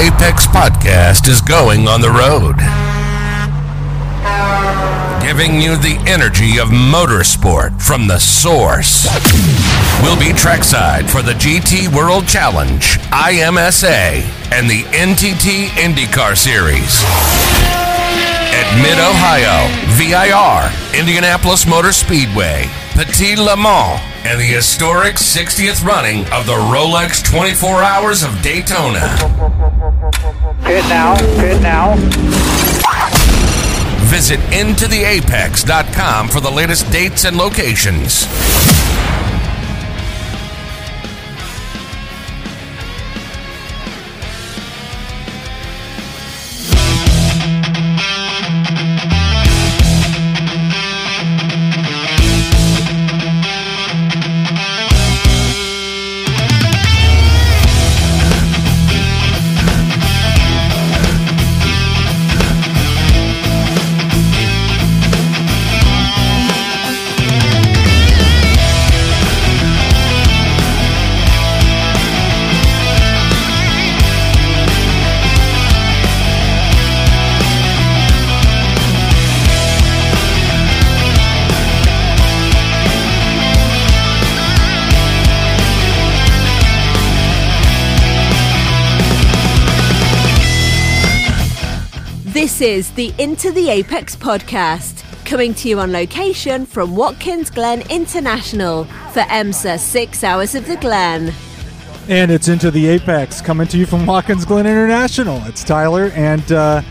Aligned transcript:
Apex 0.00 0.46
podcast 0.46 1.28
is 1.28 1.42
going 1.42 1.86
on 1.86 2.00
the 2.00 2.08
road. 2.08 2.56
Giving 5.22 5.60
you 5.60 5.76
the 5.76 6.02
energy 6.08 6.58
of 6.58 6.68
motorsport 6.68 7.82
from 7.82 8.06
the 8.06 8.18
source. 8.18 9.06
We'll 10.02 10.18
be 10.18 10.32
trackside 10.32 11.10
for 11.10 11.20
the 11.20 11.34
GT 11.34 11.94
World 11.94 12.26
Challenge, 12.26 12.98
IMSA, 13.12 14.24
and 14.50 14.70
the 14.70 14.84
NTT 14.84 15.66
IndyCar 15.76 16.34
Series. 16.34 17.04
At 18.56 18.72
Mid 18.80 18.96
Ohio, 18.96 19.68
VIR, 20.00 20.98
Indianapolis 20.98 21.66
Motor 21.66 21.92
Speedway, 21.92 22.64
Petit 23.00 23.34
Le 23.34 23.56
Mans, 23.56 23.98
and 24.26 24.38
the 24.38 24.44
historic 24.44 25.14
60th 25.14 25.82
running 25.82 26.20
of 26.34 26.44
the 26.44 26.52
Rolex 26.52 27.24
24 27.24 27.82
Hours 27.82 28.22
of 28.22 28.42
Daytona. 28.42 29.16
Pit 30.62 30.84
now, 30.90 31.16
pit 31.40 31.62
now. 31.62 31.96
Visit 34.10 34.38
intotheapex.com 34.50 36.28
for 36.28 36.40
the 36.40 36.50
latest 36.50 36.92
dates 36.92 37.24
and 37.24 37.38
locations. 37.38 38.26
This 92.32 92.60
is 92.60 92.92
the 92.92 93.12
Into 93.18 93.50
the 93.50 93.70
Apex 93.70 94.14
podcast, 94.14 95.02
coming 95.26 95.52
to 95.54 95.68
you 95.68 95.80
on 95.80 95.90
location 95.90 96.64
from 96.64 96.94
Watkins 96.94 97.50
Glen 97.50 97.82
International 97.90 98.84
for 98.84 99.22
IMSA 99.22 99.80
6 99.80 100.22
Hours 100.22 100.54
of 100.54 100.64
the 100.68 100.76
Glen. 100.76 101.34
And 102.08 102.30
it's 102.30 102.46
Into 102.46 102.70
the 102.70 102.86
Apex, 102.86 103.40
coming 103.40 103.66
to 103.66 103.76
you 103.76 103.84
from 103.84 104.06
Watkins 104.06 104.44
Glen 104.44 104.64
International. 104.66 105.42
It's 105.46 105.64
Tyler, 105.64 106.12
and 106.14 106.52
uh, 106.52 106.82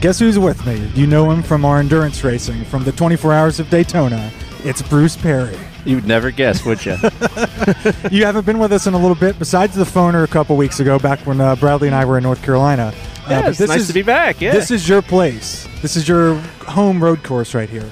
guess 0.00 0.18
who's 0.18 0.36
with 0.36 0.66
me? 0.66 0.90
You 0.96 1.06
know 1.06 1.30
him 1.30 1.44
from 1.44 1.64
our 1.64 1.78
endurance 1.78 2.24
racing, 2.24 2.64
from 2.64 2.82
the 2.82 2.90
24 2.90 3.32
Hours 3.32 3.60
of 3.60 3.70
Daytona. 3.70 4.32
It's 4.64 4.82
Bruce 4.82 5.16
Perry. 5.16 5.56
You'd 5.84 6.06
never 6.06 6.32
guess, 6.32 6.64
would 6.64 6.84
you? 6.84 6.96
You 8.10 8.24
haven't 8.24 8.46
been 8.46 8.58
with 8.58 8.72
us 8.72 8.86
in 8.86 8.94
a 8.94 8.98
little 8.98 9.14
bit, 9.14 9.38
besides 9.38 9.76
the 9.76 9.84
phoner 9.84 10.24
a 10.24 10.26
couple 10.26 10.56
weeks 10.56 10.80
ago, 10.80 10.98
back 10.98 11.20
when 11.20 11.40
uh, 11.40 11.54
Bradley 11.56 11.86
and 11.86 11.94
I 11.94 12.04
were 12.04 12.16
in 12.16 12.24
North 12.24 12.42
Carolina. 12.42 12.92
Yeah, 13.30 13.48
it's 13.48 13.60
nice 13.60 13.86
to 13.88 13.92
be 13.92 14.02
back. 14.02 14.40
Yeah, 14.40 14.52
This 14.52 14.70
is 14.70 14.88
your 14.88 15.02
place. 15.02 15.66
This 15.82 15.96
is 15.96 16.08
your 16.08 16.34
home 16.66 17.02
road 17.02 17.22
course 17.22 17.54
right 17.54 17.68
here. 17.68 17.90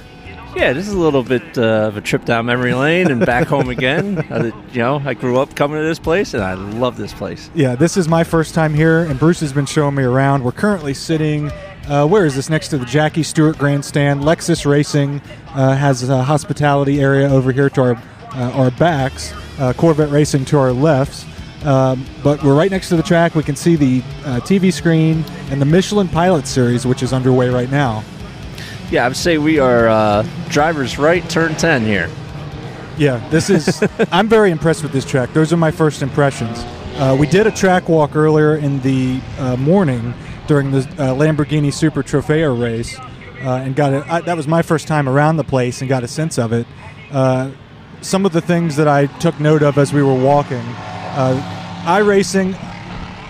yeah. 0.55 0.73
This 0.73 0.87
is 0.87 0.93
a 0.93 0.97
little 0.99 1.23
bit 1.23 1.57
uh, 1.57 1.87
of 1.87 1.97
a 1.97 2.01
trip 2.01 2.25
down 2.25 2.45
memory 2.47 2.73
lane 2.73 3.11
and 3.11 3.25
back 3.25 3.47
home 3.47 3.69
again. 3.69 4.17
Uh, 4.31 4.51
you 4.73 4.79
know, 4.79 5.01
I 5.05 5.13
grew 5.13 5.37
up 5.39 5.55
coming 5.55 5.77
to 5.79 5.83
this 5.85 5.99
place, 5.99 6.33
and 6.33 6.43
I 6.43 6.53
love 6.55 6.97
this 6.97 7.13
place. 7.13 7.49
Yeah, 7.55 7.75
this 7.75 7.95
is 7.97 8.07
my 8.07 8.23
first 8.23 8.53
time 8.53 8.73
here, 8.73 8.99
and 9.05 9.17
Bruce 9.19 9.39
has 9.39 9.53
been 9.53 9.65
showing 9.65 9.95
me 9.95 10.03
around. 10.03 10.43
We're 10.43 10.51
currently 10.51 10.93
sitting. 10.93 11.49
Uh, 11.87 12.05
where 12.05 12.25
is 12.25 12.35
this? 12.35 12.49
Next 12.49 12.67
to 12.69 12.77
the 12.77 12.85
Jackie 12.85 13.23
Stewart 13.23 13.57
Grandstand. 13.57 14.21
Lexus 14.21 14.65
Racing 14.65 15.21
uh, 15.55 15.75
has 15.75 16.07
a 16.09 16.23
hospitality 16.23 16.99
area 16.99 17.29
over 17.29 17.51
here 17.53 17.69
to 17.71 17.81
our 17.81 17.95
uh, 18.33 18.51
our 18.51 18.71
backs. 18.71 19.33
Uh, 19.59 19.71
Corvette 19.73 20.09
Racing 20.11 20.43
to 20.45 20.57
our 20.59 20.73
lefts. 20.73 21.25
Um, 21.63 22.05
but 22.23 22.43
we're 22.43 22.55
right 22.55 22.71
next 22.71 22.89
to 22.89 22.95
the 22.95 23.03
track. 23.03 23.35
We 23.35 23.43
can 23.43 23.55
see 23.55 23.75
the 23.75 23.99
uh, 24.25 24.39
TV 24.41 24.71
screen 24.71 25.23
and 25.49 25.61
the 25.61 25.65
Michelin 25.65 26.07
Pilot 26.07 26.47
Series, 26.47 26.85
which 26.85 27.03
is 27.03 27.13
underway 27.13 27.49
right 27.49 27.69
now. 27.69 28.03
Yeah, 28.91 29.05
I 29.05 29.07
would 29.07 29.17
say 29.17 29.37
we 29.37 29.59
are 29.59 29.87
uh, 29.87 30.25
drivers 30.49 30.97
right, 30.97 31.27
turn 31.29 31.55
ten 31.55 31.83
here. 31.83 32.09
Yeah, 32.97 33.27
this 33.29 33.49
is. 33.49 33.83
I'm 34.11 34.27
very 34.27 34.51
impressed 34.51 34.83
with 34.83 34.91
this 34.91 35.05
track. 35.05 35.33
Those 35.33 35.51
are 35.51 35.57
my 35.57 35.71
first 35.71 36.01
impressions. 36.01 36.63
Uh, 36.95 37.15
we 37.19 37.27
did 37.27 37.45
a 37.45 37.51
track 37.51 37.89
walk 37.89 38.15
earlier 38.15 38.55
in 38.55 38.79
the 38.81 39.21
uh, 39.37 39.55
morning 39.57 40.13
during 40.47 40.71
the 40.71 40.79
uh, 40.79 41.13
Lamborghini 41.13 41.71
Super 41.71 42.01
Trofeo 42.01 42.59
race, 42.59 42.97
uh, 42.97 43.61
and 43.63 43.75
got 43.75 43.93
a, 43.93 44.11
I, 44.11 44.21
that 44.21 44.35
was 44.35 44.47
my 44.47 44.61
first 44.61 44.87
time 44.87 45.07
around 45.07 45.37
the 45.37 45.43
place 45.43 45.81
and 45.81 45.89
got 45.89 46.03
a 46.03 46.07
sense 46.07 46.39
of 46.39 46.53
it. 46.53 46.65
Uh, 47.11 47.51
some 48.01 48.25
of 48.25 48.31
the 48.31 48.41
things 48.41 48.75
that 48.77 48.87
I 48.87 49.05
took 49.05 49.39
note 49.39 49.61
of 49.63 49.77
as 49.77 49.93
we 49.93 50.01
were 50.01 50.15
walking, 50.15 50.63
uh, 51.17 51.83
iRacing. 51.85 52.55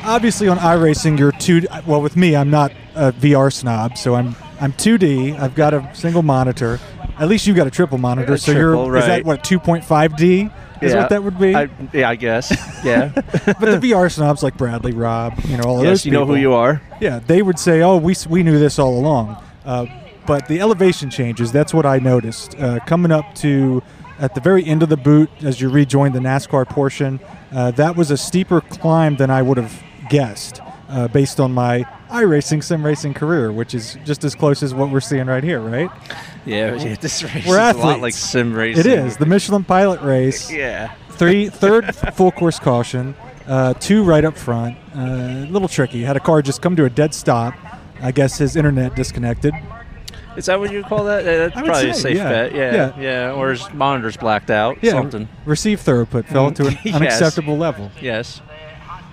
Obviously, 0.04 0.48
on 0.48 0.58
iRacing, 0.58 1.18
you're 1.18 1.32
two. 1.32 1.62
Well, 1.86 2.02
with 2.02 2.16
me, 2.16 2.36
I'm 2.36 2.50
not 2.50 2.72
a 2.96 3.12
VR 3.14 3.52
snob, 3.52 3.98
so 3.98 4.16
I'm 4.16 4.36
I'm 4.60 4.74
2D. 4.74 5.40
I've 5.40 5.56
got 5.56 5.74
a 5.74 5.90
single 5.94 6.24
monitor. 6.24 6.80
At 7.20 7.28
least 7.30 7.48
you've 7.48 7.56
got 7.56 7.68
a 7.68 7.72
triple 7.72 7.98
monitor, 7.98 8.34
A 8.34 8.38
so 8.38 8.54
triple, 8.54 8.86
you're 8.86 8.94
right. 8.94 9.02
is 9.02 9.08
that 9.08 9.26
what 9.26 9.44
2.5D 9.44 10.52
is 10.82 10.94
yeah, 10.94 11.00
what 11.00 11.10
that 11.10 11.24
would 11.24 11.40
be? 11.40 11.56
I, 11.56 11.70
yeah, 11.92 12.10
I 12.10 12.16
guess. 12.16 12.52
Yeah. 12.84 13.12
but 13.16 13.60
the 13.60 13.80
VR 13.80 14.12
snobs 14.12 14.44
like 14.44 14.56
Bradley, 14.58 14.94
Rob, 14.94 15.40
you 15.46 15.58
know, 15.58 15.64
all 15.64 15.80
of 15.80 15.84
yes, 15.84 15.90
those 16.00 16.06
you 16.06 16.12
know 16.12 16.26
who 16.26 16.36
you 16.36 16.54
are. 16.54 16.82
Yeah, 17.02 17.20
they 17.20 17.42
would 17.42 17.58
say, 17.58 17.82
"Oh, 17.82 17.98
we 17.98 18.16
we 18.30 18.44
knew 18.44 18.60
this 18.60 18.78
all 18.78 19.00
along." 19.00 19.42
Uh, 19.66 19.86
but 20.28 20.48
the 20.48 20.60
elevation 20.60 21.10
changes. 21.10 21.52
That's 21.52 21.74
what 21.74 21.86
I 21.86 21.98
noticed 21.98 22.56
uh, 22.60 22.80
coming 22.86 23.12
up 23.12 23.34
to 23.36 23.82
at 24.20 24.36
the 24.36 24.42
very 24.42 24.66
end 24.66 24.84
of 24.84 24.90
the 24.90 24.98
boot 24.98 25.30
as 25.42 25.62
you 25.62 25.70
rejoin 25.70 26.14
the 26.14 26.20
NASCAR 26.20 26.68
portion. 26.68 27.20
Uh, 27.52 27.72
that 27.72 27.96
was 27.96 28.12
a 28.12 28.18
steeper 28.18 28.62
climb 28.62 29.16
than 29.18 29.30
I 29.30 29.42
would 29.42 29.58
have 29.58 29.84
guessed 30.10 30.62
uh, 30.90 31.08
based 31.08 31.40
on 31.40 31.52
my 31.52 31.84
iRacing 32.10 32.64
sim 32.64 32.86
racing 32.86 33.14
career, 33.14 33.52
which 33.52 33.74
is 33.74 33.98
just 34.06 34.24
as 34.24 34.36
close 34.36 34.64
as 34.64 34.74
what 34.74 34.90
we're 34.90 35.00
seeing 35.00 35.28
right 35.28 35.44
here, 35.44 35.60
right? 35.60 35.90
Yeah, 36.46 36.76
yeah 36.76 36.96
this 36.96 37.24
race 37.24 37.46
We're 37.46 37.70
is 37.70 37.76
a 37.76 37.80
lot 37.80 38.00
like 38.00 38.14
sim 38.14 38.54
racing. 38.54 38.80
It 38.80 38.86
is 38.86 39.18
the 39.18 39.26
Michelin 39.26 39.64
Pilot 39.64 40.02
race. 40.02 40.52
Yeah. 40.58 40.94
Three, 41.12 41.50
third 41.50 41.96
full 41.96 42.32
course 42.32 42.60
caution, 42.60 43.16
uh, 43.48 43.74
two 43.76 44.04
right 44.04 44.24
up 44.24 44.38
front. 44.38 44.78
Uh, 44.96 45.46
a 45.48 45.50
little 45.50 45.68
tricky. 45.68 46.04
Had 46.04 46.16
a 46.16 46.20
car 46.20 46.44
just 46.44 46.62
come 46.62 46.76
to 46.76 46.86
a 46.86 46.90
dead 46.92 47.14
stop. 47.14 47.56
I 48.02 48.12
guess 48.12 48.38
his 48.38 48.56
internet 48.56 48.96
disconnected. 48.96 49.54
Is 50.38 50.46
that 50.46 50.60
what 50.60 50.72
you 50.72 50.84
call 50.84 51.04
that? 51.06 51.24
That's 51.26 51.56
I 51.58 51.62
would 51.62 51.68
probably 51.70 51.90
a 51.90 51.94
say, 51.94 52.02
safe 52.02 52.18
yeah. 52.18 52.30
bet. 52.30 52.54
Yeah, 52.56 52.74
Yeah. 52.74 53.00
yeah, 53.00 53.32
Or 53.34 53.50
his 53.50 53.74
monitor's 53.74 54.16
blacked 54.16 54.50
out. 54.52 54.78
Yeah, 54.82 54.92
Something. 54.92 55.28
receive 55.46 55.82
throughput 55.82 56.26
fell 56.28 56.52
to 56.52 56.68
an 56.68 56.78
Yes. 56.84 56.96
unacceptable 56.96 57.58
level. 57.58 57.92
Yes. 58.02 58.42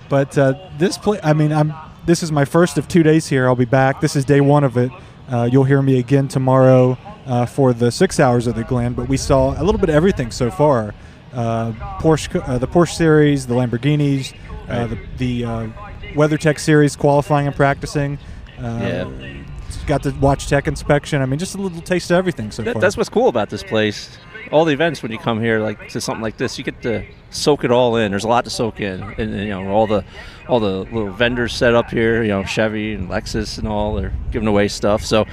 But 0.07 0.37
uh, 0.37 0.53
this 0.77 0.97
play, 0.97 1.19
I 1.23 1.33
mean, 1.33 1.51
I'm. 1.51 1.73
This 2.05 2.21
is 2.21 2.31
my 2.31 2.45
first 2.45 2.77
of 2.77 2.87
two 2.87 3.01
days 3.01 3.27
here. 3.27 3.47
I'll 3.47 3.55
be 3.55 3.65
back. 3.65 3.99
This 3.99 4.15
is 4.15 4.23
day 4.23 4.39
one 4.39 4.63
of 4.63 4.77
it. 4.77 4.91
Uh, 5.27 5.49
you'll 5.51 5.63
hear 5.63 5.81
me 5.81 5.97
again 5.97 6.27
tomorrow 6.27 6.95
uh, 7.25 7.47
for 7.47 7.73
the 7.73 7.91
six 7.91 8.19
hours 8.19 8.45
of 8.45 8.53
the 8.53 8.63
Glen. 8.63 8.93
But 8.93 9.09
we 9.09 9.17
saw 9.17 9.59
a 9.59 9.63
little 9.63 9.79
bit 9.79 9.89
of 9.89 9.95
everything 9.95 10.29
so 10.29 10.51
far. 10.51 10.93
Uh, 11.33 11.71
Porsche, 11.99 12.47
uh, 12.47 12.59
the 12.59 12.67
Porsche 12.67 12.93
series, 12.95 13.47
the 13.47 13.55
Lamborghinis, 13.55 14.35
uh, 14.69 14.85
the, 14.85 14.99
the 15.17 15.45
uh, 15.45 15.67
WeatherTech 16.13 16.59
series 16.59 16.95
qualifying 16.95 17.47
and 17.47 17.55
practicing. 17.55 18.19
Uh, 18.59 18.61
Yeah. 18.81 19.43
Got 19.85 20.03
to 20.03 20.11
watch 20.11 20.47
tech 20.47 20.67
inspection. 20.67 21.21
I 21.21 21.25
mean, 21.25 21.37
just 21.39 21.55
a 21.55 21.57
little 21.61 21.81
taste 21.81 22.09
of 22.11 22.17
everything 22.17 22.51
so 22.51 22.63
That, 22.63 22.73
far. 22.73 22.81
that's 22.81 22.97
what's 22.97 23.09
cool 23.09 23.27
about 23.27 23.49
this 23.49 23.63
place. 23.63 24.17
All 24.51 24.63
the 24.65 24.73
events 24.73 25.01
when 25.03 25.11
you 25.11 25.17
come 25.17 25.39
here, 25.41 25.59
like 25.59 25.89
to 25.89 26.01
something 26.01 26.21
like 26.21 26.37
this, 26.37 26.57
you 26.57 26.63
get 26.63 26.81
to 26.83 27.03
soak 27.31 27.63
it 27.63 27.71
all 27.71 27.95
in. 27.97 28.11
There's 28.11 28.23
a 28.23 28.27
lot 28.27 28.43
to 28.45 28.51
soak 28.51 28.79
in, 28.79 29.01
and, 29.01 29.19
and, 29.19 29.39
you 29.39 29.49
know 29.49 29.67
all 29.69 29.87
the 29.87 30.03
all 30.47 30.59
the 30.59 30.79
little 30.83 31.09
vendors 31.09 31.53
set 31.53 31.73
up 31.73 31.89
here. 31.89 32.21
You 32.21 32.29
know 32.29 32.43
Chevy 32.43 32.93
and 32.93 33.09
Lexus 33.09 33.57
and 33.57 33.67
all 33.67 33.95
they're 33.95 34.13
giving 34.31 34.47
away 34.47 34.67
stuff. 34.67 35.03
So 35.03 35.25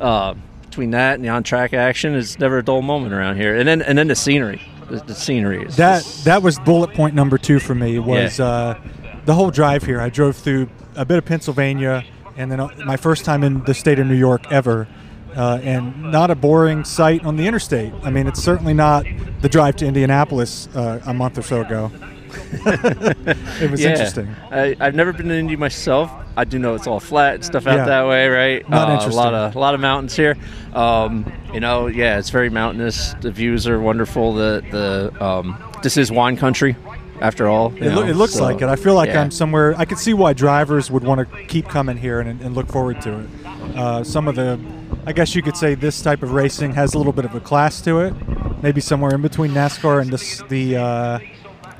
uh, 0.00 0.34
between 0.62 0.90
that 0.90 1.14
and 1.14 1.24
the 1.24 1.28
on-track 1.28 1.74
action, 1.74 2.14
it's 2.16 2.38
never 2.40 2.58
a 2.58 2.62
dull 2.64 2.82
moment 2.82 3.14
around 3.14 3.36
here. 3.36 3.56
And 3.56 3.68
then 3.68 3.82
and 3.82 3.96
then 3.96 4.08
the 4.08 4.16
scenery, 4.16 4.60
the, 4.90 4.96
the 4.98 5.14
scenery 5.14 5.62
is 5.64 5.76
that 5.76 6.02
just- 6.02 6.24
that 6.24 6.42
was 6.42 6.58
bullet 6.58 6.92
point 6.92 7.14
number 7.14 7.38
two 7.38 7.60
for 7.60 7.74
me 7.74 7.98
was 8.00 8.38
Yeah. 8.40 8.46
uh, 8.46 8.78
the 9.26 9.34
whole 9.34 9.50
drive 9.52 9.84
here. 9.84 10.00
I 10.00 10.08
drove 10.10 10.34
through 10.36 10.68
a 10.96 11.04
bit 11.04 11.18
of 11.18 11.24
Pennsylvania, 11.24 12.04
and 12.36 12.50
then 12.50 12.60
uh, 12.60 12.68
my 12.84 12.96
first 12.96 13.24
time 13.24 13.42
in 13.42 13.62
the 13.64 13.74
state 13.74 13.98
of 13.98 14.06
New 14.06 14.14
York 14.14 14.50
ever, 14.50 14.86
uh, 15.34 15.60
and 15.62 16.10
not 16.12 16.30
a 16.30 16.34
boring 16.34 16.84
sight 16.84 17.24
on 17.24 17.36
the 17.36 17.46
interstate. 17.46 17.92
I 18.02 18.10
mean, 18.10 18.26
it's 18.26 18.42
certainly 18.42 18.74
not 18.74 19.04
the 19.40 19.48
drive 19.48 19.76
to 19.76 19.86
Indianapolis 19.86 20.68
uh, 20.74 21.00
a 21.06 21.14
month 21.14 21.38
or 21.38 21.42
so 21.42 21.60
ago. 21.62 21.90
it 22.66 23.70
was 23.70 23.80
yeah. 23.80 23.90
interesting. 23.90 24.28
I, 24.50 24.76
I've 24.80 24.94
never 24.94 25.12
been 25.12 25.28
to 25.28 25.34
Indy 25.34 25.56
myself, 25.56 26.10
I 26.36 26.44
do 26.44 26.58
know 26.58 26.74
it's 26.74 26.86
all 26.86 27.00
flat 27.00 27.36
and 27.36 27.44
stuff 27.44 27.66
out 27.66 27.76
Yeah. 27.76 27.84
that 27.86 28.06
way, 28.06 28.28
right? 28.28 28.68
Not 28.68 28.88
Uh, 28.88 28.90
a 28.90 28.94
interesting. 28.96 29.16
lot 29.16 29.34
of 29.34 29.56
a 29.56 29.58
lot 29.58 29.74
of 29.74 29.80
mountains 29.80 30.14
here. 30.14 30.36
Um, 30.74 31.32
you 31.54 31.60
know, 31.60 31.86
yeah, 31.86 32.18
it's 32.18 32.28
very 32.28 32.50
mountainous. 32.50 33.14
The 33.22 33.30
views 33.30 33.66
are 33.66 33.80
wonderful. 33.80 34.34
The 34.34 34.62
the 34.70 35.24
um, 35.24 35.56
this 35.82 35.96
is 35.96 36.12
wine 36.12 36.36
country, 36.36 36.76
after 37.20 37.48
all. 37.48 37.74
It, 37.76 37.80
know, 37.80 38.02
it 38.02 38.14
looks 38.14 38.34
so, 38.34 38.42
like 38.42 38.62
it. 38.62 38.68
I 38.68 38.76
feel 38.76 38.94
like 38.94 39.08
yeah. 39.08 39.22
I'm 39.22 39.30
somewhere. 39.30 39.74
I 39.76 39.84
can 39.84 39.96
see 39.96 40.14
why 40.14 40.32
drivers 40.32 40.90
would 40.90 41.04
want 41.04 41.28
to 41.28 41.44
keep 41.46 41.68
coming 41.68 41.96
here 41.96 42.20
and, 42.20 42.40
and 42.40 42.54
look 42.54 42.68
forward 42.68 43.00
to 43.02 43.20
it. 43.20 43.28
Uh, 43.76 44.04
some 44.04 44.28
of 44.28 44.36
the, 44.36 44.60
I 45.06 45.12
guess 45.12 45.34
you 45.34 45.42
could 45.42 45.56
say, 45.56 45.74
this 45.74 46.02
type 46.02 46.22
of 46.22 46.32
racing 46.32 46.72
has 46.72 46.94
a 46.94 46.98
little 46.98 47.12
bit 47.12 47.24
of 47.24 47.34
a 47.34 47.40
class 47.40 47.80
to 47.82 48.00
it. 48.00 48.14
Maybe 48.62 48.80
somewhere 48.80 49.14
in 49.14 49.22
between 49.22 49.52
NASCAR 49.52 50.02
and 50.02 50.12
this 50.12 50.42
the. 50.48 50.76
Uh, 50.76 51.18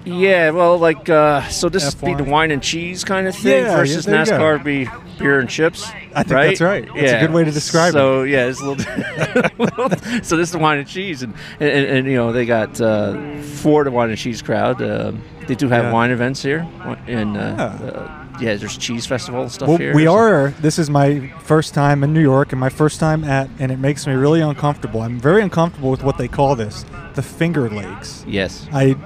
Yeah, 0.07 0.51
well, 0.51 0.79
like 0.79 1.09
uh, 1.09 1.47
so 1.49 1.69
this 1.69 1.95
would 1.95 2.05
be 2.05 2.15
the 2.15 2.31
wine 2.31 2.51
and 2.53 2.63
cheese 2.63 3.03
kind 3.05 3.27
of 3.27 3.35
thing 3.35 3.65
Yeah, 3.65 3.71
yeah, 3.71 3.77
versus 3.77 4.07
you. 4.07 4.13
NASCAR 4.13 4.63
be 4.63 4.89
beer 5.19 5.41
and 5.41 5.49
chips. 5.49 5.85
I 6.15 6.23
think 6.23 6.31
right? 6.31 6.47
that's 6.47 6.61
right. 6.61 6.87
That's 6.95 7.13
a 7.13 7.21
good 7.21 7.33
way 7.33 7.45
to 7.45 7.51
describe 7.51 7.93
so, 7.93 8.23
it. 8.23 8.23
So 8.23 8.23
yeah, 8.25 8.47
it's 8.47 8.61
a 8.61 8.65
little. 8.65 10.23
so 10.23 10.37
this 10.37 10.49
is 10.49 10.53
the 10.53 10.59
wine 10.59 10.79
and 10.79 10.87
cheese, 10.89 11.23
and 11.23 11.35
and, 11.59 11.69
and, 11.71 11.87
and, 11.99 12.07
you 12.07 12.15
know 12.15 12.33
they 12.33 12.47
got 12.47 12.81
uh, 12.81 13.41
for 13.43 13.83
the 13.85 13.91
wine 13.91 14.11
and 14.11 14.19
cheese 14.19 14.43
crowd. 14.43 14.81
Um 14.81 15.23
they 15.47 15.55
do 15.55 15.69
have 15.69 15.85
Yeah. 15.85 15.93
wine 15.93 16.11
events 16.11 16.43
here, 16.43 16.67
and 17.07 17.37
uh, 17.37 17.41
Yeah. 17.41 17.65
uh, 17.65 18.27
yeah, 18.41 18.55
there's 18.57 18.77
cheese 18.77 19.07
festival 19.07 19.43
and 19.43 19.51
stuff 19.53 19.69
well, 19.69 19.79
here. 19.79 19.95
we 19.95 20.05
so- 20.05 20.15
are. 20.15 20.51
This 20.61 20.79
is 20.79 20.91
my 20.91 21.33
first 21.43 21.73
time 21.73 22.03
in 22.05 22.13
New 22.13 22.21
York 22.21 22.53
and 22.53 22.61
my 22.61 22.69
first 22.69 23.01
time 23.01 23.25
at, 23.25 23.49
and 23.59 23.71
it 23.73 23.79
makes 23.79 24.07
me 24.07 24.13
really 24.15 24.41
uncomfortable. 24.41 25.03
I'm 25.03 25.19
very 25.19 25.43
uncomfortable 25.43 25.91
with 25.91 26.03
what 26.03 26.19
they 26.19 26.29
call 26.29 26.57
this, 26.57 26.85
the 27.15 27.23
finger 27.23 27.71
legs. 27.71 28.25
Yes. 28.27 28.67
I, 28.73 28.97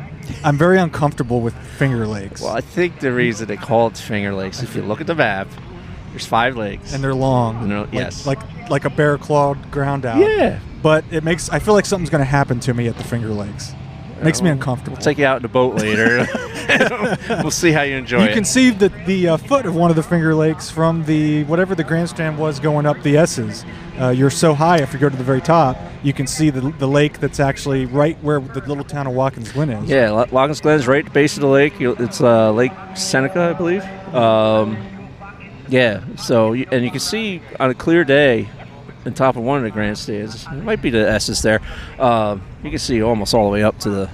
I'm 0.44 0.56
very 0.56 0.78
uncomfortable 0.78 1.40
with 1.40 1.54
finger 1.78 2.06
legs, 2.06 2.40
Well, 2.40 2.54
I 2.56 2.60
think 2.60 3.00
the 3.00 3.12
reason 3.12 3.48
they 3.48 3.56
call 3.56 3.88
it 3.88 3.96
finger 3.96 4.32
legs, 4.34 4.62
if 4.62 4.74
you 4.76 4.82
look 4.82 5.00
at 5.00 5.06
the 5.06 5.14
map, 5.14 5.48
there's 6.10 6.26
five 6.26 6.56
legs. 6.56 6.92
and 6.94 7.02
they're 7.04 7.14
long. 7.14 7.62
And 7.62 7.70
they're- 7.70 7.78
like, 7.80 7.92
yes. 7.92 8.26
like 8.26 8.38
like 8.70 8.84
a 8.84 8.90
bear 8.90 9.18
clawed 9.18 9.70
ground 9.70 10.06
out. 10.06 10.18
yeah. 10.18 10.60
but 10.82 11.04
it 11.10 11.24
makes 11.24 11.48
I 11.50 11.58
feel 11.58 11.74
like 11.74 11.86
something's 11.86 12.10
going 12.10 12.20
to 12.24 12.30
happen 12.30 12.60
to 12.60 12.74
me 12.74 12.86
at 12.88 12.96
the 12.96 13.04
finger 13.04 13.28
legs. 13.28 13.72
Makes 14.22 14.42
me 14.42 14.50
uncomfortable. 14.50 14.96
We'll 14.96 15.02
take 15.04 15.16
you 15.18 15.24
out 15.24 15.36
in 15.36 15.42
the 15.42 15.48
boat 15.48 15.76
later. 15.76 16.26
we'll 17.42 17.50
see 17.50 17.72
how 17.72 17.82
you 17.82 17.96
enjoy 17.96 18.18
it. 18.18 18.24
you 18.24 18.28
it. 18.30 18.34
can 18.34 18.44
see 18.44 18.70
the 18.70 18.88
the 19.06 19.28
uh, 19.28 19.36
foot 19.36 19.66
of 19.66 19.74
one 19.74 19.90
of 19.90 19.96
the 19.96 20.02
finger 20.02 20.34
lakes 20.34 20.70
from 20.70 21.04
the 21.04 21.44
whatever 21.44 21.74
the 21.74 21.84
grandstand 21.84 22.38
was 22.38 22.60
going 22.60 22.86
up 22.86 23.00
the 23.02 23.16
S's. 23.16 23.64
Uh, 24.00 24.08
you're 24.08 24.30
so 24.30 24.54
high 24.54 24.78
if 24.78 24.92
you 24.92 24.98
go 24.98 25.08
to 25.08 25.16
the 25.16 25.24
very 25.24 25.42
top, 25.42 25.76
you 26.02 26.12
can 26.12 26.26
see 26.26 26.48
the, 26.48 26.60
the 26.78 26.88
lake 26.88 27.20
that's 27.20 27.38
actually 27.38 27.84
right 27.84 28.16
where 28.22 28.40
the 28.40 28.60
little 28.60 28.84
town 28.84 29.06
of 29.06 29.12
Watkins 29.12 29.52
Glen 29.52 29.68
is. 29.70 29.90
Yeah, 29.90 30.10
Lo- 30.10 30.24
Loggins 30.26 30.62
Glen 30.62 30.78
is 30.78 30.86
right 30.86 31.00
at 31.00 31.04
the 31.04 31.10
base 31.10 31.36
of 31.36 31.42
the 31.42 31.48
lake. 31.48 31.74
It's 31.80 32.20
uh, 32.20 32.50
Lake 32.52 32.72
Seneca, 32.94 33.40
I 33.40 33.52
believe. 33.52 33.84
Um, 34.14 34.78
yeah, 35.68 36.02
so 36.16 36.52
and 36.54 36.84
you 36.84 36.90
can 36.90 37.00
see 37.00 37.42
on 37.60 37.70
a 37.70 37.74
clear 37.74 38.04
day, 38.04 38.48
on 39.04 39.12
top 39.14 39.36
of 39.36 39.42
one 39.42 39.58
of 39.58 39.64
the 39.64 39.70
grandstands, 39.70 40.46
it 40.46 40.64
might 40.64 40.82
be 40.82 40.90
the 40.90 41.08
S's 41.10 41.42
there. 41.42 41.60
Um, 41.98 42.42
you 42.62 42.70
can 42.70 42.78
see 42.78 43.02
almost 43.02 43.34
all 43.34 43.44
the 43.44 43.50
way 43.52 43.62
up 43.62 43.78
to 43.80 43.90
the 43.90 44.10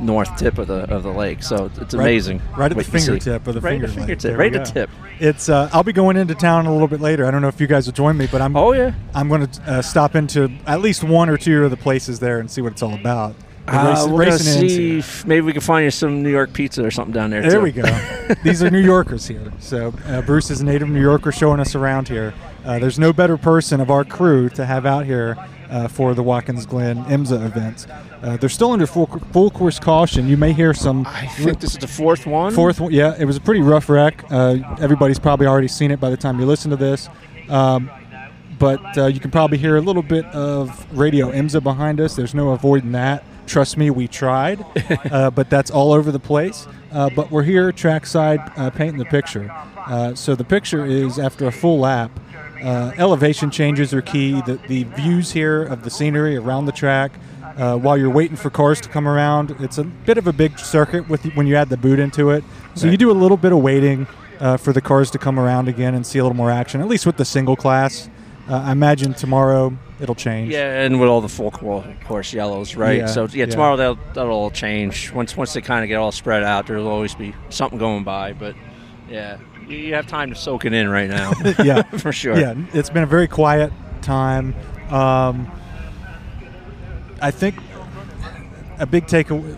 north 0.00 0.36
tip 0.36 0.58
of 0.58 0.66
the 0.66 0.90
of 0.92 1.02
the 1.02 1.12
lake. 1.12 1.42
So 1.42 1.70
it's 1.80 1.94
amazing. 1.94 2.40
Right 2.56 2.70
at 2.70 2.76
what 2.76 2.86
the 2.86 2.90
fingertip 2.90 3.46
of 3.46 3.54
the 3.54 3.60
right 3.60 3.72
finger 3.72 3.86
at 3.86 3.90
the 3.90 4.00
fingertip, 4.00 4.38
right 4.38 4.54
at 4.54 4.64
the 4.66 4.72
tip. 4.72 4.90
It's 5.18 5.48
uh, 5.48 5.70
I'll 5.72 5.82
be 5.82 5.92
going 5.92 6.16
into 6.16 6.34
town 6.34 6.66
a 6.66 6.72
little 6.72 6.88
bit 6.88 7.00
later. 7.00 7.26
I 7.26 7.30
don't 7.30 7.42
know 7.42 7.48
if 7.48 7.60
you 7.60 7.66
guys 7.66 7.86
will 7.86 7.92
join 7.92 8.16
me, 8.16 8.26
but 8.26 8.40
I'm 8.40 8.56
Oh 8.56 8.72
yeah. 8.72 8.92
I'm 9.14 9.28
going 9.28 9.46
to 9.46 9.62
uh, 9.62 9.82
stop 9.82 10.14
into 10.14 10.50
at 10.66 10.80
least 10.80 11.04
one 11.04 11.28
or 11.28 11.36
two 11.36 11.64
of 11.64 11.70
the 11.70 11.76
places 11.76 12.20
there 12.20 12.40
and 12.40 12.50
see 12.50 12.60
what 12.60 12.72
it's 12.72 12.82
all 12.82 12.94
about. 12.94 13.34
Uh, 13.68 13.94
race- 13.94 14.08
we're 14.08 14.24
gonna 14.24 14.38
see 14.38 14.98
if 14.98 15.24
maybe 15.24 15.42
we 15.42 15.52
can 15.52 15.60
find 15.60 15.84
you 15.84 15.90
some 15.90 16.22
New 16.22 16.30
York 16.30 16.52
pizza 16.52 16.84
or 16.84 16.90
something 16.90 17.12
down 17.12 17.30
there. 17.30 17.42
There 17.42 17.52
too. 17.52 17.60
we 17.60 17.72
go. 17.72 17.82
These 18.44 18.62
are 18.62 18.70
New 18.70 18.80
Yorkers 18.80 19.28
here. 19.28 19.52
So 19.60 19.94
uh, 20.06 20.22
Bruce 20.22 20.50
is 20.50 20.60
a 20.60 20.64
native 20.64 20.88
New 20.88 21.00
Yorker 21.00 21.30
showing 21.30 21.60
us 21.60 21.74
around 21.74 22.08
here. 22.08 22.34
Uh, 22.64 22.78
there's 22.78 22.98
no 22.98 23.12
better 23.12 23.36
person 23.36 23.80
of 23.80 23.90
our 23.90 24.04
crew 24.04 24.48
to 24.50 24.66
have 24.66 24.86
out 24.86 25.06
here 25.06 25.36
uh, 25.70 25.88
for 25.88 26.14
the 26.14 26.22
Watkins 26.22 26.66
Glen 26.66 27.04
IMSA 27.04 27.44
events. 27.46 27.86
Uh, 28.22 28.36
they're 28.36 28.48
still 28.48 28.72
under 28.72 28.86
full, 28.86 29.06
full 29.32 29.50
course 29.50 29.78
caution. 29.78 30.28
You 30.28 30.36
may 30.36 30.52
hear 30.52 30.74
some 30.74 31.06
I 31.06 31.26
think 31.26 31.60
this 31.60 31.72
is 31.72 31.78
the 31.78 31.88
fourth 31.88 32.26
one. 32.26 32.52
fourth 32.52 32.80
one. 32.80 32.92
Yeah, 32.92 33.14
it 33.18 33.24
was 33.24 33.36
a 33.36 33.40
pretty 33.40 33.60
rough 33.60 33.88
wreck. 33.88 34.24
Uh, 34.30 34.58
everybody's 34.80 35.18
probably 35.18 35.46
already 35.46 35.68
seen 35.68 35.90
it 35.90 36.00
by 36.00 36.10
the 36.10 36.16
time 36.16 36.38
you 36.38 36.46
listen 36.46 36.70
to 36.70 36.76
this. 36.76 37.08
Um, 37.48 37.90
but 38.58 38.98
uh, 38.98 39.06
you 39.06 39.20
can 39.20 39.30
probably 39.30 39.56
hear 39.56 39.76
a 39.76 39.80
little 39.80 40.02
bit 40.02 40.26
of 40.26 40.86
Radio 40.96 41.32
IMSA 41.32 41.62
behind 41.62 41.98
us. 41.98 42.14
There's 42.14 42.34
no 42.34 42.50
avoiding 42.50 42.92
that. 42.92 43.24
Trust 43.46 43.76
me, 43.78 43.90
we 43.90 44.06
tried, 44.06 44.64
uh, 45.10 45.30
but 45.30 45.48
that's 45.50 45.70
all 45.70 45.92
over 45.92 46.12
the 46.12 46.20
place. 46.20 46.68
Uh, 46.92 47.08
but 47.16 47.30
we're 47.30 47.42
here 47.42 47.72
trackside 47.72 48.38
uh, 48.56 48.70
painting 48.70 48.98
the 48.98 49.04
picture. 49.06 49.50
Uh, 49.76 50.14
so 50.14 50.34
the 50.34 50.44
picture 50.44 50.84
is 50.84 51.18
after 51.18 51.46
a 51.46 51.52
full 51.52 51.80
lap. 51.80 52.10
Uh, 52.62 52.92
elevation 52.98 53.50
changes 53.50 53.94
are 53.94 54.02
key. 54.02 54.40
The, 54.42 54.60
the 54.68 54.84
views 54.84 55.32
here 55.32 55.62
of 55.64 55.82
the 55.82 55.90
scenery 55.90 56.36
around 56.36 56.66
the 56.66 56.72
track, 56.72 57.12
uh, 57.56 57.76
while 57.76 57.96
you're 57.96 58.10
waiting 58.10 58.36
for 58.36 58.50
cars 58.50 58.80
to 58.82 58.88
come 58.88 59.08
around, 59.08 59.56
it's 59.60 59.78
a 59.78 59.84
bit 59.84 60.18
of 60.18 60.26
a 60.26 60.32
big 60.32 60.58
circuit 60.58 61.08
with 61.08 61.24
when 61.34 61.46
you 61.46 61.56
add 61.56 61.68
the 61.68 61.76
boot 61.76 61.98
into 61.98 62.30
it. 62.30 62.44
So 62.74 62.86
you 62.86 62.96
do 62.96 63.10
a 63.10 63.12
little 63.12 63.36
bit 63.36 63.52
of 63.52 63.58
waiting 63.58 64.06
uh, 64.38 64.56
for 64.56 64.72
the 64.72 64.80
cars 64.80 65.10
to 65.12 65.18
come 65.18 65.38
around 65.38 65.68
again 65.68 65.94
and 65.94 66.06
see 66.06 66.18
a 66.18 66.22
little 66.22 66.36
more 66.36 66.50
action. 66.50 66.80
At 66.80 66.88
least 66.88 67.06
with 67.06 67.16
the 67.16 67.24
single 67.24 67.56
class. 67.56 68.08
Uh, 68.48 68.62
I 68.66 68.72
imagine 68.72 69.14
tomorrow 69.14 69.76
it'll 70.00 70.16
change. 70.16 70.52
Yeah, 70.52 70.82
and 70.82 70.98
with 70.98 71.08
all 71.08 71.20
the 71.20 71.28
full 71.28 71.52
course 71.52 72.32
yellows, 72.32 72.74
right? 72.74 72.98
Yeah, 72.98 73.06
so 73.06 73.26
yeah, 73.26 73.44
yeah. 73.44 73.46
tomorrow 73.46 73.76
that'll 73.76 73.98
that'll 74.12 74.32
all 74.32 74.50
change. 74.50 75.12
Once 75.12 75.36
once 75.36 75.52
they 75.52 75.60
kind 75.60 75.84
of 75.84 75.88
get 75.88 75.96
all 75.96 76.10
spread 76.10 76.42
out, 76.42 76.66
there'll 76.66 76.88
always 76.88 77.14
be 77.14 77.32
something 77.48 77.78
going 77.78 78.02
by. 78.02 78.32
But 78.32 78.56
yeah, 79.08 79.38
you, 79.70 79.78
you 79.78 79.94
have 79.94 80.06
time 80.06 80.30
to 80.30 80.36
soak 80.36 80.64
it 80.64 80.72
in 80.72 80.88
right 80.88 81.08
now. 81.08 81.32
yeah. 81.64 81.82
for 81.98 82.12
sure. 82.12 82.38
Yeah, 82.38 82.54
it's 82.72 82.90
been 82.90 83.02
a 83.02 83.06
very 83.06 83.28
quiet 83.28 83.72
time. 84.02 84.54
Um, 84.90 85.50
I 87.22 87.30
think 87.30 87.56
a 88.78 88.86
big 88.86 89.06
takeaway. 89.06 89.56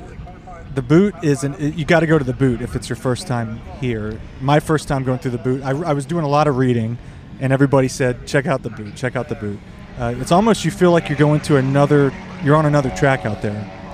The 0.75 0.83
boot 0.83 1.15
is 1.23 1.45
an. 1.45 1.55
You 1.77 1.85
got 1.85 2.01
to 2.01 2.07
go 2.07 2.19
to 2.19 2.25
the 2.25 2.33
boot 2.33 2.63
if 2.63 2.75
it's 2.77 2.89
your 2.89 2.97
first 2.97 3.27
time 3.27 3.61
here. 3.81 4.19
My 4.41 4.59
first 4.59 4.89
time 4.89 5.05
going 5.05 5.19
through 5.19 5.33
the 5.33 5.39
boot, 5.39 5.63
I, 5.63 5.71
I 5.71 5.93
was 5.93 6.07
doing 6.07 6.25
a 6.25 6.29
lot 6.29 6.49
of 6.49 6.57
reading, 6.57 6.97
and 7.41 7.53
everybody 7.53 7.89
said, 7.89 8.27
"Check 8.27 8.47
out 8.47 8.63
the 8.63 8.71
boot. 8.71 8.97
Check 8.97 9.15
out 9.15 9.29
the 9.29 9.35
boot." 9.35 9.59
Uh, 9.99 10.15
it's 10.19 10.33
almost 10.33 10.65
you 10.65 10.71
feel 10.71 10.91
like 10.91 11.11
you're 11.11 11.19
going 11.19 11.41
to 11.43 11.57
another. 11.59 12.11
You're 12.43 12.57
on 12.57 12.65
another 12.65 12.89
track 12.91 13.27
out 13.27 13.43
there. 13.43 13.53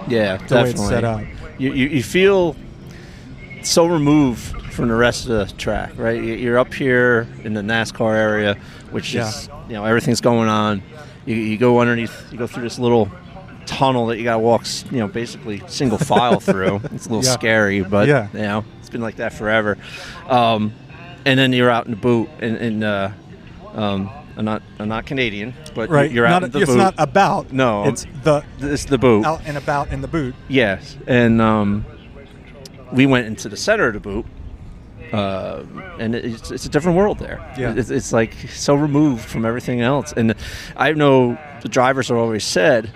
yeah, 0.08 0.36
The 0.36 0.42
way 0.42 0.46
definitely. 0.46 0.70
it's 0.70 0.88
set 0.88 1.04
up. 1.04 1.20
You, 1.58 1.72
you 1.72 1.88
you 1.88 2.02
feel 2.04 2.54
so 3.62 3.86
removed 3.86 4.54
from 4.78 4.86
the 4.88 4.94
rest 4.94 5.28
of 5.28 5.30
the 5.48 5.52
track, 5.56 5.90
right? 5.96 6.22
You- 6.22 6.34
You're 6.36 6.56
up 6.56 6.72
here 6.72 7.26
in 7.42 7.52
the 7.52 7.62
NASCAR 7.62 8.14
area, 8.14 8.56
which 8.92 9.12
is 9.12 9.48
you 9.66 9.74
know 9.74 9.84
everything's 9.84 10.20
going 10.20 10.48
on. 10.48 10.82
You, 11.26 11.34
you 11.34 11.58
go 11.58 11.80
underneath, 11.80 12.14
you 12.30 12.38
go 12.38 12.46
through 12.46 12.62
this 12.62 12.78
little 12.78 13.10
tunnel 13.66 14.06
that 14.06 14.18
you 14.18 14.24
got 14.24 14.34
to 14.34 14.38
walk, 14.38 14.64
you 14.92 14.98
know, 14.98 15.08
basically 15.08 15.60
single 15.66 15.98
file 15.98 16.38
through. 16.38 16.80
It's 16.92 17.06
a 17.06 17.08
little 17.08 17.24
Yeah. 17.24 17.32
scary, 17.32 17.82
but 17.82 18.06
Yeah. 18.06 18.28
you 18.32 18.38
know, 18.38 18.64
it's 18.78 18.88
been 18.88 19.00
like 19.00 19.16
that 19.16 19.32
forever. 19.32 19.76
Um, 20.28 20.72
and 21.26 21.36
then 21.38 21.52
you're 21.52 21.70
out 21.70 21.84
in 21.86 21.90
the 21.90 21.96
boot, 21.96 22.28
and, 22.40 22.56
and 22.56 22.84
uh, 22.84 23.10
um, 23.74 24.08
I'm 24.36 24.44
not 24.44 24.62
I'm 24.78 24.88
not 24.88 25.06
Canadian, 25.06 25.54
but 25.74 25.90
Right. 25.90 26.08
you're 26.08 26.24
out 26.24 26.42
not, 26.42 26.44
in 26.44 26.50
the 26.52 26.60
it's 26.60 26.70
boot. 26.70 26.78
It's 26.80 26.96
not 26.98 27.08
about. 27.08 27.52
No, 27.52 27.84
It's 27.88 28.06
the 28.22 28.44
it's 28.60 28.84
the 28.84 28.96
boot. 28.96 29.26
out 29.26 29.40
and 29.44 29.56
about 29.58 29.88
in 29.92 30.02
the 30.02 30.08
boot. 30.08 30.36
Yes, 30.46 30.96
and 31.08 31.42
um, 31.42 31.84
we 32.92 33.06
went 33.06 33.26
into 33.26 33.48
the 33.48 33.56
center 33.56 33.88
of 33.88 33.94
the 33.94 34.00
boot, 34.00 34.24
uh, 35.12 35.64
and 35.98 36.14
it's, 36.14 36.50
it's 36.50 36.66
a 36.66 36.68
different 36.68 36.96
world 36.96 37.18
there. 37.18 37.38
Yeah. 37.58 37.74
It's, 37.76 37.90
it's 37.90 38.12
like 38.12 38.34
so 38.50 38.74
removed 38.74 39.24
from 39.24 39.44
everything 39.44 39.80
else. 39.80 40.12
And 40.12 40.34
I 40.76 40.92
know 40.92 41.38
the 41.62 41.68
drivers 41.68 42.08
have 42.08 42.16
always 42.16 42.44
said 42.44 42.92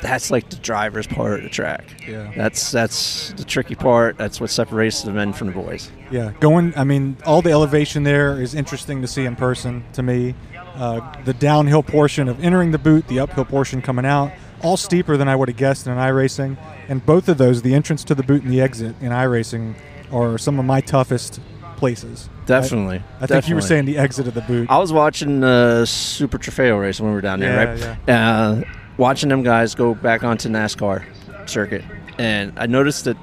that's 0.00 0.30
like 0.30 0.48
the 0.50 0.56
driver's 0.56 1.06
part 1.06 1.34
of 1.34 1.42
the 1.42 1.48
track. 1.48 2.06
Yeah. 2.06 2.32
That's 2.36 2.70
that's 2.70 3.32
the 3.32 3.44
tricky 3.44 3.74
part. 3.74 4.16
That's 4.16 4.40
what 4.40 4.50
separates 4.50 5.02
the 5.02 5.12
men 5.12 5.32
from 5.32 5.48
the 5.48 5.54
boys. 5.54 5.90
Yeah, 6.10 6.32
going. 6.40 6.72
I 6.76 6.84
mean, 6.84 7.16
all 7.26 7.42
the 7.42 7.50
elevation 7.50 8.04
there 8.04 8.40
is 8.40 8.54
interesting 8.54 9.02
to 9.02 9.08
see 9.08 9.24
in 9.24 9.36
person 9.36 9.84
to 9.94 10.02
me. 10.02 10.34
Uh, 10.74 11.00
the 11.24 11.34
downhill 11.34 11.82
portion 11.82 12.28
of 12.28 12.42
entering 12.42 12.70
the 12.70 12.78
boot, 12.78 13.08
the 13.08 13.18
uphill 13.18 13.44
portion 13.44 13.82
coming 13.82 14.06
out, 14.06 14.30
all 14.62 14.76
steeper 14.76 15.16
than 15.16 15.28
I 15.28 15.34
would 15.34 15.48
have 15.48 15.56
guessed 15.56 15.88
in 15.88 15.94
iRacing. 15.94 16.56
And 16.88 17.04
both 17.04 17.28
of 17.28 17.36
those, 17.36 17.62
the 17.62 17.74
entrance 17.74 18.04
to 18.04 18.14
the 18.14 18.22
boot 18.22 18.44
and 18.44 18.52
the 18.52 18.60
exit 18.60 18.94
in 19.00 19.10
iRacing, 19.10 19.74
are 20.12 20.38
some 20.38 20.58
of 20.58 20.64
my 20.64 20.80
toughest 20.80 21.40
places. 21.76 22.28
Definitely. 22.46 23.02
I 23.20 23.26
think 23.26 23.48
you 23.48 23.54
were 23.54 23.60
saying 23.60 23.84
the 23.84 23.98
exit 23.98 24.26
of 24.26 24.34
the 24.34 24.40
boot. 24.42 24.70
I 24.70 24.78
was 24.78 24.92
watching 24.92 25.40
the 25.40 25.84
Super 25.86 26.38
Trofeo 26.38 26.80
race 26.80 27.00
when 27.00 27.10
we 27.10 27.14
were 27.14 27.20
down 27.20 27.40
there, 27.40 27.76
Yeah, 27.76 27.96
right? 28.06 28.08
Uh, 28.08 28.62
watching 28.96 29.28
them 29.28 29.42
guys 29.42 29.74
go 29.74 29.94
back 29.94 30.24
onto 30.24 30.48
NASCAR 30.48 31.04
circuit, 31.48 31.84
and 32.18 32.52
I 32.56 32.66
noticed 32.66 33.04
that 33.04 33.16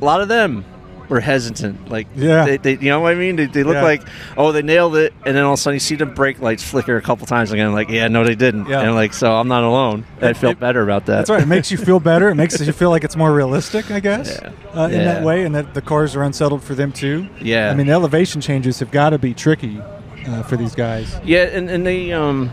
a 0.00 0.04
lot 0.04 0.20
of 0.20 0.28
them 0.28 0.64
were 1.10 1.20
hesitant. 1.20 1.90
Like, 1.90 2.06
Yeah. 2.16 2.44
they, 2.46 2.56
they, 2.56 2.72
you 2.78 2.88
know 2.88 3.00
what 3.00 3.12
I 3.12 3.16
mean? 3.16 3.36
They, 3.36 3.46
they 3.46 3.64
look 3.64 3.74
Yeah. 3.74 3.82
like, 3.82 4.02
oh, 4.36 4.52
they 4.52 4.62
nailed 4.62 4.96
it, 4.96 5.12
and 5.26 5.36
then 5.36 5.44
all 5.44 5.52
of 5.54 5.58
a 5.58 5.62
sudden 5.62 5.74
you 5.74 5.80
see 5.80 5.96
the 5.96 6.06
brake 6.06 6.40
lights 6.40 6.62
flicker 6.62 6.96
a 6.96 7.02
couple 7.02 7.26
times 7.26 7.50
again. 7.52 7.72
Like, 7.74 7.90
yeah, 7.90 8.08
no, 8.08 8.24
they 8.24 8.36
didn't. 8.36 8.66
Yeah. 8.68 8.80
And 8.80 8.94
like, 8.94 9.12
so 9.12 9.34
I'm 9.34 9.48
not 9.48 9.64
alone. 9.64 10.06
I 10.22 10.28
It- 10.30 10.36
felt 10.38 10.52
it- 10.52 10.60
better 10.60 10.82
about 10.82 11.06
that. 11.06 11.16
That's 11.18 11.30
right. 11.30 11.42
It 11.42 11.48
makes 11.48 11.70
you 11.70 11.76
feel 11.76 12.00
better. 12.00 12.30
It 12.30 12.36
makes 12.36 12.58
you 12.64 12.72
feel 12.72 12.90
like 12.90 13.04
it's 13.04 13.16
more 13.16 13.32
realistic, 13.34 13.90
I 13.90 14.00
guess, 14.00 14.40
Yeah. 14.42 14.50
uh, 14.80 14.84
in 14.86 15.04
that 15.04 15.22
way, 15.22 15.44
and 15.44 15.54
that 15.54 15.74
the 15.74 15.82
cars 15.82 16.14
are 16.16 16.22
unsettled 16.22 16.62
for 16.62 16.74
them 16.74 16.92
too. 16.92 17.28
Yeah. 17.42 17.70
I 17.70 17.74
mean, 17.74 17.88
the 17.88 17.92
elevation 17.92 18.40
changes 18.40 18.78
have 18.78 18.90
got 18.90 19.10
to 19.10 19.18
be 19.18 19.34
tricky 19.34 19.82
uh, 20.28 20.42
for 20.44 20.56
these 20.56 20.74
guys. 20.74 21.18
Yeah, 21.24 21.44
and, 21.44 21.68
and 21.68 21.84
they 21.84 22.12
um 22.12 22.50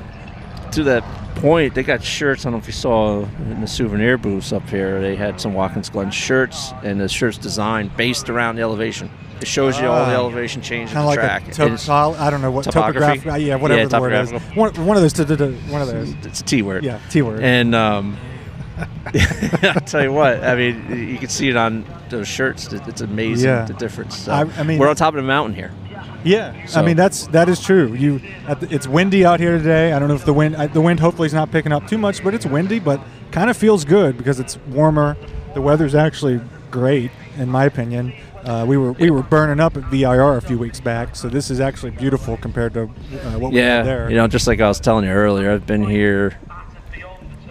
to 0.74 0.84
that 0.84 1.04
point, 1.36 1.76
they 1.76 1.84
got 1.84 2.04
shirts. 2.04 2.44
I 2.46 2.50
don't 2.50 2.54
know 2.54 2.60
if 2.60 2.68
you 2.68 2.74
saw 2.74 3.24
in 3.24 3.62
the 3.62 3.68
souvenir 3.68 4.18
booths 4.18 4.52
up 4.52 4.68
here. 4.70 5.00
They 5.02 5.16
had 5.16 5.40
some 5.40 5.54
Watkins 5.54 5.90
Glen 5.90 6.12
shirts, 6.12 6.74
and 6.84 7.00
the 7.00 7.08
shirts 7.08 7.38
designed 7.38 7.96
based 7.96 8.30
around 8.30 8.56
the 8.56 8.62
elevation. 8.64 9.10
It 9.40 9.48
shows 9.48 9.80
you 9.80 9.86
all 9.86 10.06
the 10.08 10.14
Ah. 10.14 10.16
elevation 10.16 10.64
change 10.64 10.90
of 10.90 10.96
the 10.96 11.04
like 11.04 11.20
track. 11.20 11.52
top, 11.52 12.20
I 12.20 12.32
don't 12.32 12.42
know 12.42 12.50
what 12.50 12.64
Topography? 12.66 13.20
topograph. 13.20 13.34
uh, 13.34 13.36
yeah, 13.38 13.56
whatever 13.56 13.82
Yeah, 13.82 13.88
the 13.88 14.02
word 14.02 14.14
is. 14.14 14.32
One, 14.56 14.74
one 14.88 14.98
of 14.98 15.04
those. 15.04 15.70
One 15.70 15.82
of 15.82 15.88
those. 15.88 16.14
it's 16.26 16.40
a 16.42 16.44
T 16.44 16.64
word. 16.64 16.84
Yeah, 16.84 16.98
T 17.12 17.22
word. 17.22 17.42
And 17.44 17.76
um, 17.76 18.18
I'll 19.64 19.82
tell 19.82 20.02
you 20.04 20.12
what. 20.12 20.44
I 20.44 20.56
mean, 20.56 21.10
you 21.12 21.18
can 21.20 21.30
see 21.30 21.50
it 21.50 21.56
on 21.56 21.86
those 22.10 22.28
shirts. 22.28 22.72
It's 22.74 23.02
amazing 23.02 23.50
Yeah. 23.50 23.66
the 23.66 23.74
difference. 23.74 24.18
So, 24.18 24.32
I- 24.32 24.46
I 24.58 24.64
mean- 24.64 24.80
we're 24.80 24.90
on 24.90 24.96
top 24.96 25.14
of 25.14 25.18
the 25.18 25.28
mountain 25.28 25.56
here. 25.56 25.72
Yeah, 26.28 26.66
So- 26.66 26.80
I 26.82 26.86
mean 26.86 26.96
that's 26.98 27.28
that 27.28 27.50
is 27.50 27.62
true. 27.62 27.94
You, 27.94 28.22
at 28.48 28.60
the, 28.60 28.74
it's 28.74 28.88
windy 28.88 29.26
out 29.26 29.40
here 29.40 29.58
today. 29.58 29.94
I 29.94 30.00
don't 30.00 30.08
know 30.08 30.16
if 30.16 30.26
the 30.26 30.34
wind 30.34 30.56
the 30.74 30.82
wind 30.82 31.00
hopefully 31.00 31.26
is 31.28 31.34
not 31.34 31.52
picking 31.52 31.72
up 31.72 31.88
too 31.88 31.98
much, 31.98 32.24
but 32.24 32.34
it's 32.34 32.46
windy, 32.46 32.80
but 32.80 33.00
kind 33.32 33.50
of 33.50 33.58
feels 33.58 33.86
good 33.86 34.18
because 34.18 34.40
it's 34.40 34.58
warmer. 34.70 35.16
The 35.54 35.62
weather's 35.62 35.96
actually 35.96 36.40
great, 36.72 37.12
in 37.38 37.50
my 37.50 37.66
opinion. 37.66 38.14
Uh, 38.44 38.64
we 38.68 38.78
were 38.78 38.94
we 38.94 39.10
were 39.10 39.24
burning 39.24 39.60
up 39.60 39.76
at 39.76 39.84
VIR 39.86 40.38
a 40.38 40.42
few 40.42 40.58
weeks 40.58 40.80
back, 40.80 41.16
so 41.16 41.28
this 41.28 41.50
is 41.50 41.60
actually 41.60 41.92
beautiful 41.92 42.38
compared 42.38 42.74
to 42.76 42.84
uh, 42.84 42.88
what 43.40 43.52
we 43.52 43.58
Yeah, 43.60 43.78
had 43.78 43.86
there. 43.86 44.10
you 44.10 44.16
know, 44.16 44.28
just 44.28 44.48
like 44.48 44.62
I 44.62 44.68
was 44.68 44.80
telling 44.80 45.04
you 45.06 45.12
earlier, 45.12 45.52
I've 45.52 45.66
been 45.66 45.84
here 45.86 46.38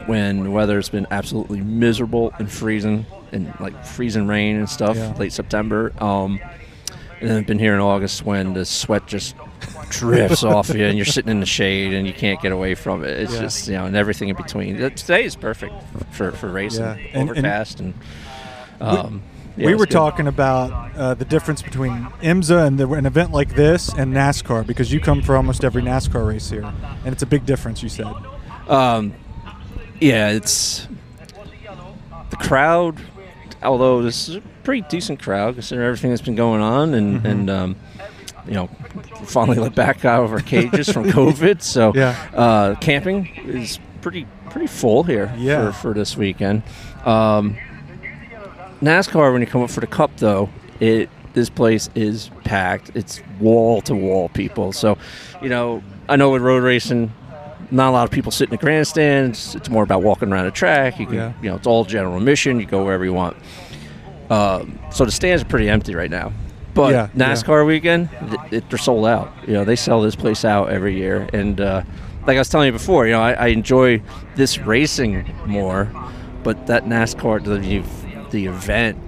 when 0.07 0.45
the 0.45 0.51
weather's 0.51 0.89
been 0.89 1.07
absolutely 1.11 1.61
miserable 1.61 2.33
and 2.39 2.51
freezing, 2.51 3.05
and 3.33 3.53
like 3.61 3.85
freezing 3.85 4.27
rain 4.27 4.57
and 4.57 4.69
stuff, 4.71 4.97
Yeah. 4.97 5.13
late 5.19 5.33
September. 5.33 5.93
Um, 6.03 6.39
and 7.21 7.33
I've 7.33 7.47
been 7.47 7.59
here 7.59 7.75
in 7.75 7.81
August 7.81 8.25
when 8.25 8.53
the 8.55 8.65
sweat 8.65 9.07
just 9.07 9.35
drifts 9.91 10.43
off 10.45 10.69
you, 10.71 10.85
and 10.85 10.97
you're 10.99 11.05
sitting 11.07 11.31
in 11.31 11.41
the 11.41 11.47
shade 11.47 11.93
and 11.95 12.07
you 12.07 12.13
can't 12.13 12.41
get 12.43 12.53
away 12.53 12.75
from 12.75 13.05
it. 13.05 13.11
It's 13.19 13.35
Yeah. 13.35 13.41
just 13.41 13.69
you 13.69 13.75
know, 13.75 13.87
and 13.87 13.97
everything 13.97 14.29
in 14.29 14.37
between. 14.37 14.77
Today 14.77 15.25
is 15.25 15.37
perfect 15.37 15.75
for 16.11 16.33
for 16.33 16.49
racing, 16.49 16.85
Yeah, 16.85 16.93
and- 16.93 17.15
and- 17.15 17.31
overcast 17.31 17.81
and. 17.81 17.95
um, 18.81 19.23
yeah, 19.57 19.67
we 19.67 19.75
were 19.75 19.87
good. 19.87 19.91
talking 19.93 20.27
about 20.27 20.93
uh, 20.97 21.15
the 21.15 21.25
difference 21.25 21.63
between 21.63 21.93
IMSA 22.23 22.67
and 22.67 22.79
the, 22.79 22.89
an 22.93 23.07
event 23.07 23.33
like 23.33 23.55
this 23.55 23.89
and 23.95 24.13
NASCAR 24.13 24.67
because 24.67 24.93
you 24.93 25.01
come 25.01 25.23
for 25.23 25.37
almost 25.37 25.65
every 25.65 25.83
NASCAR 25.83 26.27
race 26.27 26.51
here, 26.51 26.65
and 27.05 27.13
it's 27.13 27.23
a 27.23 27.27
big 27.27 27.47
difference. 27.47 27.83
You 27.83 27.89
said. 27.89 28.13
Um, 28.69 29.15
yeah, 30.01 30.31
it's 30.31 30.87
the 32.31 32.37
crowd. 32.37 33.01
Although 33.63 34.03
this 34.03 34.29
is 34.29 34.37
a 34.37 34.41
pretty 34.63 34.83
decent 34.89 35.21
crowd 35.21 35.55
considering 35.55 35.87
everything 35.87 36.11
that's 36.11 36.23
been 36.23 36.35
going 36.37 36.61
on, 36.63 36.95
and 36.95 37.17
Mm-hmm. 37.19 37.27
and 37.27 37.51
um, 37.51 37.77
you 38.47 38.53
know, 38.55 38.69
finally 39.25 39.59
let 39.59 39.75
back 39.75 40.05
out 40.05 40.23
of 40.25 40.33
our 40.33 40.41
cages 40.41 40.89
from 40.93 41.05
COVID. 41.11 41.63
So 41.63 41.93
Yeah. 41.95 42.15
uh, 42.35 42.75
camping 42.77 43.27
is 43.47 43.79
pretty 44.03 44.27
pretty 44.51 44.67
full 44.69 45.03
here 45.03 45.33
Yeah. 45.37 45.73
for, 45.73 45.89
for 45.89 45.95
this 45.95 46.17
weekend. 46.17 46.63
Um, 47.05 47.57
NASCAR, 48.83 49.33
when 49.33 49.41
you 49.41 49.47
come 49.47 49.63
up 49.63 49.71
for 49.71 49.81
the 49.81 49.87
Cup, 49.87 50.11
though, 50.19 50.49
it 50.81 51.09
this 51.33 51.51
place 51.51 51.91
is 51.95 52.31
packed. 52.45 52.91
It's 52.95 53.21
wall 53.41 53.81
to 53.83 53.95
wall 53.95 54.29
people. 54.31 54.73
So, 54.73 54.97
you 55.43 55.49
know, 55.51 55.83
I 56.09 56.17
know 56.17 56.31
with 56.31 56.41
road 56.43 56.63
racing, 56.63 57.13
not 57.71 57.91
a 57.91 57.93
lot 57.93 58.05
of 58.05 58.11
people 58.11 58.31
sit 58.33 58.49
in 58.49 58.51
the 58.51 58.57
grandstands. 58.57 59.55
It's 59.55 59.69
more 59.69 59.83
about 59.83 60.03
walking 60.03 60.33
around 60.33 60.45
the 60.47 60.51
track. 60.51 60.99
You 61.01 61.07
can, 61.07 61.15
Yeah. 61.15 61.33
you 61.43 61.51
know, 61.51 61.57
it's 61.57 61.67
all 61.67 61.85
general 61.85 62.17
admission. 62.17 62.61
You 62.61 62.67
go 62.67 62.85
wherever 62.85 63.05
you 63.05 63.13
want. 63.13 63.37
Um, 64.31 64.79
so 64.91 65.05
the 65.05 65.13
stands 65.13 65.43
are 65.43 65.47
pretty 65.47 65.69
empty 65.69 65.95
right 65.95 66.11
now. 66.11 66.33
But 66.75 66.93
Yeah, 66.93 67.09
yeah. 67.15 67.33
NASCAR 67.33 67.67
weekend, 67.67 68.11
th- 68.29 68.41
it, 68.53 68.69
they're 68.71 68.79
sold 68.79 69.07
out. 69.07 69.33
You 69.47 69.55
know, 69.55 69.65
they 69.65 69.77
sell 69.77 70.03
this 70.03 70.15
place 70.17 70.45
out 70.45 70.69
every 70.71 70.95
year, 70.97 71.27
and 71.33 71.59
uh, 71.61 71.83
like 72.27 72.37
I 72.37 72.41
was 72.41 72.49
telling 72.49 72.67
you 72.67 72.73
before, 72.73 73.07
you 73.07 73.13
know, 73.13 73.21
I, 73.23 73.33
I 73.33 73.47
enjoy 73.49 74.03
this 74.35 74.59
racing 74.59 75.33
more, 75.47 75.89
but 76.43 76.67
that 76.67 76.85
NASCAR, 76.85 77.43
the 77.45 77.83
the 78.31 78.47
event, 78.47 78.99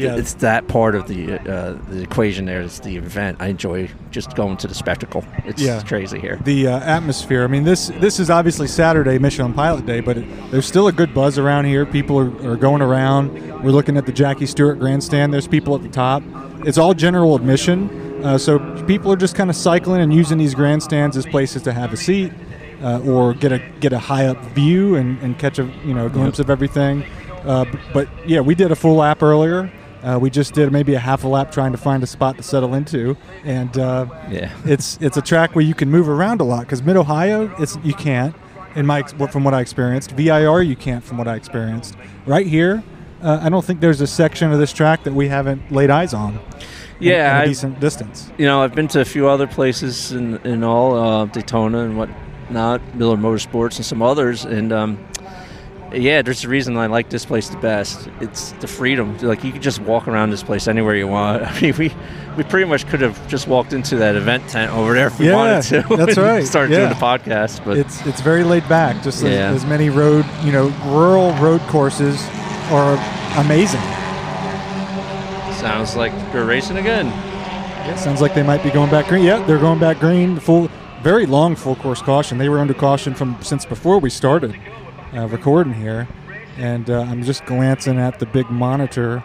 Yeah. 0.00 0.16
it's 0.16 0.34
that 0.34 0.66
part 0.68 0.94
of 0.94 1.06
the 1.08 1.34
uh, 1.38 1.78
the 1.88 2.02
equation. 2.02 2.44
There, 2.46 2.60
it's 2.62 2.80
the 2.80 2.96
event. 2.96 3.36
I 3.40 3.48
enjoy 3.48 3.88
just 4.10 4.34
going 4.34 4.56
to 4.58 4.66
the 4.66 4.74
spectacle. 4.74 5.24
It's 5.44 5.60
Yeah. 5.62 5.82
crazy 5.82 6.18
here. 6.18 6.38
the 6.44 6.68
uh, 6.68 6.80
atmosphere. 6.80 7.44
I 7.44 7.46
mean, 7.46 7.64
this 7.64 7.88
this 8.00 8.18
is 8.20 8.30
obviously 8.30 8.66
Saturday, 8.68 9.18
Michelin 9.18 9.52
Pilot 9.54 9.86
Day, 9.86 10.00
but 10.00 10.18
it, 10.18 10.50
there's 10.50 10.66
still 10.66 10.88
a 10.88 10.92
good 10.92 11.12
buzz 11.14 11.38
around 11.38 11.66
here. 11.66 11.84
People 11.86 12.18
are, 12.18 12.52
are 12.52 12.56
going 12.56 12.82
around. 12.82 13.32
We're 13.62 13.70
looking 13.72 13.96
at 13.96 14.06
the 14.06 14.12
Jackie 14.12 14.46
Stewart 14.46 14.78
Grandstand. 14.78 15.32
There's 15.32 15.46
people 15.48 15.74
at 15.74 15.82
the 15.82 15.88
top. 15.88 16.22
It's 16.66 16.78
all 16.78 16.94
general 16.94 17.34
admission, 17.36 17.88
uh, 18.24 18.36
so 18.38 18.58
people 18.86 19.10
are 19.12 19.16
just 19.16 19.34
kind 19.34 19.48
of 19.50 19.56
cycling 19.56 20.00
and 20.02 20.12
using 20.12 20.36
these 20.38 20.54
grandstands 20.54 21.16
as 21.16 21.24
places 21.26 21.62
to 21.62 21.72
have 21.72 21.92
a 21.92 21.96
seat 21.96 22.32
uh, 22.82 23.00
or 23.00 23.32
get 23.34 23.50
a 23.52 23.58
get 23.80 23.92
a 23.94 23.98
high 23.98 24.26
up 24.26 24.36
view 24.54 24.94
and, 24.96 25.18
and 25.22 25.38
catch 25.38 25.58
a 25.58 25.64
you 25.84 25.94
know 25.94 26.08
glimpse 26.08 26.38
of 26.38 26.50
everything. 26.50 27.02
Uh, 27.44 27.64
but 27.94 28.06
yeah, 28.26 28.40
we 28.40 28.54
did 28.54 28.70
a 28.70 28.76
full 28.76 28.96
lap 28.96 29.22
earlier. 29.22 29.70
Uh, 30.02 30.18
we 30.20 30.30
just 30.30 30.54
did 30.54 30.72
maybe 30.72 30.94
a 30.94 30.98
half 30.98 31.24
a 31.24 31.28
lap 31.28 31.52
trying 31.52 31.72
to 31.72 31.78
find 31.78 32.02
a 32.02 32.06
spot 32.06 32.36
to 32.36 32.42
settle 32.42 32.74
into, 32.74 33.16
and 33.44 33.76
uh, 33.78 34.06
Yeah. 34.30 34.50
it's 34.64 34.98
it's 35.00 35.16
a 35.16 35.22
track 35.22 35.54
where 35.54 35.64
you 35.64 35.74
can 35.74 35.90
move 35.90 36.08
around 36.08 36.40
a 36.40 36.44
lot 36.44 36.60
because 36.60 36.82
Mid 36.82 36.96
Ohio, 36.96 37.54
it's 37.58 37.78
you 37.84 37.94
can't. 37.94 38.34
In 38.76 38.86
my 38.86 39.02
from 39.02 39.42
what 39.44 39.52
I 39.52 39.60
experienced, 39.60 40.12
VIR 40.12 40.62
you 40.62 40.76
can't 40.76 41.02
from 41.04 41.18
what 41.18 41.26
I 41.28 41.34
experienced. 41.34 41.96
Right 42.24 42.46
here, 42.46 42.82
uh, 43.20 43.40
I 43.42 43.48
don't 43.48 43.64
think 43.64 43.80
there's 43.80 44.00
a 44.00 44.06
section 44.06 44.52
of 44.52 44.58
this 44.58 44.72
track 44.72 45.02
that 45.04 45.12
we 45.12 45.26
haven't 45.28 45.72
laid 45.72 45.90
eyes 45.90 46.14
on. 46.14 46.38
Yeah, 47.00 47.32
in 47.32 47.36
a 47.36 47.40
I- 47.42 47.46
decent 47.46 47.80
distance. 47.80 48.30
you 48.38 48.46
know, 48.46 48.62
I've 48.62 48.74
been 48.74 48.86
to 48.88 49.00
a 49.00 49.04
few 49.04 49.26
other 49.28 49.46
places 49.48 50.12
in, 50.12 50.36
in 50.46 50.62
all 50.62 50.94
uh, 50.96 51.24
Daytona 51.26 51.80
and 51.80 51.96
whatnot, 51.98 52.80
Miller 52.94 53.16
Motorsports 53.16 53.76
and 53.76 53.84
some 53.84 54.02
others, 54.02 54.44
and 54.44 54.72
um, 54.72 54.98
yeah, 55.92 56.22
there's 56.22 56.44
a 56.44 56.48
reason 56.48 56.76
I 56.76 56.86
like 56.86 57.08
this 57.10 57.24
place 57.24 57.48
the 57.48 57.56
best. 57.58 58.08
It's 58.20 58.52
the 58.52 58.66
freedom. 58.68 59.16
Like 59.18 59.42
you 59.44 59.52
can 59.52 59.60
just 59.62 59.80
walk 59.80 60.06
around 60.08 60.30
this 60.30 60.42
place 60.42 60.68
anywhere 60.68 60.94
you 60.94 61.08
want. 61.08 61.42
I 61.46 61.60
mean, 61.60 61.74
we 61.76 61.92
we 62.36 62.44
pretty 62.44 62.68
much 62.68 62.86
could 62.88 63.00
have 63.00 63.26
just 63.28 63.48
walked 63.48 63.72
into 63.72 63.96
that 63.96 64.14
event 64.14 64.48
tent 64.48 64.72
over 64.72 64.94
there 64.94 65.08
if 65.08 65.18
we 65.18 65.26
Yeah, 65.28 65.34
wanted 65.34 65.62
to. 65.88 65.96
that's 65.96 66.16
right, 66.30 66.46
Start 66.46 66.70
yeah. 66.70 66.76
doing 66.78 66.88
the 66.90 66.94
podcast, 66.94 67.64
but 67.64 67.76
It's 67.76 68.04
it's 68.06 68.20
very 68.20 68.44
laid 68.44 68.68
back. 68.68 69.02
Just 69.02 69.22
as, 69.24 69.30
Yeah. 69.32 69.50
as 69.50 69.64
many 69.66 69.90
road, 69.90 70.24
you 70.44 70.52
know, 70.52 70.68
rural 70.86 71.32
road 71.34 71.60
courses 71.62 72.22
are 72.70 72.94
amazing. 73.44 73.80
sounds 75.60 75.96
like 75.96 76.12
they're 76.32 76.44
racing 76.46 76.78
again. 76.78 77.06
Yeah, 77.06 77.96
sounds 77.96 78.20
like 78.20 78.34
they 78.34 78.42
might 78.42 78.62
be 78.62 78.70
going 78.70 78.90
back 78.90 79.08
green. 79.08 79.24
Yeah, 79.24 79.44
they're 79.46 79.58
going 79.58 79.78
back 79.78 79.98
green. 79.98 80.38
Full, 80.38 80.70
very 81.02 81.26
long 81.26 81.56
full 81.56 81.76
course 81.76 82.00
caution. 82.00 82.38
They 82.38 82.48
were 82.48 82.58
under 82.58 82.74
caution 82.74 83.14
from 83.14 83.36
since 83.42 83.64
before 83.64 83.98
we 83.98 84.08
started 84.10 84.54
uh, 85.14 85.26
recording 85.28 85.74
here, 85.74 86.08
and 86.56 86.88
uh, 86.88 87.00
I'm 87.00 87.22
just 87.22 87.44
glancing 87.46 87.98
at 87.98 88.18
the 88.18 88.26
big 88.26 88.50
monitor 88.50 89.24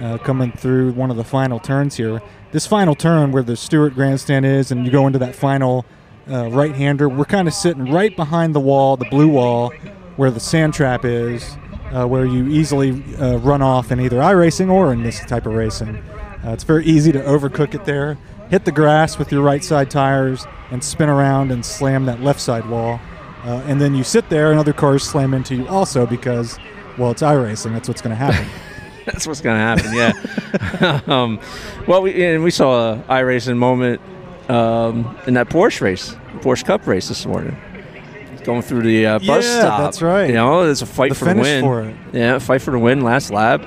uh, 0.00 0.18
coming 0.18 0.52
through 0.52 0.92
one 0.92 1.10
of 1.10 1.16
the 1.16 1.24
final 1.24 1.58
turns 1.58 1.96
here. 1.96 2.20
This 2.52 2.66
final 2.66 2.94
turn 2.94 3.32
where 3.32 3.42
the 3.42 3.56
Stewart 3.56 3.94
Grandstand 3.94 4.44
is, 4.44 4.70
and 4.70 4.84
you 4.84 4.92
go 4.92 5.06
into 5.06 5.18
that 5.18 5.34
final 5.34 5.84
uh, 6.30 6.50
right-hander. 6.50 7.08
We're 7.08 7.24
kind 7.24 7.48
of 7.48 7.54
sitting 7.54 7.90
right 7.90 8.14
behind 8.14 8.54
the 8.54 8.60
wall, 8.60 8.96
the 8.96 9.08
blue 9.10 9.28
wall, 9.28 9.70
where 10.16 10.30
the 10.30 10.40
sand 10.40 10.74
trap 10.74 11.04
is. 11.04 11.56
Uh, 11.92 12.04
where 12.04 12.24
you 12.24 12.48
easily 12.48 12.90
uh, 13.18 13.36
run 13.36 13.62
off 13.62 13.92
in 13.92 14.00
either 14.00 14.16
iRacing 14.16 14.68
or 14.68 14.92
in 14.92 15.04
this 15.04 15.20
type 15.26 15.46
of 15.46 15.52
racing. 15.52 16.02
It's 16.42 16.64
very 16.64 16.84
easy 16.84 17.12
to 17.12 17.20
overcook 17.20 17.72
it 17.72 17.84
there. 17.84 18.18
Hit 18.50 18.64
the 18.64 18.72
grass 18.72 19.16
with 19.16 19.30
your 19.30 19.42
right 19.42 19.62
side 19.62 19.92
tires 19.92 20.44
and 20.72 20.82
spin 20.82 21.08
around 21.08 21.52
and 21.52 21.64
slam 21.64 22.06
that 22.06 22.20
left 22.20 22.40
side 22.40 22.68
wall. 22.68 23.00
Uh, 23.44 23.62
and 23.66 23.80
then 23.80 23.94
you 23.94 24.02
sit 24.02 24.28
there 24.30 24.50
and 24.50 24.58
other 24.58 24.72
cars 24.72 25.02
slam 25.02 25.34
into 25.34 25.54
you 25.54 25.68
also 25.68 26.06
because, 26.06 26.58
well, 26.96 27.10
it's 27.10 27.22
iRacing. 27.22 27.72
That's 27.72 27.88
what's 27.88 28.00
going 28.00 28.10
to 28.10 28.16
happen. 28.16 28.48
That's 29.04 29.26
what's 29.26 29.42
going 29.42 29.56
to 29.56 29.60
happen. 29.60 29.94
Yeah. 29.94 31.00
um, 31.14 31.38
well, 31.86 32.00
we 32.00 32.24
and 32.24 32.42
we 32.42 32.50
saw 32.50 32.94
a 32.94 32.96
iRacing 33.02 33.58
moment 33.58 34.00
um, 34.48 35.14
in 35.26 35.34
that 35.34 35.50
Porsche 35.50 35.82
race, 35.82 36.16
Porsche 36.36 36.64
Cup 36.64 36.86
race 36.86 37.08
this 37.08 37.26
morning. 37.26 37.56
Going 38.44 38.62
through 38.62 38.82
the 38.82 39.06
uh, 39.06 39.18
bus 39.20 39.44
Yeah, 39.46 39.60
stop. 39.60 39.80
that's 39.80 40.00
right. 40.02 40.26
You 40.28 40.34
know, 40.34 40.64
there's 40.64 40.82
a 40.82 40.86
fight 40.86 41.10
The 41.10 41.14
for 41.14 41.24
the 41.26 41.30
finish 41.32 41.44
win. 41.44 41.62
for 41.64 41.82
it. 41.82 41.96
Yeah, 42.12 42.38
fight 42.38 42.60
for 42.62 42.70
the 42.72 42.78
win 42.78 43.00
last 43.02 43.30
lap. 43.30 43.62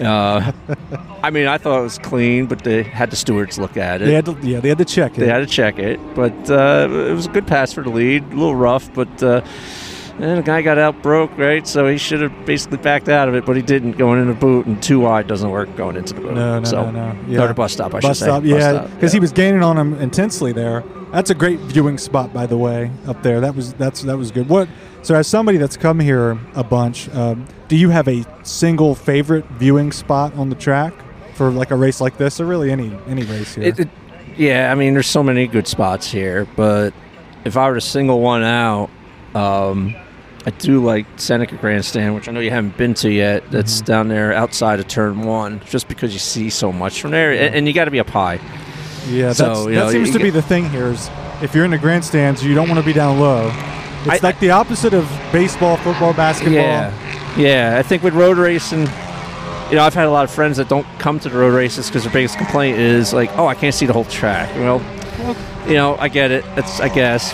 Uh, 0.00 0.52
I 1.22 1.30
mean, 1.30 1.46
I 1.46 1.58
thought 1.58 1.80
it 1.80 1.82
was 1.82 1.98
clean, 1.98 2.46
but 2.46 2.64
they 2.64 2.82
had 2.82 3.10
the 3.10 3.16
stewards 3.16 3.58
look 3.58 3.76
at 3.76 4.00
it. 4.00 4.06
they 4.06 4.14
had 4.14 4.26
to, 4.26 4.38
yeah, 4.42 4.60
they 4.60 4.68
had 4.68 4.78
to 4.78 4.84
check 4.84 5.16
it. 5.16 5.20
They 5.20 5.26
had 5.26 5.38
to 5.38 5.46
check 5.46 5.78
it, 5.78 5.98
but 6.14 6.32
uh, 6.50 6.88
it 6.90 7.12
was 7.12 7.26
a 7.26 7.30
good 7.30 7.46
pass 7.46 7.72
for 7.72 7.82
the 7.82 7.90
lead. 7.90 8.22
A 8.24 8.28
little 8.28 8.56
rough, 8.56 8.92
but 8.94 9.22
uh, 9.22 9.42
and 10.20 10.38
the 10.38 10.42
guy 10.42 10.60
got 10.60 10.76
out 10.76 11.02
broke, 11.02 11.36
right? 11.38 11.66
So 11.66 11.88
he 11.88 11.96
should 11.96 12.20
have 12.20 12.46
basically 12.46 12.78
backed 12.78 13.08
out 13.08 13.28
of 13.28 13.34
it, 13.34 13.46
but 13.46 13.56
he 13.56 13.62
didn't. 13.62 13.92
Going 13.92 14.20
in 14.20 14.28
the 14.28 14.34
boot 14.34 14.66
and 14.66 14.82
two 14.82 15.00
wide 15.00 15.26
doesn't 15.26 15.50
work 15.50 15.74
going 15.76 15.96
into 15.96 16.14
the 16.14 16.20
boot. 16.20 16.34
No, 16.34 16.58
no, 16.58 16.64
so, 16.64 16.90
no, 16.90 17.12
no. 17.12 17.24
Yeah. 17.26 17.44
Or 17.44 17.48
the 17.48 17.54
bus 17.54 17.72
stop, 17.72 17.94
I 17.94 18.00
bus 18.00 18.18
should 18.18 18.24
stop, 18.24 18.42
say. 18.42 18.50
Bus 18.50 18.60
yeah, 18.60 18.86
because 18.94 19.12
he 19.12 19.20
was 19.20 19.32
gaining 19.32 19.62
on 19.62 19.78
him 19.78 19.94
intensely 19.94 20.52
there. 20.52 20.84
That's 21.12 21.30
a 21.30 21.34
great 21.34 21.58
viewing 21.60 21.98
spot, 21.98 22.32
by 22.32 22.46
the 22.46 22.56
way, 22.56 22.90
up 23.06 23.22
there. 23.22 23.40
That 23.40 23.54
was 23.54 23.72
that's 23.74 24.02
that 24.02 24.16
was 24.16 24.30
good. 24.30 24.48
What? 24.48 24.68
So, 25.02 25.14
as 25.14 25.26
somebody 25.26 25.56
that's 25.56 25.78
come 25.78 25.98
here 25.98 26.38
a 26.54 26.62
bunch, 26.62 27.08
um, 27.14 27.46
do 27.68 27.76
you 27.76 27.88
have 27.88 28.06
a 28.06 28.24
single 28.44 28.94
favorite 28.94 29.46
viewing 29.52 29.92
spot 29.92 30.34
on 30.34 30.50
the 30.50 30.56
track 30.56 30.92
for 31.40 31.50
like 31.50 31.70
a 31.70 31.74
race 31.76 32.02
like 32.02 32.18
this, 32.18 32.38
or 32.38 32.44
really 32.44 32.70
any 32.70 32.94
any 33.08 33.22
race 33.22 33.54
here? 33.54 33.64
It, 33.64 33.80
it, 33.80 33.88
Yeah, 34.36 34.70
I 34.70 34.74
mean, 34.74 34.92
there's 34.92 35.06
so 35.06 35.22
many 35.22 35.46
good 35.46 35.66
spots 35.66 36.10
here, 36.10 36.46
but 36.54 36.92
if 37.46 37.56
I 37.56 37.66
were 37.70 37.76
to 37.76 37.80
single 37.80 38.20
one 38.20 38.42
out, 38.42 38.90
um, 39.34 39.94
I 40.44 40.50
do 40.50 40.84
like 40.84 41.06
Seneca 41.16 41.56
Grandstand, 41.56 42.14
which 42.14 42.28
I 42.28 42.32
know 42.32 42.40
you 42.40 42.50
haven't 42.50 42.76
been 42.76 42.92
to 42.94 43.10
yet. 43.10 43.50
That's 43.50 43.76
Mm-hmm. 43.78 43.84
down 43.86 44.08
there 44.08 44.34
outside 44.34 44.80
of 44.80 44.86
Turn 44.88 45.22
One, 45.22 45.60
just 45.64 45.88
because 45.88 46.12
you 46.12 46.18
see 46.18 46.50
so 46.50 46.70
much 46.72 47.00
from 47.00 47.10
there, 47.12 47.32
and, 47.32 47.54
and 47.54 47.66
you 47.66 47.72
got 47.72 47.86
to 47.86 47.90
be 47.90 48.00
up 48.00 48.10
high. 48.10 48.38
Yeah, 49.08 49.32
So, 49.32 49.66
you 49.68 49.76
that 49.76 49.80
know, 49.86 49.90
seems 49.92 50.08
you 50.08 50.12
to 50.12 50.18
be 50.18 50.24
get- 50.26 50.34
the 50.34 50.42
thing 50.42 50.68
here. 50.68 50.88
Is 50.88 51.08
if 51.40 51.54
you're 51.54 51.64
in 51.64 51.70
the 51.70 51.78
grandstands, 51.78 52.44
you 52.44 52.54
don't 52.54 52.68
want 52.68 52.78
to 52.80 52.84
be 52.84 52.92
down 52.92 53.18
low. 53.18 53.46
It's 54.04 54.22
I- 54.22 54.26
like 54.26 54.38
the 54.40 54.50
opposite 54.50 54.92
of 54.92 55.08
baseball, 55.32 55.78
football, 55.78 56.12
basketball. 56.12 56.52
Yeah, 56.56 56.92
yeah. 57.38 57.76
I 57.78 57.82
think 57.82 58.02
with 58.02 58.12
road 58.12 58.36
racing, 58.36 58.86
you 59.70 59.76
know, 59.76 59.82
I've 59.84 59.94
had 59.94 60.06
a 60.06 60.10
lot 60.10 60.24
of 60.24 60.30
friends 60.30 60.56
that 60.56 60.68
don't 60.68 60.86
come 60.98 61.18
to 61.20 61.28
the 61.28 61.38
road 61.38 61.54
races 61.54 61.86
because 61.86 62.02
their 62.04 62.12
biggest 62.12 62.36
complaint 62.36 62.78
is 62.78 63.12
like, 63.12 63.30
"Oh, 63.38 63.46
I 63.46 63.54
can't 63.54 63.74
see 63.74 63.86
the 63.86 63.92
whole 63.92 64.04
track." 64.04 64.54
Well, 64.56 64.82
you 65.66 65.74
know, 65.74 65.96
I 65.98 66.08
get 66.08 66.30
it. 66.30 66.44
It's 66.56 66.80
I 66.80 66.88
guess 66.88 67.32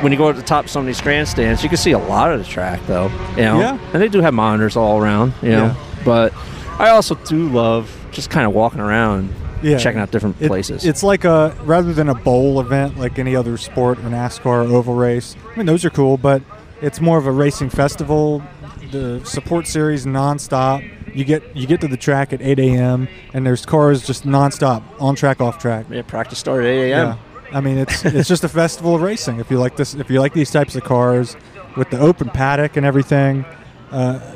when 0.00 0.10
you 0.12 0.18
go 0.18 0.32
to 0.32 0.36
the 0.38 0.44
top 0.44 0.64
of 0.64 0.70
some 0.70 0.80
of 0.80 0.86
these 0.86 1.00
grandstands, 1.00 1.62
you 1.62 1.68
can 1.68 1.78
see 1.78 1.92
a 1.92 1.98
lot 1.98 2.32
of 2.32 2.38
the 2.38 2.44
track, 2.44 2.80
though. 2.86 3.10
You 3.36 3.42
know, 3.42 3.60
Yeah. 3.60 3.78
and 3.92 4.02
they 4.02 4.08
do 4.08 4.20
have 4.20 4.34
monitors 4.34 4.76
all 4.76 4.98
around. 5.00 5.32
You 5.42 5.50
know, 5.50 5.64
Yeah. 5.66 5.74
but 6.04 6.32
I 6.78 6.88
also 6.90 7.14
do 7.26 7.48
love 7.48 7.90
just 8.10 8.30
kind 8.30 8.46
of 8.46 8.52
walking 8.52 8.80
around, 8.80 9.30
Yeah. 9.62 9.76
checking 9.78 10.00
out 10.00 10.10
different 10.10 10.36
It- 10.40 10.48
places. 10.48 10.84
It's 10.84 11.02
like 11.02 11.24
a 11.24 11.52
rather 11.64 11.92
than 11.92 12.08
a 12.08 12.14
bowl 12.14 12.60
event 12.60 12.98
like 12.98 13.18
any 13.18 13.34
other 13.36 13.56
sport 13.56 13.98
or 13.98 14.08
NASCAR 14.10 14.46
or 14.46 14.76
oval 14.76 14.94
race. 14.94 15.36
I 15.54 15.58
mean, 15.58 15.66
those 15.66 15.84
are 15.84 15.90
cool, 15.90 16.16
but 16.16 16.42
it's 16.82 17.00
more 17.00 17.18
of 17.18 17.26
a 17.26 17.32
racing 17.32 17.70
festival. 17.70 18.42
The 18.90 19.20
support 19.24 19.66
series 19.66 20.04
nonstop. 20.06 20.82
You 21.14 21.24
get 21.24 21.56
you 21.56 21.66
get 21.66 21.80
to 21.82 21.88
the 21.88 21.96
track 21.96 22.32
at 22.32 22.42
8 22.42 22.58
a.m. 22.58 23.08
and 23.32 23.46
there's 23.46 23.64
cars 23.64 24.04
just 24.06 24.24
nonstop 24.24 24.82
on 25.00 25.14
track, 25.14 25.40
off 25.40 25.58
track. 25.58 25.86
yeah, 25.90 26.02
practice 26.02 26.38
start 26.38 26.64
at 26.64 26.70
8 26.70 26.90
a.m. 26.90 27.06
Yeah. 27.06 27.16
I 27.56 27.60
mean, 27.60 27.78
it's 27.78 28.04
it's 28.04 28.28
just 28.28 28.44
a 28.44 28.48
festival 28.48 28.96
of 28.96 29.02
racing. 29.02 29.38
If 29.38 29.50
you 29.50 29.58
like 29.58 29.76
this, 29.76 29.94
if 29.94 30.10
you 30.10 30.20
like 30.20 30.32
these 30.32 30.50
types 30.50 30.74
of 30.74 30.82
cars 30.82 31.36
with 31.76 31.90
the 31.90 31.98
open 31.98 32.28
paddock 32.28 32.76
and 32.76 32.84
everything, 32.84 33.44
uh, 33.90 34.34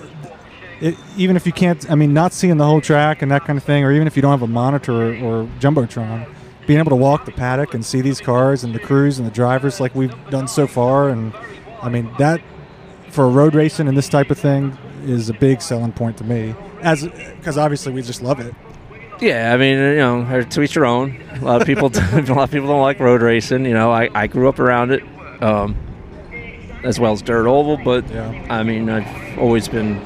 it, 0.80 0.96
even 1.16 1.36
if 1.36 1.46
you 1.46 1.52
can't, 1.52 1.90
I 1.90 1.94
mean, 1.96 2.14
not 2.14 2.32
seeing 2.32 2.56
the 2.56 2.64
whole 2.64 2.80
track 2.80 3.22
and 3.22 3.30
that 3.32 3.44
kind 3.44 3.56
of 3.56 3.64
thing, 3.64 3.84
or 3.84 3.92
even 3.92 4.06
if 4.06 4.14
you 4.14 4.22
don't 4.22 4.30
have 4.30 4.42
a 4.42 4.46
monitor 4.46 4.92
or, 4.92 5.42
or 5.42 5.44
jumbotron, 5.58 6.28
being 6.66 6.78
able 6.78 6.90
to 6.90 6.96
walk 6.96 7.24
the 7.24 7.32
paddock 7.32 7.74
and 7.74 7.84
see 7.84 8.00
these 8.00 8.20
cars 8.20 8.62
and 8.62 8.74
the 8.74 8.78
crews 8.78 9.18
and 9.18 9.26
the 9.26 9.32
drivers 9.32 9.80
like 9.80 9.94
we've 9.94 10.14
done 10.30 10.46
so 10.46 10.66
far, 10.66 11.08
and 11.08 11.34
I 11.82 11.88
mean 11.88 12.10
that 12.18 12.40
for 13.10 13.28
road 13.28 13.54
racing 13.54 13.88
and 13.88 13.96
this 13.96 14.08
type 14.08 14.30
of 14.30 14.38
thing 14.38 14.76
is 15.04 15.28
a 15.28 15.34
big 15.34 15.62
selling 15.62 15.92
point 15.92 16.18
to 16.18 16.24
me. 16.24 16.54
As 16.82 17.04
because 17.04 17.58
obviously 17.58 17.92
we 17.92 18.02
just 18.02 18.22
love 18.22 18.40
it. 18.40 18.54
Yeah, 19.20 19.52
I 19.52 19.56
mean, 19.56 19.78
you 19.78 19.96
know, 19.96 20.42
to 20.42 20.62
each 20.62 20.76
your 20.76 20.86
own. 20.86 21.20
A 21.40 21.44
lot 21.44 21.60
of 21.60 21.66
people, 21.66 21.86
a 21.94 22.20
lot 22.32 22.44
of 22.44 22.50
people 22.52 22.68
don't 22.68 22.80
like 22.82 23.00
road 23.00 23.20
racing. 23.20 23.64
You 23.64 23.74
know, 23.74 23.90
I, 23.90 24.08
I 24.14 24.26
grew 24.28 24.48
up 24.48 24.60
around 24.60 24.92
it, 24.92 25.02
um, 25.42 25.74
as 26.84 27.00
well 27.00 27.12
as 27.12 27.22
dirt 27.22 27.48
oval. 27.48 27.78
But 27.78 28.08
Yeah. 28.10 28.46
I 28.48 28.62
mean, 28.62 28.88
I've 28.88 29.38
always 29.38 29.66
been 29.68 29.96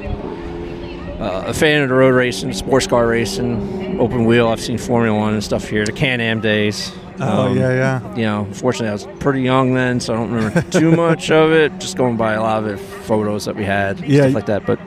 uh, 1.20 1.44
a 1.48 1.52
fan 1.54 1.82
of 1.82 1.90
the 1.90 1.94
road 1.94 2.14
racing, 2.14 2.52
sports 2.54 2.86
car 2.86 3.06
racing, 3.06 4.00
open 4.00 4.24
wheel. 4.24 4.48
I've 4.48 4.60
seen 4.62 4.78
Formula 4.78 5.16
One 5.16 5.34
and 5.34 5.44
stuff 5.44 5.68
here, 5.68 5.84
the 5.84 5.92
Can-Am 5.92 6.40
days. 6.40 6.90
Oh 7.20 7.48
Um, 7.48 7.56
yeah, 7.58 7.70
yeah. 7.74 8.16
You 8.16 8.22
know, 8.22 8.48
fortunately, 8.54 8.88
I 8.88 8.92
was 8.92 9.06
pretty 9.20 9.42
young 9.42 9.74
then, 9.74 10.00
so 10.00 10.14
I 10.14 10.16
don't 10.16 10.32
remember 10.32 10.62
too 10.70 10.96
much 10.96 11.30
of 11.30 11.52
it. 11.52 11.78
Just 11.78 11.98
going 11.98 12.16
by 12.16 12.32
a 12.32 12.40
lot 12.40 12.64
of 12.64 12.70
the 12.70 12.78
photos 12.78 13.44
that 13.44 13.56
we 13.56 13.64
had, 13.64 14.00
Yeah, 14.00 14.22
stuff 14.22 14.34
like 14.34 14.46
that. 14.46 14.64
But 14.66 14.80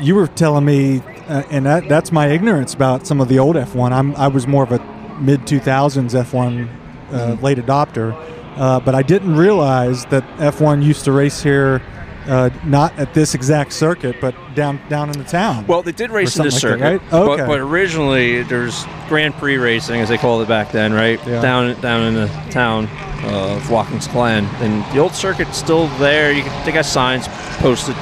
you 0.00 0.14
were 0.14 0.26
telling 0.26 0.64
me, 0.64 1.00
uh, 1.28 1.42
and 1.50 1.66
that, 1.66 1.88
that's 1.88 2.12
my 2.12 2.28
ignorance 2.28 2.74
about 2.74 3.06
some 3.06 3.20
of 3.20 3.28
the 3.28 3.38
old 3.38 3.56
F1. 3.56 3.92
I'm 3.92 4.14
I 4.16 4.28
was 4.28 4.46
more 4.46 4.64
of 4.64 4.72
a 4.72 4.78
mid 5.20 5.40
2000s 5.42 6.10
F1 6.10 6.68
uh, 7.12 7.40
late 7.42 7.58
adopter, 7.58 8.14
uh, 8.56 8.80
but 8.80 8.94
I 8.94 9.02
didn't 9.02 9.36
realize 9.36 10.04
that 10.06 10.24
F1 10.38 10.82
used 10.82 11.04
to 11.04 11.12
race 11.12 11.42
here, 11.42 11.82
uh, 12.26 12.50
not 12.64 12.96
at 12.98 13.14
this 13.14 13.34
exact 13.34 13.72
circuit, 13.72 14.16
but 14.20 14.34
down 14.54 14.80
down 14.88 15.10
in 15.10 15.18
the 15.18 15.24
town. 15.24 15.66
Well, 15.66 15.82
they 15.82 15.92
did 15.92 16.10
race 16.10 16.36
in 16.36 16.44
this 16.44 16.60
something 16.60 16.78
circuit, 16.80 17.02
that, 17.10 17.12
right? 17.12 17.28
Okay. 17.28 17.42
but, 17.42 17.46
but 17.46 17.60
originally 17.60 18.42
there's 18.42 18.84
Grand 19.08 19.34
Prix 19.34 19.56
racing, 19.56 20.00
as 20.00 20.08
they 20.08 20.18
called 20.18 20.42
it 20.42 20.48
back 20.48 20.72
then, 20.72 20.92
right? 20.92 21.24
Yeah. 21.26 21.40
Down 21.40 21.80
down 21.80 22.02
in 22.02 22.14
the 22.14 22.28
town 22.50 22.88
of 23.24 23.70
Watkins 23.70 24.08
Glen, 24.08 24.44
and 24.60 24.84
the 24.94 25.00
old 25.00 25.14
circuit's 25.14 25.56
still 25.56 25.86
there. 25.98 26.32
You 26.32 26.42
can, 26.42 26.66
they 26.66 26.72
got 26.72 26.84
signs 26.84 27.28
posted 27.58 27.94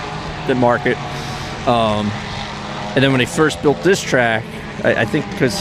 that 0.47 0.57
mark 0.57 0.87
it. 0.87 0.97
Um, 1.67 2.07
and 2.95 3.03
then 3.05 3.13
when 3.13 3.19
they 3.19 3.27
first 3.27 3.63
built 3.63 3.83
this 3.83 4.01
track, 4.03 4.45
I, 4.85 5.03
I 5.03 5.05
think 5.05 5.29
because 5.31 5.55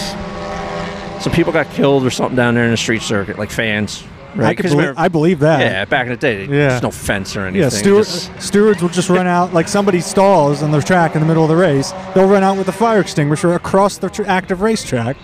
some 1.23 1.33
people 1.33 1.51
got 1.53 1.69
killed 1.71 2.05
or 2.05 2.09
something 2.09 2.35
down 2.35 2.55
there 2.55 2.63
in 2.65 2.71
the 2.71 2.77
street 2.77 3.01
circuit, 3.01 3.37
like 3.37 3.51
fans, 3.51 4.03
right? 4.35 4.57
I, 4.57 4.61
believe, 4.69 4.93
I 4.97 5.07
believe 5.09 5.39
that. 5.39 5.59
yeah, 5.59 5.85
back 5.85 6.05
in 6.05 6.11
the 6.13 6.17
day, 6.17 6.41
Yeah. 6.43 6.69
there's 6.69 6.81
no 6.81 6.91
fence 6.91 7.35
or 7.35 7.41
anything. 7.41 7.61
Yeah, 7.61 7.69
steward, 7.69 8.05
just- 8.05 8.41
stewards 8.41 8.81
will 8.81 8.89
just 8.89 9.09
run 9.09 9.27
out 9.27 9.53
like 9.53 9.67
somebody 9.67 9.99
stalls 9.99 10.63
on 10.63 10.71
the 10.71 10.81
track 10.81 11.15
in 11.15 11.21
the 11.21 11.27
middle 11.27 11.43
of 11.43 11.49
the 11.49 11.55
race. 11.57 11.91
They'll 12.15 12.27
run 12.27 12.43
out 12.43 12.57
with 12.57 12.67
a 12.69 12.71
fire 12.73 13.01
extinguisher 13.01 13.53
across 13.53 13.97
the 13.97 14.09
tr- 14.09 14.23
active 14.27 14.61
racetrack 14.61 15.17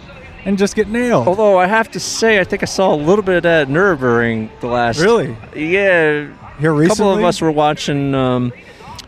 and 0.43 0.57
just 0.57 0.75
get 0.75 0.89
nailed. 0.89 1.27
Although 1.27 1.57
I 1.57 1.65
have 1.65 1.89
to 1.91 1.99
say, 1.99 2.39
I 2.39 2.43
think 2.43 2.61
I 2.61 2.65
saw 2.65 2.93
a 2.93 2.97
little 2.97 3.23
bit 3.23 3.37
of 3.37 3.43
that 3.43 3.63
at 3.63 3.67
Nürburgring 3.69 4.49
the 4.59 4.67
last. 4.67 4.99
Really? 4.99 5.35
Yeah. 5.55 6.27
Here 6.59 6.73
recently? 6.73 6.83
A 6.83 6.87
couple 6.89 7.17
of 7.17 7.23
us 7.23 7.41
were 7.41 7.51
watching 7.51 8.13
um, 8.13 8.53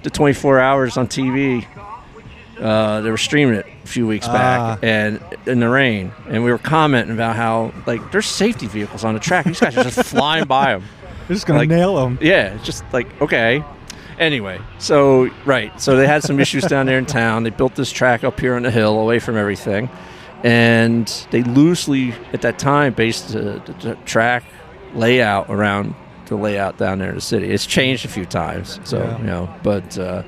the 0.08 0.16
24 0.16 0.60
hours 0.60 0.96
on 0.98 1.08
TV. 1.08 1.66
Uh, 2.60 3.02
they 3.02 3.12
were 3.12 3.18
streaming 3.18 3.56
it 3.56 3.66
a 3.84 3.88
few 3.88 4.08
weeks 4.08 4.26
Ah. 4.28 4.34
back, 4.34 4.80
and 4.82 5.20
in 5.46 5.60
the 5.60 5.70
rain, 5.70 6.12
and 6.30 6.44
we 6.44 6.52
were 6.52 6.58
commenting 6.58 7.14
about 7.14 7.36
how 7.36 7.72
like 7.86 8.12
there's 8.12 8.26
safety 8.26 8.66
vehicles 8.68 9.04
on 9.04 9.14
the 9.14 9.20
track. 9.20 9.46
These 9.46 9.60
guys 9.60 9.78
are 9.78 9.84
just 9.84 10.04
flying 10.16 10.46
by 10.46 10.74
them. 10.74 10.84
They're 11.28 11.36
just 11.36 11.46
gonna 11.46 11.60
like- 11.60 11.70
nail 11.70 11.96
them. 11.98 12.18
Yeah, 12.22 12.56
it's 12.56 12.66
just 12.66 12.84
like 12.94 13.08
okay. 13.22 13.64
Anyway, 14.18 14.60
so 14.80 15.30
right, 15.46 15.80
so 15.80 15.96
they 15.96 16.08
had 16.08 16.24
some 16.24 16.40
issues 16.40 16.64
down 16.64 16.88
there 16.88 16.98
in 16.98 17.06
town. 17.06 17.44
They 17.44 17.52
built 17.52 17.76
this 17.76 17.92
track 17.92 18.24
up 18.24 18.40
here 18.40 18.56
on 18.56 18.64
the 18.64 18.72
hill, 18.72 18.98
away 19.00 19.20
from 19.20 19.38
everything, 19.38 19.88
and 20.44 21.06
they 21.30 21.44
loosely 21.44 22.16
at 22.34 22.42
that 22.42 22.58
time 22.58 22.94
based 22.94 23.34
the, 23.34 23.62
the, 23.66 23.74
the 23.90 23.96
track 24.06 24.44
layout 24.96 25.48
around 25.52 25.94
the 26.28 26.36
layout 26.36 26.78
down 26.78 27.00
there 27.00 27.10
in 27.10 27.16
the 27.16 27.22
city. 27.22 27.50
It's 27.50 27.66
changed 27.66 28.06
a 28.06 28.10
few 28.10 28.26
times, 28.26 28.80
so 28.84 29.00
Yeah. 29.00 29.18
you 29.20 29.24
know, 29.26 29.50
but. 29.64 29.98
Uh, 29.98 30.24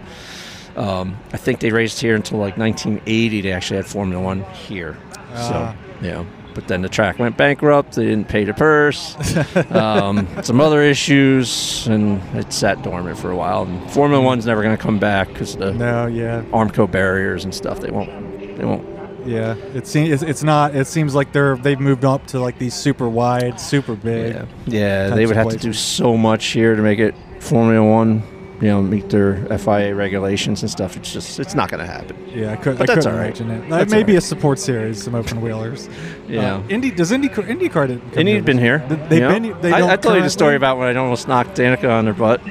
um, 0.76 1.18
I 1.34 1.38
think 1.38 1.60
they 1.60 1.72
raced 1.72 2.00
here 2.00 2.16
until 2.16 2.38
like 2.38 2.58
1980. 2.58 3.42
They 3.42 3.52
actually 3.52 3.78
had 3.78 3.86
Formula 3.86 4.24
One 4.24 4.44
here. 4.54 4.98
Ah. 5.34 5.76
So, 6.00 6.06
you 6.06 6.14
know, 6.14 6.28
but 6.54 6.68
then 6.70 6.82
the 6.84 6.88
track 6.90 7.20
went 7.20 7.36
bankrupt. 7.36 7.94
They 7.96 8.06
didn't 8.06 8.30
pay 8.30 8.46
the 8.46 8.54
purse. 8.54 9.16
um, 9.72 10.26
some 10.42 10.62
other 10.62 10.82
issues, 10.82 11.86
and 11.88 12.22
it 12.36 12.54
sat 12.54 12.82
dormant 12.82 13.18
for 13.18 13.30
a 13.32 13.36
while. 13.36 13.64
And 13.64 13.92
Formula 13.92 14.24
One's 14.24 14.46
never 14.46 14.62
going 14.64 14.76
to 14.78 14.82
come 14.82 15.00
back 15.00 15.28
because 15.28 15.58
the 15.58 15.74
No, 15.74 16.06
yeah, 16.08 16.44
Armco 16.52 16.90
barriers 16.90 17.44
and 17.44 17.54
stuff. 17.54 17.82
They 17.82 17.92
won't. 17.92 18.10
They 18.58 18.64
won't. 18.64 18.86
Yeah. 19.26 19.56
It 19.74 19.88
seems 19.88 20.10
it's, 20.10 20.24
it's 20.24 20.44
not. 20.44 20.76
It 20.76 20.86
seems 20.88 21.16
like 21.16 21.32
they're 21.32 21.56
they've 21.58 21.80
moved 21.80 22.06
up 22.06 22.28
to 22.28 22.40
like 22.40 22.58
these 22.60 22.74
super 22.74 23.08
wide, 23.10 23.60
super 23.60 23.96
big. 23.96 24.36
Yeah, 24.36 24.46
yeah. 24.66 25.10
They 25.16 25.26
would 25.26 25.36
have 25.36 25.50
to 25.50 25.58
do 25.58 25.74
so 25.74 26.18
much 26.18 26.46
here 26.48 26.76
to 26.76 26.82
make 26.82 27.00
it 27.00 27.16
Formula 27.40 27.88
One. 27.88 28.24
You 28.62 28.68
know, 28.68 28.82
meet 28.82 29.08
their 29.10 29.38
FIA 29.58 29.96
regulations 29.96 30.64
and 30.64 30.70
stuff. 30.70 30.98
It's 30.98 31.14
just, 31.14 31.40
it's 31.40 31.56
not 31.56 31.72
going 31.72 31.80
to 31.80 31.90
happen. 31.90 32.18
Yeah, 32.28 32.52
I, 32.52 32.56
could, 32.58 32.78
But 32.78 32.90
I 32.90 32.94
that's 32.94 33.06
couldn't 33.06 33.14
all 33.14 33.18
right. 33.26 33.40
imagine 33.40 33.52
it. 33.52 33.70
That's 33.70 33.90
It 33.90 33.96
may 33.96 34.02
all 34.02 34.08
be 34.08 34.14
right. 34.16 34.18
a 34.18 34.22
support 34.22 34.60
series, 34.60 35.02
some 35.02 35.16
open 35.16 35.40
wheelers. 35.40 35.88
Yeah. 36.28 36.56
Uh, 36.58 36.64
Indy 36.68 36.92
does 36.92 37.12
Indy 37.14 37.30
IndyCar 37.30 37.88
didn't 37.88 38.18
Indy's 38.18 38.44
been 38.44 38.58
here. 38.60 38.80
Th- 38.88 39.00
They've 39.10 39.22
know? 39.22 39.40
been. 39.40 39.62
They 39.62 39.72
I, 39.72 39.94
I 39.94 39.96
told 39.96 40.18
you 40.18 40.22
the 40.24 40.30
story 40.30 40.56
about 40.56 40.78
when 40.78 40.96
I 40.96 41.00
almost 41.00 41.28
knocked 41.30 41.58
Danica 41.58 41.90
on 41.90 42.06
her 42.06 42.14
butt. 42.14 42.42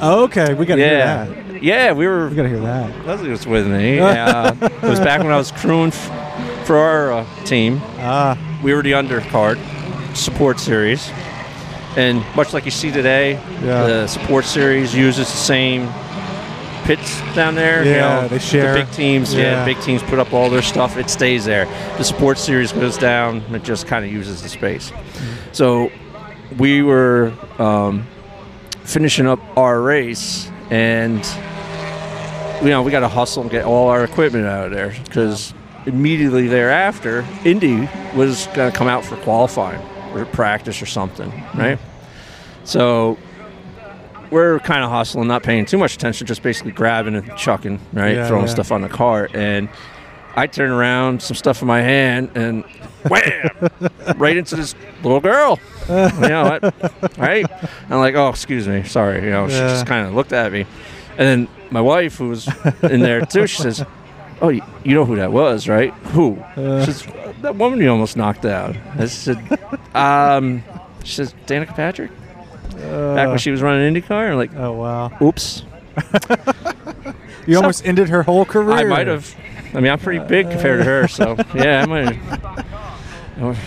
Oh, 0.00 0.24
okay, 0.24 0.54
we 0.54 0.64
got 0.66 0.76
to 0.76 0.80
yeah, 0.80 1.26
hear 1.26 1.34
that. 1.34 1.47
Yeah, 1.62 1.92
we 1.92 2.06
were. 2.06 2.28
We 2.28 2.36
got 2.36 2.42
to 2.44 2.48
hear 2.48 2.60
that. 2.60 3.06
Leslie 3.06 3.30
was 3.30 3.46
with 3.46 3.66
me. 3.66 3.98
uh, 4.00 4.54
it 4.62 4.82
was 4.82 5.00
back 5.00 5.20
when 5.22 5.32
I 5.32 5.36
was 5.36 5.52
crewing 5.52 5.88
f- 5.92 6.66
for 6.66 6.76
our 6.76 7.12
uh, 7.12 7.44
team. 7.44 7.80
Ah, 7.98 8.36
We 8.62 8.74
were 8.74 8.82
the 8.82 8.92
undercard 8.92 9.58
support 10.16 10.58
series, 10.60 11.10
and 11.96 12.24
much 12.34 12.52
like 12.52 12.64
you 12.64 12.70
see 12.70 12.90
today, 12.90 13.32
Yeah. 13.62 13.86
the 13.86 14.06
support 14.06 14.44
series 14.44 14.94
uses 14.94 15.26
the 15.26 15.36
same 15.36 15.88
pits 16.84 17.20
down 17.34 17.54
there. 17.54 17.84
you 17.84 17.90
Yeah, 17.92 18.22
know, 18.22 18.28
they 18.28 18.38
share. 18.38 18.72
The 18.74 18.84
big 18.84 18.90
teams, 18.92 19.34
yeah. 19.34 19.40
Yeah. 19.42 19.64
big 19.64 19.80
teams 19.82 20.02
put 20.02 20.18
up 20.18 20.32
all 20.32 20.48
their 20.50 20.62
stuff. 20.62 20.96
It 20.96 21.10
stays 21.10 21.44
there. 21.44 21.66
The 21.98 22.04
support 22.04 22.38
series 22.38 22.72
goes 22.72 22.96
down. 22.96 23.42
It 23.54 23.62
just 23.62 23.86
kind 23.86 24.04
of 24.04 24.10
uses 24.12 24.42
the 24.42 24.48
space. 24.48 24.90
So 25.52 25.90
we 26.58 26.82
were 26.82 27.32
um, 27.58 28.06
finishing 28.84 29.26
up 29.26 29.38
our 29.56 29.80
race, 29.82 30.50
and 30.70 31.24
you 32.62 32.70
know 32.70 32.82
we 32.82 32.90
got 32.90 33.00
to 33.00 33.08
hustle 33.08 33.42
and 33.42 33.50
get 33.50 33.64
all 33.64 33.88
our 33.88 34.04
equipment 34.04 34.46
out 34.46 34.66
of 34.66 34.72
there 34.72 34.94
because 35.04 35.54
immediately 35.86 36.46
thereafter, 36.48 37.24
Indy 37.44 37.88
was 38.14 38.46
going 38.48 38.70
to 38.70 38.76
come 38.76 38.88
out 38.88 39.04
for 39.04 39.16
qualifying 39.18 39.80
or 40.12 40.24
practice 40.26 40.80
or 40.82 40.86
something, 40.86 41.30
mm-hmm. 41.30 41.58
right? 41.58 41.78
So 42.64 43.18
we're 44.30 44.58
kind 44.60 44.84
of 44.84 44.90
hustling, 44.90 45.28
not 45.28 45.42
paying 45.42 45.64
too 45.64 45.78
much 45.78 45.94
attention, 45.94 46.26
just 46.26 46.42
basically 46.42 46.72
grabbing 46.72 47.14
and 47.14 47.36
chucking, 47.36 47.80
right, 47.92 48.16
Yeah, 48.16 48.28
throwing 48.28 48.46
yeah. 48.46 48.52
stuff 48.52 48.70
on 48.70 48.82
the 48.82 48.88
cart, 48.88 49.34
and 49.34 49.68
I 50.38 50.46
turn 50.46 50.70
around, 50.70 51.20
some 51.22 51.34
stuff 51.36 51.62
in 51.62 51.68
my 51.68 51.80
hand, 51.82 52.30
and 52.34 52.64
wham, 53.08 53.50
right 54.16 54.36
into 54.36 54.56
this 54.56 54.74
little 55.02 55.20
girl. 55.20 55.58
you 55.88 55.94
know, 55.94 56.58
what? 56.60 57.18
right? 57.18 57.46
I'm 57.90 57.98
like, 57.98 58.14
oh, 58.14 58.28
excuse 58.28 58.68
me, 58.68 58.84
sorry. 58.84 59.24
You 59.24 59.30
know, 59.30 59.48
she 59.48 59.54
Yeah. 59.54 59.68
just 59.68 59.86
kind 59.86 60.06
of 60.06 60.14
looked 60.14 60.32
at 60.32 60.52
me, 60.52 60.60
and 61.16 61.18
then 61.18 61.48
my 61.70 61.80
wife, 61.80 62.16
who 62.18 62.28
was 62.28 62.48
in 62.82 63.00
there 63.00 63.20
too, 63.26 63.46
she 63.46 63.62
says, 63.62 63.84
"Oh, 64.40 64.48
you, 64.50 64.62
you 64.84 64.94
know 64.94 65.04
who 65.04 65.16
that 65.16 65.32
was, 65.32 65.68
right? 65.68 65.92
Who?" 66.14 66.36
she 66.54 66.92
says, 66.92 67.06
"That 67.42 67.56
woman 67.56 67.80
you 67.80 67.90
almost 67.90 68.16
knocked 68.16 68.44
out." 68.44 68.76
I 68.98 69.06
said, 69.06 69.38
"Um," 69.94 70.62
she 71.04 71.14
says, 71.14 71.34
"Danica 71.46 71.74
Patrick." 71.74 72.10
Back 72.78 73.28
when 73.28 73.38
she 73.38 73.50
was 73.50 73.60
running 73.60 73.92
IndyCar, 73.92 74.28
and 74.28 74.36
like, 74.36 74.54
Oh 74.54 74.72
wow! 74.72 75.10
oops, 75.20 75.64
You 77.46 77.56
almost 77.56 77.84
ended 77.86 78.08
her 78.10 78.22
whole 78.22 78.44
career. 78.44 78.70
I 78.76 78.84
might 78.84 79.06
have. 79.06 79.34
I 79.74 79.80
mean, 79.80 79.90
I'm 79.92 79.98
pretty 79.98 80.24
big 80.26 80.50
compared 80.50 80.78
to 80.80 80.84
her, 80.84 81.08
so 81.08 81.36
yeah, 81.54 81.82
I 81.82 81.86
might. 81.86 82.18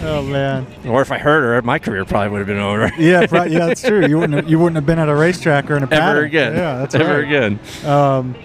Oh 0.04 0.22
man. 0.24 0.68
Or 0.86 1.02
if 1.02 1.12
I 1.12 1.18
hurt 1.18 1.42
her, 1.44 1.62
my 1.62 1.80
career 1.80 2.04
probably 2.04 2.30
would 2.30 2.40
have 2.40 2.48
been 2.48 2.58
over. 2.58 2.92
Yeah, 2.98 3.22
yeah, 3.32 3.68
that's 3.68 3.82
true. 3.82 4.06
You 4.06 4.18
wouldn't 4.20 4.34
have, 4.34 4.50
you 4.50 4.60
wouldn't 4.60 4.76
have 4.76 4.86
been 4.86 5.00
at 5.00 5.08
a 5.08 5.16
racetrack 5.16 5.72
or 5.72 5.78
in 5.78 5.84
a 5.84 5.86
Ever 5.86 5.90
paddock. 5.96 6.26
again. 6.26 6.56
Yeah, 6.56 6.78
that's 6.80 6.96
Ever 6.96 7.14
right. 7.22 7.24
again. 7.24 7.60
Um, 7.86 8.36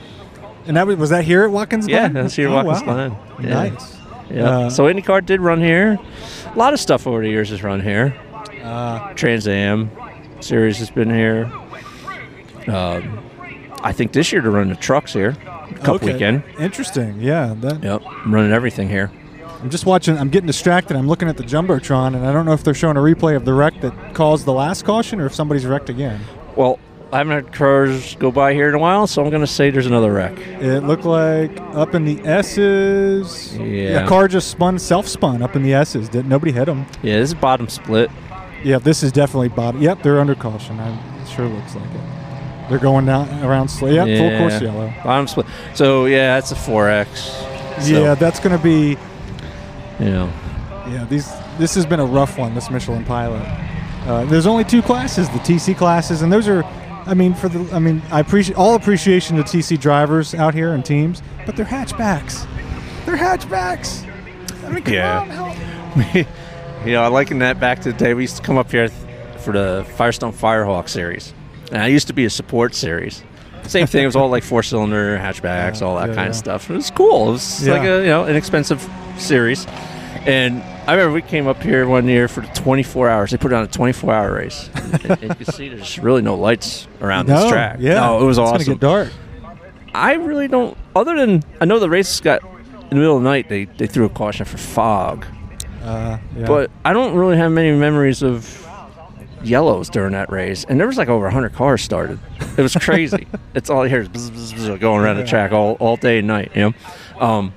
and 0.69 0.77
that 0.77 0.87
was, 0.87 0.97
was 0.97 1.11
that 1.11 1.25
here 1.25 1.43
at 1.45 1.51
Watkins 1.51 1.89
Yeah, 1.89 2.09
Glen? 2.09 2.13
that's 2.13 2.35
here 2.37 2.47
at 2.49 2.53
Oh, 2.53 2.65
Watkins 2.65 2.87
wow. 2.87 3.09
Glen. 3.09 3.45
Yeah. 3.49 3.55
Nice. 3.71 3.97
Yeah. 4.31 4.45
Uh, 4.45 4.71
so 4.71 4.85
IndyCar 4.85 5.25
did 5.27 5.41
run 5.41 5.61
here. 5.61 5.99
A 6.55 6.59
lot 6.59 6.73
of 6.73 6.79
stuff 6.81 7.07
over 7.09 7.23
the 7.23 7.29
years 7.29 7.51
has 7.51 7.63
run 7.63 7.81
here. 7.81 8.15
Uh, 8.63 9.13
Trans 9.15 9.49
Am 9.49 9.91
series 10.41 10.79
has 10.79 10.91
been 10.91 11.11
here. 11.11 11.51
Um, 12.69 13.21
I 13.83 13.93
think 13.93 14.13
this 14.13 14.33
year 14.33 14.43
to 14.43 14.51
run 14.51 14.69
the 14.69 14.77
trucks 14.77 15.13
here. 15.13 15.37
Cup 15.77 15.97
okay. 15.97 16.13
weekend. 16.13 16.43
Interesting. 16.59 17.21
Yeah. 17.21 17.55
That, 17.61 17.83
Yep. 17.83 18.03
Running 18.27 18.53
everything 18.53 18.89
here. 18.89 19.11
I'm 19.61 19.71
just 19.71 19.87
watching. 19.87 20.19
I'm 20.19 20.29
getting 20.29 20.47
distracted. 20.47 20.97
I'm 20.97 21.09
looking 21.09 21.29
at 21.29 21.37
the 21.37 21.43
jumbotron, 21.43 22.15
and 22.15 22.27
I 22.27 22.33
don't 22.33 22.45
know 22.45 22.53
if 22.53 22.63
they're 22.63 22.75
showing 22.75 22.97
a 22.97 23.01
replay 23.01 23.37
of 23.37 23.45
the 23.45 23.55
wreck 23.55 23.81
that 23.81 24.15
caused 24.15 24.45
the 24.45 24.53
last 24.53 24.85
caution, 24.85 25.21
or 25.21 25.27
if 25.27 25.35
somebody's 25.35 25.65
wrecked 25.65 25.89
again. 25.89 26.21
Well, 26.57 26.79
I 27.13 27.19
haven't 27.19 27.45
had 27.45 27.53
cars 27.55 28.17
go 28.17 28.31
by 28.31 28.53
here 28.53 28.69
in 28.69 28.75
a 28.75 28.79
while, 28.79 29.07
so 29.07 29.23
I'm 29.23 29.31
going 29.31 29.41
to 29.41 29.47
say 29.47 29.71
there's 29.71 29.87
another 29.87 30.13
wreck. 30.13 30.37
It 30.39 30.81
looked 30.81 31.05
like 31.05 31.59
up 31.75 31.95
in 31.95 32.05
the 32.05 32.21
S's. 32.27 33.57
Yeah. 33.57 34.05
A 34.05 34.09
car 34.09 34.29
just 34.29 34.51
spun, 34.51 34.79
self-spun 34.79 35.41
up 35.41 35.57
in 35.57 35.63
the 35.63 35.73
S's. 35.73 36.09
Did 36.09 36.27
nobody 36.27 36.53
hit 36.53 36.67
them? 36.67 36.85
Yeah, 37.03 37.21
this 37.21 37.31
is 37.31 37.35
bottom 37.35 37.69
split. 37.69 38.11
Yeah, 38.65 38.79
this 38.79 39.03
is 39.03 39.13
definitely 39.13 39.49
bottom. 39.49 39.81
Yep, 39.81 40.03
they're 40.03 40.21
under 40.21 40.35
caution. 40.35 40.81
I, 40.81 41.23
it 41.23 41.29
sure 41.29 41.49
looks 41.49 41.75
like 41.75 41.85
it. 41.85 42.16
They're 42.69 42.79
going 42.79 43.07
down 43.07 43.29
around. 43.45 43.69
Sl- 43.69 43.89
yep, 43.89 44.07
full 44.19 44.39
course 44.39 44.61
yellow. 44.61 44.93
Bottom 45.05 45.29
split. 45.29 45.47
So 45.75 46.07
yeah, 46.07 46.35
that's 46.35 46.51
a 46.53 46.57
4X. 46.57 47.83
So, 47.83 48.03
Yeah, 48.05 48.15
that's 48.15 48.41
going 48.41 48.57
to 48.57 48.63
be. 48.63 48.97
Yeah. 50.01 50.31
Yeah, 50.91 51.05
these. 51.09 51.31
This 51.59 51.75
has 51.75 51.87
been 51.87 52.01
a 52.01 52.05
rough 52.07 52.39
one. 52.39 52.55
This 52.55 52.71
Michelin 52.71 53.05
Pilot. 53.05 53.43
Uh, 54.07 54.25
there's 54.27 54.47
only 54.47 54.63
two 54.65 54.83
classes, 54.83 55.29
the 55.31 55.39
TC 55.39 55.77
classes, 55.77 56.23
and 56.23 56.33
those 56.33 56.49
are. 56.49 56.65
I 57.07 57.15
mean, 57.15 57.35
for 57.35 57.49
the. 57.49 57.73
I 57.75 57.79
mean, 57.79 58.03
I 58.11 58.21
appreciate 58.21 58.57
all 58.57 58.75
appreciation 58.75 59.37
to 59.37 59.43
TC 59.43 59.79
drivers 59.81 60.35
out 60.35 60.55
here 60.55 60.73
and 60.75 60.85
teams, 60.85 61.23
but 61.45 61.57
they're 61.57 61.65
hatchbacks. 61.67 62.47
They're 63.05 63.17
hatchbacks. 63.17 64.03
I 64.65 64.71
mean, 64.71 64.83
come 64.83 64.95
Yeah. 64.95 65.21
on, 65.21 65.31
help. 65.31 66.27
you 66.87 66.93
know, 66.93 67.03
I 67.03 67.07
liken 67.09 67.39
that 67.41 67.61
back 67.61 67.81
to 67.83 67.93
the 67.93 67.99
day 67.99 68.15
we 68.15 68.23
used 68.25 68.37
to 68.39 68.43
come 68.43 68.59
up 68.59 68.71
here 68.71 68.89
for 69.39 69.53
the 69.53 69.87
Firestone 69.97 70.33
Firehawk 70.33 70.89
series. 70.89 71.33
And 71.73 71.83
I 71.83 71.89
used 71.89 72.07
to 72.09 72.13
be 72.13 72.25
a 72.25 72.31
support 72.31 72.75
series. 72.75 73.23
Same 73.65 73.87
thing. 73.87 74.05
It 74.05 74.07
was 74.07 74.17
all 74.17 74.29
like 74.29 74.45
four 74.45 74.63
cylinder 74.63 75.19
hatchbacks, 75.19 75.83
all 75.83 75.97
that 75.97 76.11
yeah, 76.11 76.15
kind 76.15 76.27
yeah. 76.27 76.31
of 76.31 76.37
stuff. 76.37 76.71
It 76.71 76.75
was 76.75 76.91
cool. 76.91 77.31
It 77.31 77.33
was 77.33 77.67
like 77.67 77.83
a 77.83 78.01
you 78.01 78.07
know 78.07 78.27
inexpensive 78.27 78.89
series. 79.19 79.67
And 80.25 80.63
I 80.89 80.95
remember 80.95 81.15
we 81.15 81.23
came 81.23 81.47
up 81.47 81.63
here 81.63 81.87
one 81.87 82.07
year 82.09 82.27
for 82.29 82.41
the 82.41 82.49
24 82.49 83.09
hours. 83.09 83.31
They 83.31 83.37
put 83.37 83.53
on 83.53 83.65
a 83.65 83.69
24 83.69 84.13
hour 84.13 84.35
race. 84.35 84.71
and, 85.05 85.23
you 85.23 85.29
can 85.29 85.45
see 85.47 85.69
there's 85.69 85.99
really 85.99 86.23
no 86.23 86.35
lights 86.37 86.89
around 87.01 87.29
no, 87.29 87.41
this 87.41 87.51
track. 87.51 87.79
Yeah, 87.81 87.95
no, 87.95 88.21
it 88.21 88.25
was 88.25 88.39
it's 88.39 88.43
awesome. 88.43 88.59
gonna 88.59 88.75
get 88.75 88.81
dark. 88.81 89.13
I 89.95 90.15
really 90.15 90.49
don't. 90.49 90.77
Other 90.95 91.17
than 91.17 91.43
I 91.61 91.65
know 91.65 91.79
the 91.79 91.91
race 91.91 92.21
got 92.21 92.43
in 92.91 92.91
the 92.91 92.97
middle 92.97 93.17
of 93.17 93.23
the 93.23 93.29
night. 93.29 93.49
They 93.49 93.65
they 93.65 93.87
threw 93.87 94.05
a 94.05 94.09
caution 94.09 94.45
for 94.47 94.59
fog. 94.59 95.27
Uh, 95.83 96.19
yeah. 96.37 96.47
But 96.47 96.71
I 96.85 96.93
don't 96.93 97.15
really 97.15 97.37
have 97.37 97.53
many 97.53 97.77
memories 97.77 98.23
of 98.23 98.66
yellows 99.43 99.89
during 99.89 100.13
that 100.13 100.31
race. 100.31 100.65
And 100.65 100.79
there 100.79 100.87
was 100.87 100.99
like 100.99 101.09
over 101.09 101.25
100 101.25 101.53
cars 101.53 101.83
started. 101.83 102.19
It 102.57 102.63
was 102.63 102.75
crazy. 102.75 103.27
it's 103.55 103.71
all 103.71 103.85
you 103.85 103.91
hear 103.91 104.01
is 104.01 104.09
bzz, 104.09 104.31
bzz, 104.31 104.53
bzz, 104.55 104.81
going 104.81 105.03
around 105.03 105.17
the 105.17 105.25
track 105.27 105.53
all, 105.53 105.75
all 105.75 105.97
day 105.97 106.19
and 106.19 106.27
night, 106.27 106.53
you 106.55 106.61
know? 106.63 107.21
Um, 107.21 107.53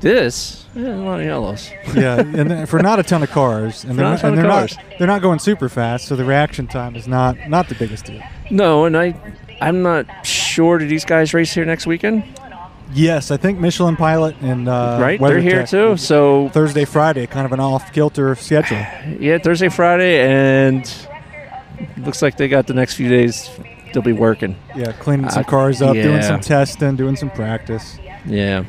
this, 0.00 0.66
yeah, 0.74 0.94
a 0.94 0.96
lot 0.96 1.20
of 1.20 1.26
yellows. 1.26 1.70
yeah, 1.94 2.18
and 2.20 2.66
for 2.68 2.80
not 2.80 2.98
a 2.98 3.02
ton 3.02 3.22
of 3.22 3.30
cars, 3.30 3.84
and 3.84 3.98
they're, 3.98 4.04
not 4.04 4.12
a 4.12 4.12
not, 4.12 4.20
ton 4.20 4.28
and 4.30 4.38
they're 4.38 4.50
cars. 4.50 4.76
not 4.76 4.84
they're 4.98 5.06
not 5.06 5.20
going 5.20 5.38
super 5.38 5.68
fast, 5.68 6.06
so 6.06 6.16
the 6.16 6.24
reaction 6.24 6.66
time 6.66 6.96
is 6.96 7.06
not 7.06 7.36
not 7.50 7.68
the 7.68 7.74
biggest 7.74 8.06
deal. 8.06 8.22
No, 8.50 8.86
and 8.86 8.96
I, 8.96 9.14
I'm 9.60 9.82
not 9.82 10.06
sure. 10.24 10.78
Do 10.78 10.88
these 10.88 11.04
guys 11.04 11.34
race 11.34 11.52
here 11.52 11.66
next 11.66 11.86
weekend? 11.86 12.24
Yes, 12.92 13.30
I 13.30 13.36
think 13.36 13.58
Michelin 13.60 13.96
Pilot 13.96 14.36
and 14.40 14.68
uh, 14.68 14.98
right? 15.00 15.20
They're 15.20 15.40
here 15.40 15.64
too. 15.66 15.96
So, 15.96 16.48
Thursday, 16.48 16.84
Friday, 16.84 17.26
kind 17.26 17.46
of 17.46 17.52
an 17.52 17.60
off 17.60 17.92
kilter 17.92 18.34
schedule. 18.34 18.78
yeah, 19.20 19.38
Thursday, 19.38 19.68
Friday, 19.68 20.20
and 20.20 20.90
looks 21.98 22.20
like 22.22 22.36
they 22.36 22.48
got 22.48 22.66
the 22.66 22.74
next 22.74 22.94
few 22.94 23.08
days. 23.08 23.48
They'll 23.92 24.02
be 24.02 24.12
working. 24.12 24.56
Yeah, 24.76 24.92
cleaning 24.92 25.28
some 25.30 25.40
Uh, 25.40 25.48
cars 25.48 25.82
up, 25.82 25.94
doing 25.94 26.06
yeah. 26.16 26.20
some 26.20 26.40
testing, 26.40 26.96
doing 26.96 27.16
some 27.16 27.30
practice. 27.30 27.98
Yeah. 28.26 28.64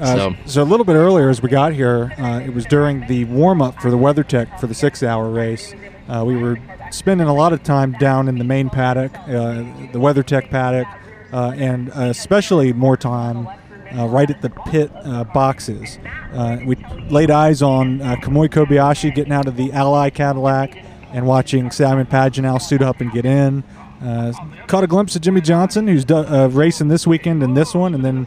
Uh, 0.00 0.16
So- 0.16 0.34
so. 0.46 0.62
a 0.62 0.64
little 0.64 0.84
bit 0.84 0.94
earlier, 0.94 1.28
as 1.28 1.42
we 1.42 1.48
got 1.48 1.72
here, 1.72 2.12
uh, 2.18 2.40
it 2.44 2.54
was 2.54 2.64
during 2.66 3.06
the 3.06 3.24
warm 3.26 3.60
up 3.62 3.80
for 3.80 3.90
the 3.90 3.98
WeatherTech 3.98 4.58
for 4.60 4.66
the 4.66 4.74
six-hour 4.74 5.28
race. 5.28 5.74
Uh, 6.08 6.24
we 6.26 6.36
were 6.36 6.58
spending 6.90 7.26
a 7.28 7.34
lot 7.34 7.52
of 7.52 7.62
time 7.62 7.92
down 7.92 8.28
in 8.28 8.38
the 8.38 8.44
main 8.44 8.68
paddock, 8.68 9.12
uh, 9.28 9.62
the 9.92 9.98
WeatherTech 9.98 10.50
paddock, 10.50 10.86
uh, 11.32 11.52
and 11.56 11.88
especially 11.88 12.72
more 12.72 12.96
time 12.96 13.48
uh, 13.96 14.06
right 14.06 14.30
at 14.30 14.40
the 14.42 14.50
pit 14.50 14.90
uh, 15.04 15.24
boxes. 15.24 15.98
Uh, 16.32 16.58
we 16.64 16.76
laid 17.10 17.30
eyes 17.30 17.62
on 17.62 18.00
uh, 18.00 18.16
Kamui 18.16 18.48
Kobayashi 18.48 19.14
getting 19.14 19.32
out 19.32 19.46
of 19.46 19.56
the 19.56 19.72
Ally 19.72 20.10
Cadillac 20.10 20.76
and 21.12 21.26
watching 21.26 21.70
Simon 21.70 22.06
Pagenaud 22.06 22.62
suit 22.62 22.82
up 22.82 23.00
and 23.00 23.12
get 23.12 23.26
in. 23.26 23.62
Uh, 24.02 24.32
caught 24.66 24.82
a 24.82 24.86
glimpse 24.86 25.14
of 25.14 25.22
Jimmie 25.22 25.40
Johnson, 25.42 25.86
who's 25.86 26.04
do- 26.04 26.16
uh, 26.16 26.48
racing 26.50 26.88
this 26.88 27.06
weekend 27.06 27.42
and 27.42 27.56
this 27.56 27.74
one, 27.74 27.94
and 27.94 28.04
then 28.04 28.26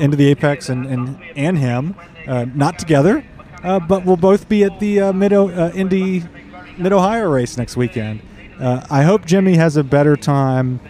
into 0.00 0.16
the 0.16 0.26
apex 0.26 0.68
and 0.68 0.86
and, 0.86 1.20
and 1.36 1.58
him 1.58 1.94
not 2.54 2.78
together 2.80 3.24
but 3.62 4.04
we'll 4.04 4.16
both 4.16 4.48
be 4.48 4.64
at 4.64 4.80
the 4.80 5.12
mid 5.12 5.32
indy 5.76 6.24
mid 6.78 6.92
ohio 6.92 7.28
race 7.28 7.56
next 7.56 7.76
weekend 7.76 8.20
i 8.58 9.04
hope 9.04 9.24
jimmy 9.24 9.54
has 9.54 9.76
a 9.76 9.84
better 9.84 10.16
time 10.16 10.80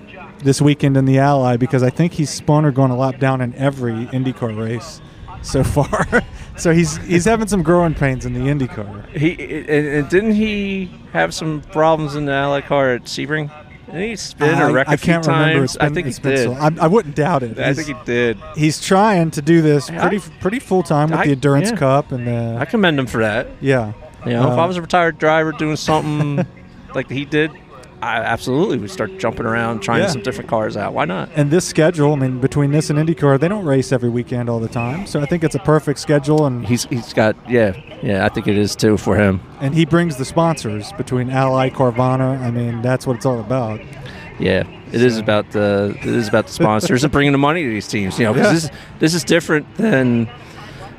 this 0.44 0.60
weekend 0.62 0.96
in 0.96 1.04
the 1.06 1.18
ally 1.18 1.56
because 1.56 1.82
i 1.82 1.90
think 1.90 2.12
he's 2.12 2.30
spun 2.30 2.64
or 2.64 2.70
going 2.70 2.90
a 2.90 2.96
lap 2.96 3.18
down 3.18 3.40
in 3.40 3.54
every 3.54 4.06
indycar 4.06 4.56
race 4.56 5.00
so 5.42 5.64
far 5.64 6.06
so 6.56 6.72
he's 6.72 6.96
he's 6.98 7.24
having 7.24 7.46
some 7.48 7.62
growing 7.62 7.94
pains 7.94 8.24
in 8.24 8.32
the 8.34 8.40
indycar 8.40 9.06
He 9.16 9.32
and, 9.60 9.86
and 9.86 10.08
didn't 10.08 10.32
he 10.34 10.90
have 11.12 11.34
some 11.34 11.60
problems 11.72 12.14
in 12.14 12.24
the 12.26 12.32
Ally 12.32 12.60
car 12.60 12.92
at 12.94 13.04
Sebring? 13.04 13.50
Didn't 13.86 14.00
he 14.08 14.16
spin 14.16 14.58
or 14.60 14.66
I, 14.70 14.72
wreck 14.72 14.86
a 14.88 14.90
I 14.92 14.96
few 14.96 15.12
can't 15.12 15.26
remember 15.26 15.58
times? 15.60 15.76
been, 15.76 15.86
I 15.86 15.94
think 15.94 16.06
he 16.08 16.12
did. 16.14 16.38
so- 16.44 16.52
I, 16.54 16.70
I 16.80 16.86
wouldn't 16.88 17.14
doubt 17.14 17.42
it 17.42 17.58
I 17.58 17.64
He's- 17.72 17.76
think 17.76 17.88
he 17.98 18.04
did. 18.04 18.38
he's 18.56 18.80
trying 18.80 19.30
to 19.32 19.42
do 19.42 19.60
this 19.62 19.90
I- 19.90 20.08
pretty 20.08 20.30
pretty 20.40 20.58
full 20.60 20.82
time 20.82 21.10
with 21.10 21.20
the 21.24 21.30
endurance 21.32 21.70
yeah. 21.70 21.76
cup 21.76 22.10
and 22.12 22.26
the 22.26 22.56
I 22.58 22.64
commend 22.64 22.98
him 22.98 23.06
for 23.06 23.18
that. 23.20 23.46
yeah 23.60 23.92
You 24.24 24.32
know, 24.32 24.52
if 24.52 24.58
Uh, 24.58 24.62
I 24.62 24.66
was 24.66 24.76
a 24.78 24.82
retired 24.82 25.18
driver 25.18 25.52
doing 25.52 25.76
something 25.76 26.46
like 26.94 27.10
he 27.10 27.24
did, 27.26 27.50
I 28.04 28.22
absolutely 28.22 28.78
would 28.78 28.90
start 28.90 29.18
jumping 29.18 29.46
around, 29.46 29.80
trying 29.80 30.02
Yeah. 30.02 30.08
some 30.08 30.22
different 30.22 30.50
cars 30.50 30.76
out. 30.76 30.92
Why 30.92 31.04
not? 31.06 31.30
and 31.36 31.50
this 31.50 31.64
schedule, 31.66 32.12
I 32.12 32.16
mean, 32.16 32.38
between 32.40 32.70
this 32.70 32.90
and 32.90 32.98
IndyCar, 32.98 33.40
they 33.40 33.48
don't 33.48 33.64
race 33.64 33.92
every 33.92 34.08
weekend 34.10 34.48
all 34.50 34.60
the 34.60 34.68
time. 34.68 35.06
So 35.06 35.20
I 35.20 35.26
think 35.26 35.42
it's 35.44 35.54
a 35.54 35.58
perfect 35.60 35.98
schedule, 35.98 36.46
and 36.46 36.66
He's 36.66 36.84
he's 36.84 37.12
got 37.12 37.34
yeah 37.48 37.72
yeah. 38.02 38.24
I 38.24 38.28
think 38.28 38.46
it 38.46 38.58
is 38.58 38.76
too 38.76 38.96
for 38.96 39.16
him. 39.16 39.40
and 39.60 39.74
he 39.74 39.84
brings 39.86 40.16
the 40.16 40.24
sponsors 40.24 40.92
between 40.92 41.30
Ally, 41.30 41.70
Carvana. 41.70 42.40
I 42.40 42.50
mean, 42.50 42.82
that's 42.82 43.06
what 43.06 43.16
it's 43.16 43.26
all 43.26 43.40
about. 43.40 43.80
Yeah, 44.38 44.64
it 44.92 45.00
is 45.00 45.16
about 45.18 45.50
the 45.52 45.94
it 46.00 46.06
is 46.06 46.28
about 46.28 46.46
the 46.48 46.52
sponsors 46.52 47.04
and 47.04 47.12
bringing 47.12 47.32
the 47.32 47.38
money 47.38 47.62
to 47.62 47.68
these 47.70 47.88
teams. 47.88 48.18
You 48.18 48.26
know, 48.26 48.34
'cause 48.34 48.42
Yeah. 48.44 48.52
this 48.52 48.70
this 48.98 49.14
is 49.14 49.24
different 49.24 49.66
than. 49.76 50.28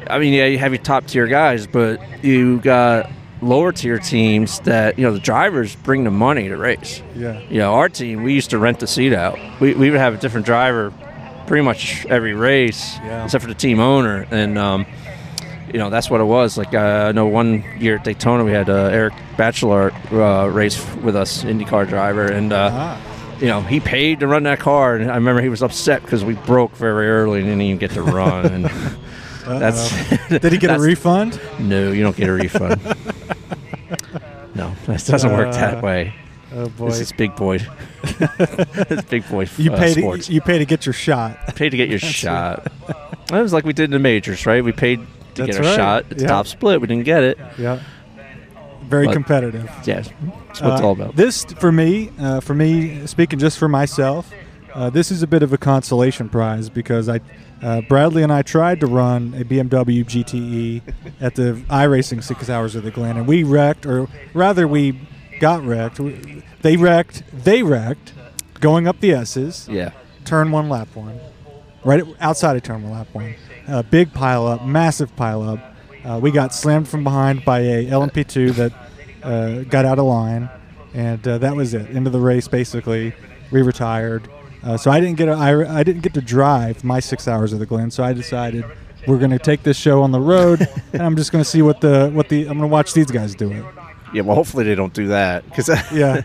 I 0.09 0.19
mean, 0.19 0.33
yeah, 0.33 0.45
you 0.45 0.57
have 0.59 0.71
your 0.71 0.81
top 0.83 1.05
tier 1.07 1.27
guys, 1.27 1.67
but 1.67 1.99
you 2.23 2.59
got 2.59 3.09
lower 3.45 3.71
tier 3.71 3.99
teams 3.99 4.59
that 4.61 4.97
you 4.97 5.05
know 5.05 5.13
the 5.13 5.19
drivers 5.19 5.75
bring 5.77 6.03
the 6.03 6.11
money 6.11 6.47
to 6.49 6.57
race. 6.57 7.01
Yeah, 7.15 7.39
You 7.49 7.59
know, 7.59 7.73
our 7.75 7.89
team 7.89 8.23
we 8.23 8.33
used 8.33 8.49
to 8.49 8.57
rent 8.57 8.79
the 8.79 8.87
seat 8.87 9.13
out. 9.13 9.37
We 9.59 9.73
we 9.73 9.89
would 9.91 9.99
have 9.99 10.13
a 10.13 10.17
different 10.17 10.45
driver, 10.45 10.91
pretty 11.47 11.63
much 11.63 12.05
every 12.07 12.33
race, 12.33 12.97
Yeah. 13.03 13.23
except 13.25 13.43
for 13.43 13.47
the 13.49 13.55
team 13.55 13.79
owner, 13.79 14.25
and 14.31 14.57
um, 14.57 14.85
you 15.71 15.79
know 15.79 15.89
that's 15.89 16.09
what 16.09 16.21
it 16.21 16.25
was. 16.25 16.57
Like 16.57 16.73
uh, 16.73 17.07
I 17.09 17.11
know 17.11 17.27
one 17.27 17.63
year 17.79 17.95
at 17.97 18.03
Daytona 18.03 18.43
we 18.43 18.51
had 18.51 18.69
uh, 18.69 18.89
Eric 18.99 19.13
Bachelart 19.37 19.93
uh, 20.11 20.49
race 20.49 20.77
with 21.03 21.15
us, 21.15 21.43
IndyCar 21.43 21.87
driver, 21.87 22.25
and 22.25 22.51
uh, 22.53 22.69
Ah. 22.73 23.01
you 23.39 23.47
know, 23.47 23.61
he 23.61 23.79
paid 23.79 24.19
to 24.21 24.27
run 24.27 24.43
that 24.43 24.59
car, 24.59 24.95
and 24.95 25.11
I 25.11 25.15
remember 25.15 25.41
he 25.41 25.49
was 25.49 25.61
upset 25.61 26.01
because 26.01 26.23
we 26.25 26.33
broke 26.45 26.71
very 26.75 27.07
early 27.09 27.39
and 27.39 27.47
didn't 27.47 27.61
even 27.61 27.77
get 27.77 27.91
to 27.91 28.01
run. 28.01 28.45
And 28.45 28.65
that's 29.45 29.89
Did 30.29 30.51
he 30.53 30.57
get 30.57 30.75
a 30.75 30.79
refund? 30.91 31.39
No, 31.59 31.91
you 31.91 32.01
don't 32.03 32.15
get 32.17 32.29
a 32.29 32.33
refund. 32.33 32.81
that 34.87 35.05
doesn't 35.05 35.31
work 35.31 35.51
that 35.53 35.77
Uh, 35.77 35.81
way. 35.81 36.13
Oh 36.53 36.69
boy. 36.69 36.89
This 36.89 36.99
is 37.01 37.11
big 37.11 37.35
boy. 37.35 37.59
it's 38.03 39.03
big 39.09 39.27
boy. 39.29 39.47
you 39.57 39.71
uh, 39.73 39.77
pay 39.77 39.93
sports. 39.93 40.27
to, 40.27 40.33
you 40.33 40.41
pay 40.41 40.57
to 40.59 40.65
get 40.65 40.85
your 40.85 40.93
shot. 40.93 41.37
pay 41.55 41.69
to 41.69 41.75
get 41.77 41.89
your 41.89 41.99
shot. 41.99 42.71
It 43.29 43.31
was 43.41 43.51
like 43.53 43.65
we 43.65 43.73
did 43.73 43.85
in 43.85 43.91
the 43.91 43.99
majors, 43.99 44.45
right? 44.45 44.63
We 44.63 44.71
paid 44.71 44.99
to 45.35 45.45
That's 45.45 45.57
get 45.57 45.65
our 45.65 45.71
right. 45.71 45.75
shot. 45.75 46.05
It's 46.11 46.21
Yeah. 46.21 46.29
top 46.29 46.47
split. 46.47 46.79
We 46.81 46.87
didn't 46.87 47.05
get 47.05 47.23
it. 47.23 47.37
Yeah. 47.57 47.79
Very 48.83 49.07
But- 49.07 49.13
competitive. 49.13 49.69
Yeah, 49.83 50.01
that's 50.01 50.09
what 50.61 50.71
it's 50.73 50.81
Uh, 50.81 50.85
all 50.85 50.91
about. 50.91 51.15
This, 51.15 51.43
for 51.59 51.71
me, 51.71 52.11
uh, 52.19 52.39
for 52.39 52.53
me, 52.53 53.05
speaking 53.07 53.39
just 53.39 53.57
for 53.57 53.67
myself, 53.67 54.31
uh, 54.75 54.89
this 54.89 55.09
is 55.11 55.23
a 55.23 55.27
bit 55.27 55.41
of 55.41 55.53
a 55.53 55.57
consolation 55.57 56.29
prize 56.29 56.69
because 56.69 57.07
I, 57.09 57.21
uh, 57.63 57.81
Bradley 57.81 58.21
and 58.23 58.31
I 58.31 58.41
tried 58.41 58.79
to 58.81 58.87
run 58.87 59.33
a 59.39 59.43
BMW 59.43 60.03
GTE 60.05 60.81
at 61.21 61.35
the 61.35 61.53
iRacing 61.69 62.21
Six 62.23 62.49
Hours 62.49 62.75
of 62.75 62.83
the 62.83 62.91
Glen, 62.91 63.17
and 63.17 63.25
we 63.25 63.43
wrecked, 63.43 63.85
or 63.85 64.07
rather, 64.33 64.67
we 64.67 64.99
got 65.39 65.63
wrecked. 65.63 65.99
We- 65.99 66.43
They 66.61 66.77
wrecked. 66.77 67.23
They 67.33 67.63
wrecked, 67.63 68.13
going 68.59 68.87
up 68.87 68.99
the 68.99 69.11
S's. 69.13 69.67
yeah. 69.71 69.91
Turn 70.25 70.51
one, 70.51 70.69
lap 70.69 70.87
one, 70.95 71.19
right 71.83 72.03
outside 72.19 72.55
of 72.57 72.63
turn 72.63 72.81
one, 72.83 72.91
lap 72.93 73.07
one. 73.13 73.35
Uh, 73.67 73.83
big 73.83 74.11
pile 74.13 74.47
up, 74.47 74.65
massive 74.65 75.15
pile 75.15 75.41
up. 75.43 75.59
Uh, 76.03 76.19
we 76.19 76.31
got 76.31 76.53
slammed 76.53 76.87
from 76.87 77.03
behind 77.03 77.45
by 77.45 77.59
a 77.59 77.85
LMP2 77.85 78.53
that 78.55 78.73
uh, 79.23 79.61
got 79.69 79.85
out 79.85 79.99
of 79.99 80.05
line, 80.05 80.49
and 80.95 81.27
uh, 81.27 81.37
that 81.37 81.55
was 81.55 81.73
it. 81.75 81.95
End 81.95 82.07
of 82.07 82.13
the 82.13 82.19
race, 82.19 82.47
basically. 82.47 83.13
We 83.51 83.61
retired. 83.61 84.27
Uh, 84.65 84.75
so 84.77 84.89
I 84.91 84.99
didn't 84.99 85.17
get 85.17 85.29
a, 85.29 85.33
I, 85.33 85.79
I 85.79 85.83
didn't 85.83 86.01
get 86.01 86.13
to 86.15 86.21
drive 86.21 86.83
my 86.83 86.99
six 86.99 87.27
hours 87.27 87.53
of 87.53 87.59
the 87.59 87.65
Glen. 87.67 87.91
So 87.91 88.03
I 88.03 88.13
decided 88.13 88.65
we're 89.07 89.19
going 89.19 89.29
to 89.31 89.39
take 89.39 89.61
this 89.63 89.77
show 89.77 90.01
on 90.01 90.11
the 90.11 90.19
road, 90.19 90.67
and 90.93 91.01
I'm 91.03 91.15
just 91.15 91.31
going 91.31 91.43
to 91.43 91.49
see 91.49 91.61
what 91.61 91.81
the 91.81 92.09
what 92.11 92.29
the 92.29 92.41
I'm 92.41 92.57
going 92.57 92.61
to 92.61 92.67
watch 92.67 92.93
these 92.93 93.11
guys 93.11 93.35
do 93.35 93.51
it. 93.51 93.63
Yeah, 94.13 94.21
well, 94.21 94.35
hopefully 94.35 94.63
they 94.63 94.75
don't 94.75 94.93
do 94.93 95.07
that. 95.09 95.43
Cause, 95.53 95.67
Yeah, 95.91 96.21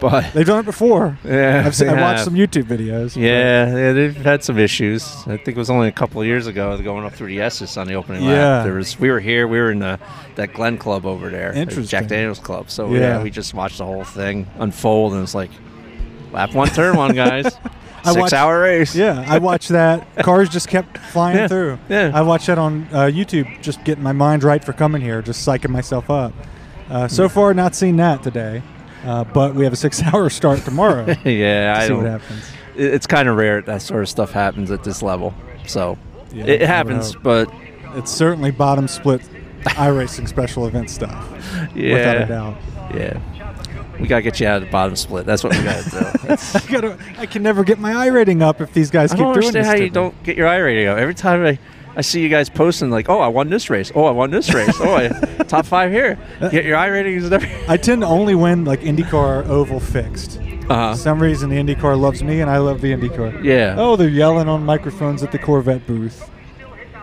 but 0.00 0.32
they've 0.32 0.46
done 0.46 0.60
it 0.60 0.64
before. 0.64 1.18
yeah, 1.24 1.64
I've, 1.66 1.74
seen, 1.74 1.88
I 1.88 1.96
they 1.96 2.00
watched 2.00 2.24
some 2.24 2.34
YouTube 2.34 2.64
videos. 2.64 3.14
but- 3.14 3.22
Yeah, 3.22 3.74
yeah, 3.76 3.92
they've 3.92 4.14
had 4.16 4.44
some 4.44 4.58
issues. 4.58 5.04
I 5.26 5.36
think 5.38 5.48
it 5.48 5.56
was 5.56 5.68
only 5.68 5.88
a 5.88 5.92
couple 5.92 6.20
of 6.20 6.26
years 6.26 6.46
ago 6.46 6.80
going 6.80 7.04
up 7.04 7.14
through 7.14 7.28
the 7.28 7.40
S's 7.40 7.76
on 7.76 7.88
the 7.88 7.94
opening 7.94 8.22
Yeah. 8.22 8.58
lap. 8.58 8.64
There 8.64 8.74
was 8.74 8.98
we 9.00 9.10
were 9.10 9.18
here, 9.18 9.48
we 9.48 9.58
were 9.58 9.72
in 9.72 9.80
the 9.80 9.98
that 10.36 10.54
Glen 10.54 10.78
Club 10.78 11.04
over 11.04 11.30
there, 11.30 11.52
the 11.52 11.58
Interesting. 11.58 11.88
Jack 11.88 12.06
Daniels 12.06 12.38
Club. 12.38 12.70
So 12.70 12.92
Yeah. 12.94 13.00
yeah. 13.00 13.22
we 13.22 13.30
just 13.30 13.54
watched 13.54 13.78
the 13.78 13.86
whole 13.86 14.04
thing 14.04 14.46
unfold, 14.58 15.12
and 15.14 15.22
it's 15.22 15.34
like 15.34 15.50
lap 16.32 16.54
one, 16.54 16.68
turn 16.68 16.96
one, 16.96 17.12
guys. 17.14 17.52
Six 18.04 18.16
watched- 18.16 18.32
hour 18.34 18.60
race. 18.60 18.94
Yeah, 18.96 19.24
I 19.28 19.38
watched 19.38 19.68
that. 19.68 20.06
Cars 20.24 20.48
just 20.48 20.68
kept 20.68 20.98
flying 20.98 21.36
Yeah, 21.38 21.48
through. 21.48 21.78
yeah. 21.88 22.10
I 22.12 22.22
watched 22.22 22.46
that 22.48 22.58
on 22.58 22.88
uh, 22.92 23.02
YouTube, 23.04 23.60
just 23.62 23.82
getting 23.84 24.02
my 24.02 24.12
mind 24.12 24.42
right 24.44 24.62
for 24.64 24.72
coming 24.72 25.00
here, 25.02 25.22
just 25.22 25.46
psyching 25.46 25.70
myself 25.70 26.10
up. 26.10 26.32
Uh, 26.90 27.08
so 27.08 27.28
far, 27.28 27.54
not 27.54 27.74
seen 27.74 27.96
that 27.96 28.22
today, 28.22 28.62
uh, 29.04 29.24
but 29.24 29.54
we 29.54 29.64
have 29.64 29.72
a 29.72 29.76
six-hour 29.76 30.28
start 30.40 30.60
tomorrow. 30.64 31.06
to 31.14 31.30
yeah. 31.30 31.74
I 31.78 31.86
see 31.86 31.92
what 31.94 32.02
don't. 32.02 32.20
happens. 32.20 32.50
It's 32.76 33.06
kind 33.06 33.28
of 33.28 33.36
rare 33.36 33.60
that 33.62 33.82
sort 33.82 34.02
of 34.02 34.08
stuff 34.08 34.32
happens 34.32 34.70
at 34.70 34.82
this 34.84 35.02
level. 35.02 35.32
So 35.66 35.96
Yeah, 36.32 36.44
it 36.46 36.62
happens, 36.62 37.14
but 37.14 37.52
It's 37.94 38.10
certainly 38.10 38.50
bottom 38.50 38.88
split 38.88 39.20
iRacing 39.62 40.26
special 40.28 40.66
event 40.66 40.90
stuff, 40.90 41.14
yeah, 41.74 41.94
without 41.94 42.16
a 42.16 42.26
doubt. 42.26 42.56
yeah. 42.94 43.20
We 44.00 44.08
gotta 44.08 44.22
get 44.22 44.40
you 44.40 44.46
out 44.46 44.56
of 44.56 44.62
the 44.64 44.70
bottom 44.70 44.96
split. 44.96 45.26
That's 45.26 45.44
what 45.44 45.56
we 45.56 45.62
gotta 45.62 45.90
do. 45.90 45.98
I, 46.58 46.60
gotta, 46.70 46.98
I 47.18 47.26
can 47.26 47.42
never 47.42 47.62
get 47.64 47.78
my 47.78 47.92
iRating 48.08 48.42
up 48.42 48.60
if 48.60 48.72
these 48.72 48.90
guys 48.90 49.12
I 49.12 49.16
keep 49.16 49.24
don't 49.24 49.34
doing 49.34 49.46
understand 49.48 49.64
this. 49.64 49.66
how 49.66 49.72
to 49.74 49.78
you 49.80 49.84
me. 49.84 49.90
don't 49.90 50.22
get 50.24 50.36
your 50.36 50.48
iRating 50.48 50.90
up. 50.90 50.98
Every 50.98 51.14
time 51.14 51.44
I, 51.44 51.58
I 51.94 52.00
see 52.00 52.20
you 52.22 52.28
guys 52.28 52.48
posting 52.48 52.90
like, 52.90 53.08
oh, 53.08 53.20
I 53.20 53.28
won 53.28 53.50
this 53.50 53.68
race. 53.70 53.92
Oh, 53.94 54.04
I 54.06 54.10
won 54.10 54.30
this 54.30 54.52
race. 54.54 54.76
Oh, 54.80 54.94
I 54.96 55.08
top 55.48 55.66
five 55.66 55.92
here. 55.92 56.18
Get 56.40 56.64
your 56.64 56.76
iRatings 56.78 57.18
is 57.24 57.30
never. 57.30 57.46
I 57.68 57.76
tend 57.76 58.00
to 58.02 58.08
only 58.08 58.34
win 58.34 58.64
like 58.64 58.80
IndyCar 58.80 59.46
oval 59.46 59.78
fixed. 59.78 60.40
Uh 60.68 60.92
For 60.94 60.98
some 60.98 61.20
reason, 61.20 61.50
the 61.50 61.56
IndyCar 61.56 61.98
loves 62.00 62.22
me, 62.22 62.40
and 62.40 62.50
I 62.50 62.58
love 62.58 62.80
the 62.80 62.92
IndyCar. 62.92 63.44
Yeah. 63.44 63.74
Oh, 63.76 63.96
they're 63.96 64.08
yelling 64.08 64.48
on 64.48 64.64
microphones 64.64 65.22
at 65.22 65.32
the 65.32 65.38
Corvette 65.38 65.86
booth. 65.86 66.30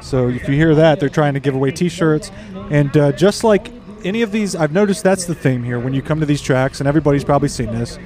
So 0.01 0.29
if 0.29 0.47
you 0.47 0.55
hear 0.55 0.73
that, 0.75 0.99
they're 0.99 1.09
trying 1.09 1.33
to 1.35 1.39
give 1.41 1.53
away 1.55 1.71
T-shirts, 1.71 2.31
and 2.71 2.95
uh, 2.97 3.11
just 3.11 3.43
like 3.43 3.69
any 4.05 4.21
of 4.21 4.31
these, 4.31 4.55
I've 4.55 4.71
noticed 4.71 5.03
that's 5.03 5.25
the 5.25 5.35
theme 5.35 5.63
here. 5.63 5.79
When 5.79 5.93
you 5.93 6.01
come 6.01 6.19
to 6.19 6.25
these 6.25 6.41
tracks, 6.41 6.79
and 6.81 6.87
everybody's 6.87 7.23
probably 7.23 7.49
seen 7.49 7.67
this, 7.67 7.97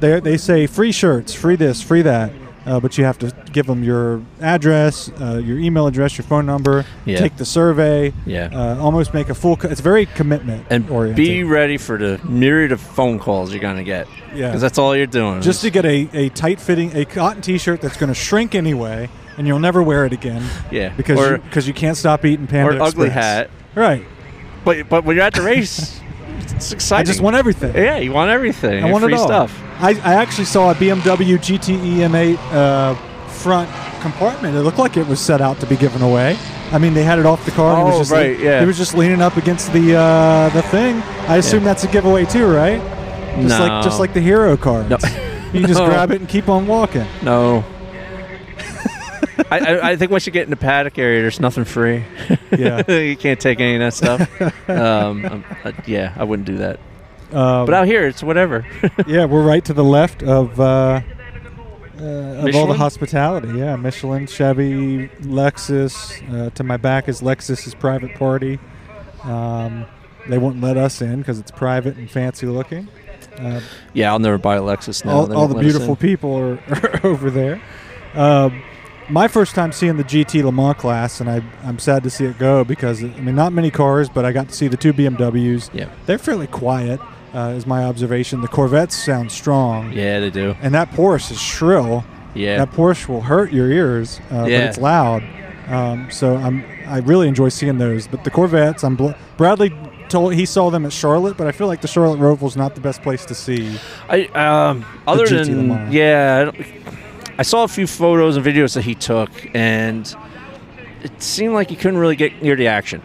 they 0.00 0.20
they 0.20 0.36
say 0.36 0.66
free 0.66 0.92
shirts, 0.92 1.34
free 1.34 1.56
this, 1.56 1.82
free 1.82 2.02
that. 2.02 2.32
Uh, 2.66 2.78
but 2.78 2.98
you 2.98 3.04
have 3.04 3.18
to 3.18 3.32
give 3.50 3.64
them 3.66 3.82
your 3.82 4.20
address, 4.42 5.10
uh, 5.22 5.40
your 5.42 5.58
email 5.58 5.86
address, 5.86 6.18
your 6.18 6.24
phone 6.26 6.44
number. 6.44 6.84
Yeah. 7.06 7.18
Take 7.18 7.36
the 7.38 7.46
survey. 7.46 8.12
Yeah. 8.26 8.50
Uh, 8.52 8.78
almost 8.78 9.14
make 9.14 9.30
a 9.30 9.34
full. 9.34 9.56
Co- 9.56 9.68
it's 9.68 9.80
very 9.80 10.04
commitment 10.04 10.66
And 10.68 10.90
oriented. 10.90 11.16
be 11.16 11.44
ready 11.44 11.78
for 11.78 11.96
the 11.96 12.20
myriad 12.28 12.72
of 12.72 12.80
phone 12.80 13.18
calls 13.18 13.52
you're 13.52 13.62
gonna 13.62 13.84
get. 13.84 14.06
Yeah. 14.34 14.48
Because 14.48 14.60
that's 14.60 14.76
all 14.76 14.94
you're 14.94 15.06
doing. 15.06 15.40
just 15.40 15.62
to 15.62 15.70
get 15.70 15.86
a, 15.86 16.10
a 16.12 16.28
tight 16.30 16.60
fitting 16.60 16.94
a 16.94 17.06
cotton 17.06 17.40
T-shirt 17.40 17.80
that's 17.80 17.96
going 17.96 18.08
to 18.08 18.14
shrink 18.14 18.54
anyway, 18.54 19.08
and 19.38 19.46
you'll 19.46 19.60
never 19.60 19.82
wear 19.82 20.04
it 20.04 20.12
again. 20.12 20.42
Yeah. 20.70 20.90
because 20.94 21.18
Or- 21.18 21.36
you, 21.36 21.42
cause 21.50 21.66
you 21.66 21.72
can't 21.72 21.96
stop 21.96 22.26
eating 22.26 22.46
Panda 22.46 22.76
or 22.78 22.82
ugly 22.82 23.08
hat. 23.08 23.48
Right. 23.74 24.04
But 24.68 24.88
but 24.88 25.04
when 25.04 25.16
you're 25.16 25.24
at 25.24 25.34
the 25.34 25.42
race, 25.42 26.00
it's 26.54 26.72
exciting. 26.72 27.08
I 27.08 27.10
just 27.10 27.20
want 27.22 27.36
everything. 27.36 27.74
Yeah, 27.74 27.96
you 27.98 28.12
want 28.12 28.30
everything. 28.30 28.84
I 28.84 28.90
want 28.92 29.02
free 29.04 29.14
it 29.14 29.18
all. 29.18 29.26
stuff. 29.26 29.58
I, 29.80 29.90
I 30.04 30.14
actually 30.14 30.44
saw 30.44 30.70
a 30.70 30.74
BMW 30.74 31.38
GTE 31.38 31.98
M8 32.08 32.38
uh, 32.52 32.94
front 33.28 33.70
compartment. 34.02 34.56
It 34.56 34.60
looked 34.62 34.78
like 34.78 34.96
it 34.96 35.06
was 35.06 35.20
set 35.20 35.40
out 35.40 35.58
to 35.60 35.66
be 35.66 35.76
given 35.76 36.02
away. 36.02 36.36
I 36.72 36.78
mean, 36.78 36.92
they 36.94 37.04
had 37.04 37.18
it 37.18 37.24
off 37.26 37.44
the 37.44 37.50
car. 37.52 37.78
and 37.78 37.88
it 37.88 37.94
Oh, 37.94 37.98
was 38.00 38.08
just 38.08 38.10
right, 38.12 38.38
yeah. 38.38 38.62
It 38.62 38.66
was 38.66 38.76
just 38.76 38.94
leaning 38.94 39.22
up 39.22 39.36
against 39.36 39.72
the 39.72 39.94
uh, 39.96 40.48
the 40.50 40.62
thing. 40.62 40.96
I 41.28 41.36
assume 41.36 41.64
that's 41.64 41.84
a 41.84 41.88
giveaway 41.88 42.24
too, 42.26 42.46
right? 42.46 42.80
Just 43.40 43.60
like 43.60 43.84
just 43.84 44.00
like 44.00 44.12
the 44.14 44.20
hero 44.20 44.56
cards. 44.56 44.90
No. 44.90 44.98
You 45.52 45.66
just 45.66 45.80
No. 45.80 45.86
grab 45.86 46.10
it 46.10 46.20
and 46.20 46.28
keep 46.28 46.48
on 46.48 46.66
walking. 46.66 47.06
No. 47.22 47.64
I, 49.50 49.58
I, 49.58 49.90
I 49.90 49.96
think 49.96 50.10
once 50.10 50.26
you 50.26 50.32
get 50.32 50.44
in 50.44 50.50
the 50.50 50.56
paddock 50.56 50.98
area, 50.98 51.22
there's 51.22 51.40
nothing 51.40 51.64
free. 51.64 52.04
Yeah. 52.56 52.90
you 52.90 53.16
can't 53.16 53.40
take 53.40 53.60
any 53.60 53.76
of 53.76 53.80
that 53.80 53.94
stuff. 53.94 54.68
um, 54.68 55.24
um, 55.24 55.44
uh, 55.64 55.72
yeah, 55.86 56.14
I 56.16 56.24
wouldn't 56.24 56.46
do 56.46 56.56
that. 56.58 56.80
Um, 57.32 57.66
But 57.66 57.74
out 57.74 57.86
here, 57.86 58.06
it's 58.06 58.22
whatever. 58.22 58.66
yeah, 59.06 59.26
we're 59.26 59.44
right 59.44 59.64
to 59.66 59.74
the 59.74 59.84
left 59.84 60.22
of 60.22 60.58
uh, 60.58 61.00
uh, 62.00 62.04
of 62.04 62.54
all 62.54 62.66
the 62.66 62.74
hospitality. 62.74 63.48
Yeah, 63.58 63.76
Michelin, 63.76 64.26
Chevy, 64.26 65.08
Lexus. 65.20 66.22
Uh, 66.32 66.50
to 66.50 66.64
my 66.64 66.76
back 66.76 67.08
is 67.08 67.20
Lexus's 67.20 67.74
private 67.74 68.14
party. 68.14 68.58
Um, 69.24 69.84
they 70.28 70.38
won't 70.38 70.60
let 70.60 70.76
us 70.76 71.02
in 71.02 71.18
because 71.18 71.38
it's 71.38 71.50
private 71.50 71.96
and 71.96 72.10
fancy 72.10 72.46
looking. 72.46 72.88
Uh, 73.38 73.60
yeah, 73.94 74.10
I'll 74.10 74.18
never 74.18 74.38
buy 74.38 74.56
a 74.56 74.60
Lexus 74.60 75.04
now. 75.04 75.12
all 75.12 75.32
all 75.36 75.48
the 75.48 75.60
beautiful 75.60 75.96
people 75.96 76.36
are, 76.36 76.58
are 76.68 77.00
over 77.04 77.30
there. 77.30 77.60
Um, 78.14 78.62
my 79.10 79.28
first 79.28 79.54
time 79.54 79.72
seeing 79.72 79.96
the 79.96 80.04
GT 80.04 80.42
Le 80.44 80.52
Mans 80.52 80.76
class, 80.76 81.20
and 81.20 81.30
I, 81.30 81.42
I'm 81.64 81.78
sad 81.78 82.02
to 82.04 82.10
see 82.10 82.24
it 82.26 82.38
go 82.38 82.64
because 82.64 83.02
I 83.02 83.06
mean 83.20 83.34
not 83.34 83.52
many 83.52 83.70
cars, 83.70 84.08
but 84.08 84.24
I 84.24 84.32
got 84.32 84.48
to 84.48 84.54
see 84.54 84.68
the 84.68 84.76
two 84.76 84.92
BMWs. 84.92 85.70
Yeah. 85.72 85.88
They're 86.06 86.18
fairly 86.18 86.46
quiet, 86.46 87.00
uh, 87.34 87.54
is 87.56 87.66
my 87.66 87.84
observation. 87.84 88.40
The 88.40 88.48
Corvettes 88.48 88.96
sound 88.96 89.32
strong, 89.32 89.92
Yeah, 89.92 90.20
they 90.20 90.30
do. 90.30 90.56
and 90.60 90.74
that 90.74 90.90
Porsche 90.92 91.32
is 91.32 91.40
shrill. 91.40 92.04
Yeah. 92.34 92.58
That 92.58 92.72
Porsche 92.72 93.08
will 93.08 93.22
hurt 93.22 93.52
your 93.52 93.70
ears, 93.70 94.20
uh, 94.30 94.42
but 94.42 94.50
Yeah. 94.50 94.58
it's 94.68 94.78
loud. 94.78 95.22
Um, 95.68 96.10
so 96.10 96.36
I'm 96.36 96.64
I 96.86 96.98
really 97.00 97.28
enjoy 97.28 97.48
seeing 97.50 97.76
those. 97.78 98.06
But 98.06 98.24
the 98.24 98.30
Corvettes, 98.30 98.82
I'm 98.84 98.96
bl- 98.96 99.10
Bradley 99.36 99.74
told 100.08 100.32
he 100.34 100.46
saw 100.46 100.70
them 100.70 100.86
at 100.86 100.92
Charlotte, 100.92 101.36
but 101.36 101.46
I 101.46 101.52
feel 101.52 101.66
like 101.66 101.82
the 101.82 101.88
Charlotte 101.88 102.18
Roval's 102.18 102.56
not 102.56 102.74
the 102.74 102.80
best 102.80 103.02
place 103.02 103.26
to 103.26 103.34
see. 103.34 103.78
I 104.08 104.24
um 104.34 104.84
other 105.06 105.26
GT 105.26 105.44
than 105.54 105.92
yeah, 105.92 106.38
I, 106.40 106.44
don't- 106.44 106.66
I 107.38 107.42
saw 107.42 107.62
a 107.64 107.68
few 107.68 107.86
photos 107.86 108.36
and 108.36 108.44
videos 108.44 108.74
that 108.74 108.82
he 108.84 108.94
took, 108.94 109.30
and 109.54 110.12
it 111.02 111.22
seemed 111.22 111.54
like 111.54 111.70
he 111.70 111.76
couldn't 111.76 111.98
really 111.98 112.16
get 112.16 112.42
near 112.42 112.56
the 112.56 112.66
action. 112.66 113.00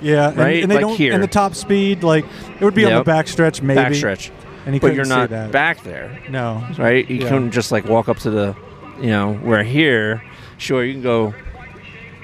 Yeah, 0.00 0.28
and, 0.28 0.36
Right, 0.38 0.62
and 0.62 0.70
they 0.70 0.76
like 0.76 0.82
don't. 0.82 0.96
here. 0.96 1.12
And 1.12 1.22
the 1.22 1.26
top 1.28 1.54
speed, 1.54 2.02
like 2.02 2.24
it 2.60 2.64
would 2.64 2.74
be 2.74 2.84
on 2.84 2.92
Yep. 2.92 3.04
the 3.04 3.10
backstretch, 3.10 3.62
maybe. 3.62 3.80
Backstretch, 3.80 4.30
and 4.66 4.74
he 4.74 4.80
but 4.80 4.94
you're 4.94 5.04
not 5.04 5.30
that. 5.30 5.52
back 5.52 5.82
there, 5.82 6.18
No, 6.30 6.62
right? 6.78 7.08
You 7.08 7.16
Yeah. 7.18 7.28
couldn't 7.28 7.50
just 7.52 7.70
like 7.72 7.86
walk 7.86 8.08
up 8.08 8.18
to 8.20 8.30
the, 8.30 8.56
you 9.00 9.08
know, 9.08 9.38
we're 9.42 9.62
here, 9.62 10.22
sure 10.58 10.82
you 10.84 10.92
can 10.94 11.02
go 11.02 11.34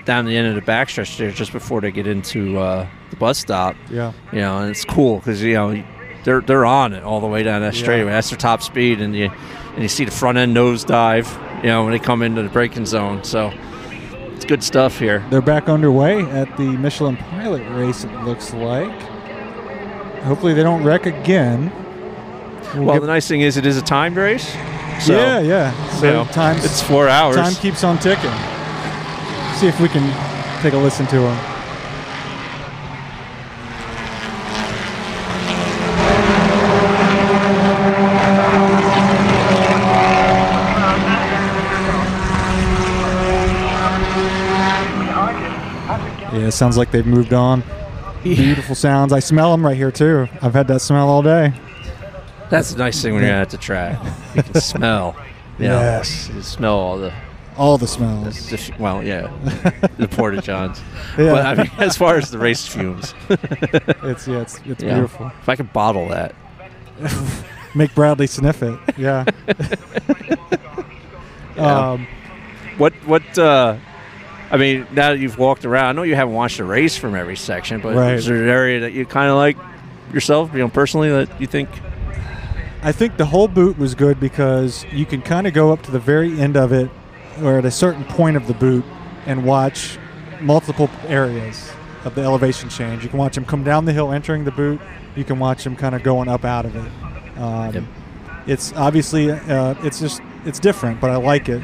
down 0.07 0.25
the 0.25 0.37
end 0.37 0.49
of 0.49 0.55
the 0.55 0.63
backstretch 0.63 1.17
there 1.19 1.31
just 1.31 1.53
before 1.53 1.81
they 1.83 1.91
get 1.91 2.07
into 2.07 2.59
uh, 2.59 2.87
the 3.11 3.17
bus 3.17 3.39
stop. 3.39 3.77
yeah, 3.91 4.13
you 4.33 4.41
know, 4.41 4.59
and 4.59 4.71
it's 4.71 4.85
cool 4.85 5.19
because 5.19 5.43
you 5.43 5.55
know 5.55 5.83
they're 6.25 6.41
they're 6.41 6.65
on 6.67 6.93
it 6.95 7.03
all 7.05 7.21
the 7.21 7.27
way 7.27 7.43
down 7.43 7.61
that 7.63 7.75
Yeah. 7.75 7.83
straightaway. 7.83 8.13
That's 8.13 8.31
their 8.31 8.39
top 8.39 8.63
speed, 8.63 9.01
and 9.01 9.15
you 9.15 9.31
and 9.75 9.83
you 9.83 9.89
see 9.89 10.05
the 10.05 10.11
front 10.11 10.37
end 10.37 10.53
nose 10.53 10.85
dive, 10.85 11.29
you 11.63 11.69
know, 11.69 11.85
when 11.85 11.93
they 11.93 11.99
come 11.99 12.23
into 12.23 12.43
the 12.43 12.49
braking 12.49 12.87
zone. 12.87 13.23
So 13.25 13.53
it's 14.35 14.45
good 14.45 14.63
stuff 14.63 14.99
here. 14.99 15.25
they're 15.31 15.41
back 15.43 15.69
underway 15.69 16.23
at 16.23 16.57
the 16.57 16.65
Michelin 16.65 17.17
Pilot 17.17 17.69
race. 17.71 18.05
It 18.05 18.13
looks 18.23 18.53
like. 18.53 18.91
Hopefully, 20.23 20.53
they 20.53 20.63
don't 20.63 20.85
wreck 20.85 21.07
again. 21.07 21.73
We'll 22.75 22.85
Well, 22.85 23.01
the 23.01 23.07
nice 23.07 23.27
thing 23.27 23.41
is 23.41 23.57
it 23.57 23.67
is 23.67 23.77
a 23.79 23.83
timed 23.83 24.17
race, 24.17 24.47
So, 25.01 25.13
yeah, 25.17 25.41
yeah. 25.41 25.91
So 25.99 26.07
you 26.07 26.13
know, 26.13 26.25
time 26.27 26.57
it's 26.59 26.83
four 26.83 27.09
hours. 27.09 27.37
time 27.37 27.55
keeps 27.55 27.83
on 27.85 27.99
ticking. 27.99 28.31
See 29.57 29.67
if 29.67 29.81
we 29.81 29.89
can 29.89 30.05
take 30.63 30.75
a 30.75 30.79
listen 30.79 31.07
to 31.09 31.17
him. 31.17 31.50
It 46.51 46.53
sounds 46.53 46.77
like 46.77 46.91
they've 46.91 47.07
moved 47.07 47.33
on. 47.33 47.63
Beautiful 48.23 48.75
sounds. 48.75 49.13
I 49.13 49.21
smell 49.21 49.51
them 49.53 49.65
right 49.65 49.77
here 49.77 49.91
too. 49.91 50.29
I've 50.43 50.53
had 50.53 50.69
that 50.69 50.81
smell 50.81 51.09
all 51.09 51.23
day. 51.23 51.55
That's 52.51 52.73
a 52.73 52.77
nice 52.79 53.01
thing 53.01 53.15
when 53.15 53.23
you're 53.23 53.33
at 53.33 53.51
the 53.51 53.57
track. 53.57 53.99
You 54.35 54.43
can 54.43 54.55
smell. 54.61 55.17
You 55.59 55.69
know, 55.69 55.81
Yes. 55.81 56.27
you 56.29 56.35
can 56.35 56.43
smell 56.43 56.75
all 56.77 56.99
the, 56.99 57.13
All 57.57 57.79
the 57.79 57.87
smells. 57.87 58.51
the 58.51 58.75
well, 58.79 59.03
yeah, 59.05 59.31
the 59.99 60.09
porta 60.09 60.41
johns. 60.43 60.81
Yeah. 61.19 61.33
But 61.33 61.47
I 61.47 61.55
mean, 61.55 61.71
as 61.79 61.97
far 61.97 62.17
as 62.17 62.31
the 62.31 62.39
race 62.39 62.67
fumes, 62.67 63.15
It's 63.31 64.27
yeah, 64.29 64.41
it's 64.41 64.59
it's 64.65 64.83
yeah. 64.83 64.95
beautiful. 64.95 65.27
If 65.43 65.49
I 65.49 65.57
could 65.57 65.73
bottle 65.73 66.09
that, 66.09 66.35
Make 67.75 67.95
Bradley 67.95 68.27
sniff 68.27 68.63
it. 68.63 68.79
Yeah. 68.99 69.25
Yeah. 71.57 71.91
Um, 71.93 72.07
what 72.79 72.93
what? 73.07 73.39
uh 73.39 73.77
I 74.51 74.57
mean, 74.57 74.87
now 74.93 75.11
that 75.11 75.19
you've 75.19 75.39
walked 75.39 75.65
around, 75.65 75.87
I 75.87 75.93
know 75.93 76.03
you 76.03 76.17
haven't 76.17 76.35
watched 76.35 76.59
a 76.59 76.65
race 76.65 76.97
from 76.97 77.15
every 77.15 77.37
section, 77.37 77.81
but 77.81 77.95
Right. 77.95 78.15
is 78.15 78.27
there 78.27 78.43
an 78.43 78.49
area 78.49 78.81
that 78.81 78.93
you 78.93 79.07
kind 79.07 79.31
of 79.31 79.37
like 79.37 79.57
yourself, 80.13 80.51
you 80.53 80.59
know, 80.59 80.69
personally 80.69 81.09
that 81.11 81.41
you 81.41 81.47
think? 81.47 81.69
I 82.83 82.93
think 82.93 83.17
the 83.17 83.27
whole 83.27 83.47
boot 83.47 83.79
was 83.79 83.95
good 83.95 84.19
because 84.19 84.85
you 84.91 85.05
can 85.07 85.23
kind 85.23 85.47
of 85.47 85.53
go 85.53 85.73
up 85.73 85.83
to 85.83 85.91
the 85.91 85.99
very 86.01 86.41
end 86.41 86.57
of 86.57 86.73
it, 86.73 86.91
or 87.43 87.59
at 87.59 87.65
a 87.65 87.71
certain 87.71 88.05
point 88.05 88.37
of 88.37 88.47
the 88.47 88.55
boot, 88.55 88.85
and 89.27 89.45
watch 89.45 89.99
multiple 90.41 90.89
areas 91.07 91.71
of 92.05 92.15
the 92.15 92.23
elevation 92.23 92.69
change. 92.71 93.03
You 93.05 93.11
can 93.11 93.19
watch 93.19 93.35
them 93.35 93.45
come 93.45 93.63
down 93.63 93.85
the 93.85 93.93
hill 93.93 94.11
entering 94.13 94.45
the 94.45 94.51
boot. 94.51 94.81
You 95.15 95.23
can 95.25 95.39
watch 95.39 95.63
them 95.65 95.77
kind 95.77 95.95
of 95.95 96.03
going 96.03 96.29
up 96.29 96.45
out 96.45 96.65
of 96.65 96.75
it. 96.75 97.39
Um, 97.41 97.73
Yep. 97.75 97.85
It's 98.47 98.73
obviously 98.75 99.31
uh, 99.31 99.75
it's 99.85 100.01
just 100.01 100.23
it's 100.47 100.59
different, 100.59 101.01
but 101.01 101.11
I 101.11 101.17
like 101.17 101.49
it. 101.51 101.63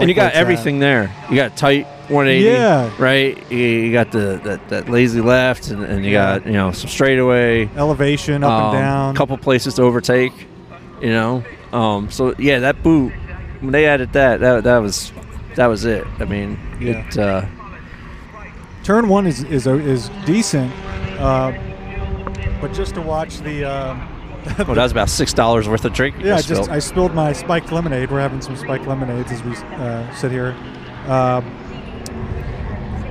and 0.00 0.08
you 0.08 0.14
got 0.14 0.22
Like 0.24 0.28
it's 0.30 0.36
at. 0.36 0.40
everything 0.40 0.78
there. 0.78 1.14
You 1.28 1.36
got 1.36 1.56
tight 1.58 1.86
180, 2.10 2.44
Yeah. 2.44 2.90
right? 2.98 3.50
You, 3.50 3.92
got 3.92 4.10
the 4.12 4.40
that, 4.44 4.68
that 4.68 4.88
lazy 4.88 5.20
left, 5.20 5.68
and, 5.68 5.82
and 5.84 6.04
you 6.04 6.12
got 6.12 6.44
you 6.46 6.52
know 6.52 6.72
some 6.72 6.88
straightaway, 6.90 7.68
elevation 7.76 8.42
up 8.44 8.50
um, 8.50 8.74
and 8.74 8.82
down. 8.82 9.14
couple 9.14 9.36
places 9.38 9.74
to 9.74 9.82
overtake. 9.82 10.32
You 11.00 11.10
know, 11.10 11.44
um, 11.72 12.10
so 12.10 12.34
yeah, 12.38 12.58
that 12.60 12.82
boot 12.82 13.12
when 13.60 13.72
they 13.72 13.86
added 13.86 14.12
that, 14.12 14.40
that 14.40 14.64
that 14.64 14.78
was 14.78 15.12
that 15.56 15.66
was 15.66 15.84
it. 15.84 16.06
I 16.18 16.24
mean, 16.24 16.58
Yeah. 16.80 17.06
it. 17.06 17.18
Uh, 17.18 17.46
Turn 18.82 19.08
one 19.08 19.26
is 19.26 19.42
is 19.44 19.66
is 19.66 20.10
decent, 20.24 20.72
uh, 21.20 21.52
but 22.60 22.72
just 22.72 22.94
to 22.94 23.02
watch 23.02 23.38
the. 23.40 23.64
Um, 23.64 24.08
well, 24.56 24.74
that 24.74 24.82
was 24.84 24.92
about 24.92 25.10
six 25.10 25.34
dollars 25.34 25.68
worth 25.68 25.84
of 25.84 25.92
drink. 25.92 26.16
Yeah, 26.18 26.34
I 26.34 26.36
just 26.38 26.48
just. 26.48 26.70
I 26.70 26.78
spilled 26.78 27.14
my 27.14 27.32
spiked 27.34 27.72
lemonade. 27.72 28.10
We're 28.10 28.20
having 28.20 28.40
some 28.40 28.56
spiked 28.56 28.86
lemonades 28.86 29.30
as 29.32 29.42
we 29.44 29.54
uh, 29.54 30.14
sit 30.14 30.30
here. 30.32 30.56
Um, 31.06 31.44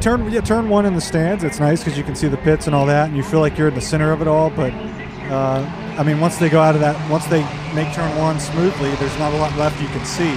turn 0.02 0.32
yeah, 0.32 0.42
turn 0.42 0.70
one 0.70 0.86
in 0.86 0.94
the 0.94 1.02
stands. 1.02 1.44
It's 1.44 1.60
nice 1.60 1.84
because 1.84 1.98
you 1.98 2.04
can 2.04 2.16
see 2.16 2.28
the 2.28 2.38
pits 2.38 2.68
and 2.68 2.76
all 2.76 2.86
that, 2.86 3.08
and 3.08 3.18
you 3.18 3.24
feel 3.24 3.40
like 3.40 3.58
you're 3.58 3.68
in 3.68 3.76
the 3.76 3.82
center 3.82 4.12
of 4.12 4.22
it 4.22 4.28
all. 4.28 4.50
But 4.50 4.74
uh, 5.32 5.66
I 5.98 6.04
mean, 6.04 6.20
once 6.20 6.38
they 6.38 6.50
go 6.50 6.62
out 6.62 6.76
of 6.76 6.82
that, 6.82 6.96
once 7.10 7.26
they 7.26 7.42
make 7.74 7.94
turn 7.94 8.16
one 8.18 8.40
smoothly, 8.40 8.92
there's 8.96 9.18
not 9.20 9.34
a 9.34 9.38
lot 9.38 9.56
left 9.58 9.82
you 9.82 9.88
can 9.90 10.06
see. 10.06 10.34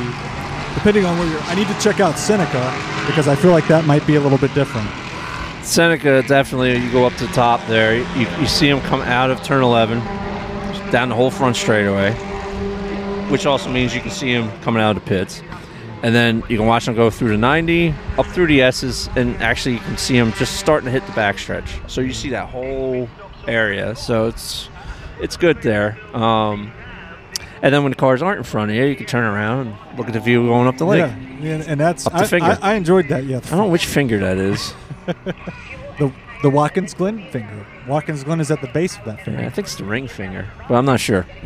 Depending 0.75 1.05
on 1.05 1.19
where 1.19 1.29
you're, 1.29 1.41
I 1.43 1.55
need 1.55 1.69
to 1.69 1.79
check 1.81 2.01
out 2.01 2.19
Seneca 2.19 2.75
because 3.07 3.29
I 3.29 3.37
feel 3.37 3.51
like 3.51 3.69
that 3.69 3.85
might 3.85 4.07
be 4.07 4.17
a 4.17 4.21
little 4.21 4.39
bit 4.39 4.55
different. 4.55 4.89
Seneca 5.65 6.23
definitely. 6.27 6.77
You 6.77 6.91
go 6.91 7.07
up 7.07 7.15
to 7.15 7.27
the 7.27 7.33
top 7.33 7.65
there. 7.67 7.97
You, 7.97 8.29
you 8.41 8.47
see 8.47 8.69
him 8.69 8.81
come 8.83 9.01
out 9.03 9.31
of 9.31 9.43
turn 9.43 9.63
11, 9.63 9.99
down 10.91 11.09
the 11.09 11.15
whole 11.15 11.31
front 11.31 11.57
straightaway, 11.57 12.13
which 13.31 13.47
also 13.47 13.71
means 13.71 13.95
you 13.95 14.01
can 14.01 14.11
see 14.11 14.33
him 14.33 14.51
coming 14.63 14.83
out 14.83 14.97
of 14.97 15.03
the 15.03 15.09
pits. 15.09 15.43
And 16.03 16.15
then 16.15 16.43
you 16.49 16.57
can 16.57 16.67
watch 16.67 16.87
them 16.87 16.95
go 16.95 17.11
through 17.11 17.29
the 17.29 17.39
90, 17.39 17.95
up 18.19 18.27
through 18.27 18.49
the 18.49 18.61
S's, 18.63 19.09
and 19.15 19.37
actually 19.37 19.75
you 19.77 19.81
can 19.81 19.97
see 19.97 20.19
them 20.19 20.33
just 20.33 20.57
starting 20.57 20.87
to 20.87 20.91
hit 20.91 21.07
the 21.07 21.13
backstretch. 21.13 21.89
So 21.89 22.01
you 22.01 22.13
see 22.13 22.31
that 22.31 22.49
whole 22.49 23.09
area. 23.47 23.95
So 23.95 24.27
it's 24.27 24.69
it's 25.21 25.37
good 25.37 25.63
there. 25.63 25.99
Um, 26.13 26.73
and 27.63 27.73
then 27.73 27.85
when 27.85 27.93
the 27.93 27.97
cars 27.97 28.23
aren't 28.23 28.39
in 28.39 28.45
front 28.45 28.71
of 28.73 28.77
you, 28.77 28.85
you 28.85 28.97
can 28.97 29.07
turn 29.07 29.25
around 29.25 29.69
and 29.69 29.99
look 29.99 30.09
at 30.09 30.13
the 30.13 30.21
view 30.21 30.45
going 30.47 30.67
up 30.67 30.79
the 30.79 30.85
lake. 30.85 30.99
Yeah, 30.99 31.53
and, 31.53 31.63
and 31.63 31.81
that's 31.81 32.09
I. 32.09 32.39
I, 32.39 32.59
I 32.61 32.75
enjoyed 32.75 33.07
that. 33.09 33.25
Yeah, 33.25 33.37
I 33.37 33.41
don't 33.41 33.59
know 33.59 33.69
which 33.69 33.87
finger 33.87 34.19
that 34.19 34.37
is. 34.37 34.75
the 35.07 36.13
the 36.43 36.51
Watkins 36.51 36.95
Glen 36.95 37.27
finger. 37.31 37.67
Watkins 37.87 38.25
Glen 38.25 38.41
is 38.41 38.51
at 38.51 38.61
the 38.61 38.69
base 38.69 38.97
of 38.99 39.05
that 39.05 39.25
finger. 39.25 39.41
I 39.41 39.49
think 39.51 39.67
it's 39.67 39.77
the 39.77 39.85
ring 39.85 40.09
finger, 40.09 40.47
but 40.69 40.75
I'm 40.75 40.85
not 40.85 41.01
sure. 41.01 41.27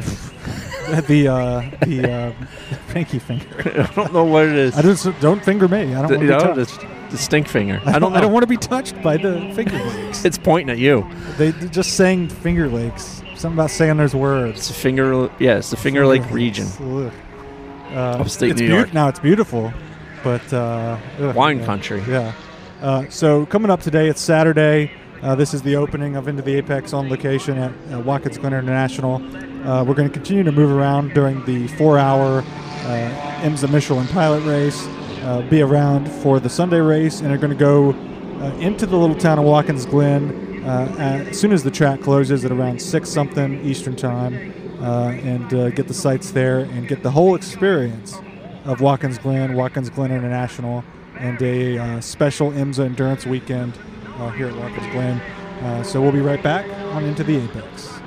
the 1.09 1.29
uh, 1.29 1.85
the 1.87 2.13
uh, 2.13 2.33
pinky 2.89 3.19
finger. 3.19 3.47
I 3.91 3.93
don't 3.95 4.13
know 4.13 4.25
what 4.25 4.45
it 4.47 4.55
is. 4.55 4.77
I 4.77 4.83
just 4.83 5.07
don't 5.21 5.45
finger 5.45 5.69
me. 5.69 5.95
I 5.95 6.07
don't 6.07 6.09
The- 6.09 6.19
want 6.19 6.21
to 6.21 6.27
know, 6.27 6.55
be 6.55 6.61
the, 6.61 6.67
touched. 6.67 7.11
the 7.11 7.19
stink 7.19 7.49
finger. 7.49 7.81
I 7.87 7.99
don't. 7.99 8.15
I 8.15 8.21
don't 8.21 8.33
want 8.33 8.43
to 8.43 8.47
be 8.49 8.57
touched 8.57 9.01
by 9.03 9.17
the 9.17 9.53
finger 9.55 9.77
lakes. 9.85 10.25
it's 10.25 10.39
pointing 10.39 10.71
at 10.71 10.79
you. 10.79 11.07
they 11.37 11.53
just 11.69 11.95
saying 11.97 12.29
finger 12.29 12.69
lakes. 12.69 13.23
Something 13.37 13.53
about 13.59 13.71
saying 13.71 13.97
those 13.99 14.15
words. 14.15 14.59
It's 14.59 14.69
the 14.69 14.75
finger. 14.75 15.31
Yeah, 15.39 15.59
it's 15.59 15.71
the 15.71 15.77
Finger 15.77 16.07
Lake 16.07 16.29
region. 16.31 16.67
Uh, 16.79 17.11
Upstate 18.21 18.57
New 18.57 18.67
York. 18.67 18.93
Now 18.95 19.09
it's 19.09 19.21
beautiful, 19.21 19.73
but 20.25 20.53
uh, 20.53 20.99
ugh, 21.21 21.35
Wine 21.37 21.59
yeah. 21.61 21.67
country. 21.67 22.03
Yeah. 22.09 22.33
Uh, 22.81 23.09
so 23.09 23.47
coming 23.47 23.71
up 23.71 23.81
today, 23.81 24.09
it's 24.09 24.21
Saturday. 24.21 24.91
Uh, 25.23 25.35
this 25.35 25.55
is 25.55 25.63
the 25.63 25.75
opening 25.77 26.15
of 26.15 26.29
Into 26.29 26.43
the 26.43 26.55
Apex 26.57 26.93
on 26.93 27.09
location 27.09 27.57
at 27.57 27.73
uh, 27.91 28.01
Watkins 28.01 28.37
Glen 28.37 28.53
International. 28.53 29.15
Uh, 29.67 29.83
we're 29.83 29.95
going 29.95 30.09
to 30.09 30.13
continue 30.13 30.43
to 30.43 30.53
move 30.53 30.71
around 30.71 31.15
during 31.15 31.43
the 31.47 31.69
four-hour 31.69 32.41
uh, 32.41 33.41
IMSA 33.41 33.71
Michelin 33.73 34.07
pilot 34.09 34.45
race. 34.45 34.87
Uh, 35.23 35.45
be 35.49 35.63
around 35.63 36.07
for 36.07 36.39
the 36.39 36.51
Sunday 36.51 36.79
race, 36.79 37.21
and 37.21 37.33
are 37.33 37.39
going 37.39 37.51
to 37.51 37.59
go 37.59 37.93
uh, 37.93 38.55
into 38.59 38.85
the 38.85 38.97
little 38.97 39.17
town 39.17 39.39
of 39.39 39.47
Watkins 39.47 39.87
Glen 39.87 40.63
uh, 40.67 40.95
as 40.99 41.41
soon 41.41 41.53
as 41.53 41.63
the 41.65 41.71
track 41.71 42.03
closes 42.03 42.45
at 42.45 42.53
around 42.53 42.81
six 42.81 43.09
something 43.09 43.65
Eastern 43.65 43.97
time, 43.97 44.35
and 44.83 45.49
get 45.75 45.89
the 45.89 45.95
sights 45.95 46.31
there 46.31 46.61
and 46.61 46.87
get 46.87 47.03
the 47.03 47.11
whole 47.11 47.35
experience 47.35 48.19
of 48.67 48.83
Watkins 48.83 49.17
Glen, 49.17 49.55
Watkins 49.55 49.89
Glen 49.89 50.13
International, 50.13 50.85
and 51.19 51.41
a 51.43 51.79
uh, 51.79 52.01
special 52.01 52.51
IMSA 52.51 52.85
endurance 52.85 53.27
weekend 53.27 53.79
uh, 54.19 54.31
here 54.31 54.49
at 54.49 54.57
Watkins 54.57 54.87
Glen. 54.93 55.21
Uh, 55.63 55.83
so 55.83 56.01
we'll 56.01 56.13
be 56.13 56.21
right 56.21 56.43
back 56.43 56.67
on 56.95 57.05
Into 57.05 57.25
the 57.25 57.37
Apex. 57.37 58.01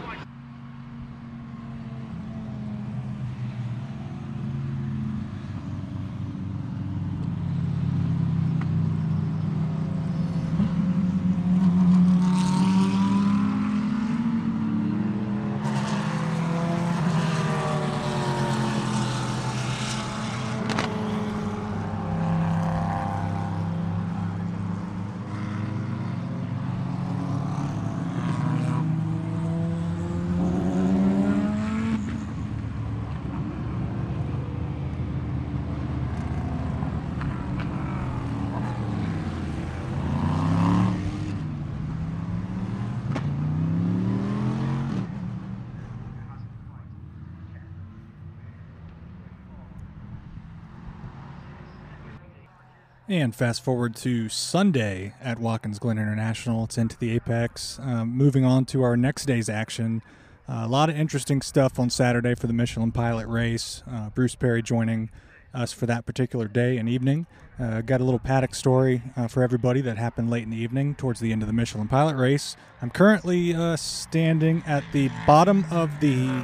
And 53.09 53.33
fast 53.33 53.63
forward 53.63 53.95
to 53.97 54.29
Sunday 54.29 55.15
at 55.19 55.39
Watkins 55.39 55.79
Glen 55.79 55.97
International. 55.97 56.65
It's 56.65 56.77
into 56.77 56.95
the 56.95 57.09
Apex. 57.15 57.79
Um, 57.81 58.09
moving 58.09 58.45
on 58.45 58.65
to 58.65 58.83
our 58.83 58.95
next 58.95 59.25
day's 59.25 59.49
action. 59.49 60.03
Uh, 60.47 60.61
a 60.63 60.67
lot 60.67 60.91
of 60.91 60.95
interesting 60.95 61.41
stuff 61.41 61.79
on 61.79 61.89
Saturday 61.89 62.35
for 62.35 62.45
the 62.45 62.53
Michelin 62.53 62.91
Pilot 62.91 63.25
race. 63.25 63.81
Uh, 63.91 64.11
Bruce 64.11 64.35
Perry 64.35 64.61
joining 64.61 65.09
us 65.55 65.73
for 65.73 65.87
that 65.87 66.05
particular 66.05 66.47
day 66.47 66.77
and 66.77 66.87
evening. 66.87 67.25
Uh, 67.59 67.81
got 67.81 67.99
a 67.99 68.03
little 68.03 68.19
paddock 68.19 68.53
story 68.53 69.01
uh, 69.17 69.27
for 69.27 69.41
everybody 69.41 69.81
that 69.81 69.97
happened 69.97 70.29
late 70.29 70.43
in 70.43 70.51
the 70.51 70.57
evening 70.57 70.93
towards 70.93 71.19
the 71.19 71.31
end 71.31 71.41
of 71.41 71.47
the 71.47 71.53
Michelin 71.53 71.87
Pilot 71.87 72.15
race. 72.15 72.55
I'm 72.79 72.91
currently 72.91 73.55
uh, 73.55 73.75
standing 73.75 74.61
at 74.67 74.83
the 74.93 75.09
bottom 75.25 75.65
of 75.71 75.99
the, 75.99 76.43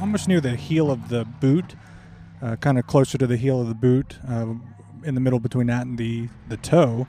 almost 0.00 0.26
near 0.26 0.40
the 0.40 0.56
heel 0.56 0.90
of 0.90 1.08
the 1.08 1.24
boot 1.24 1.76
uh, 2.44 2.56
kind 2.56 2.78
of 2.78 2.86
closer 2.86 3.16
to 3.16 3.26
the 3.26 3.36
heel 3.36 3.60
of 3.60 3.68
the 3.68 3.74
boot, 3.74 4.18
uh, 4.28 4.46
in 5.04 5.14
the 5.14 5.20
middle 5.20 5.40
between 5.40 5.66
that 5.68 5.86
and 5.86 5.98
the 5.98 6.28
the 6.48 6.56
toe. 6.56 7.06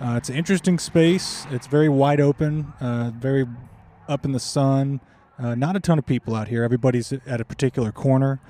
Uh, 0.00 0.14
it's 0.16 0.28
an 0.28 0.36
interesting 0.36 0.78
space. 0.78 1.46
It's 1.50 1.66
very 1.66 1.88
wide 1.88 2.20
open, 2.20 2.74
uh, 2.80 3.12
very 3.16 3.46
up 4.08 4.24
in 4.24 4.32
the 4.32 4.40
sun. 4.40 5.00
Uh, 5.38 5.54
not 5.54 5.74
a 5.74 5.80
ton 5.80 5.98
of 5.98 6.06
people 6.06 6.34
out 6.34 6.48
here. 6.48 6.62
Everybody's 6.62 7.12
at 7.12 7.40
a 7.40 7.44
particular 7.44 7.92
corner. 7.92 8.40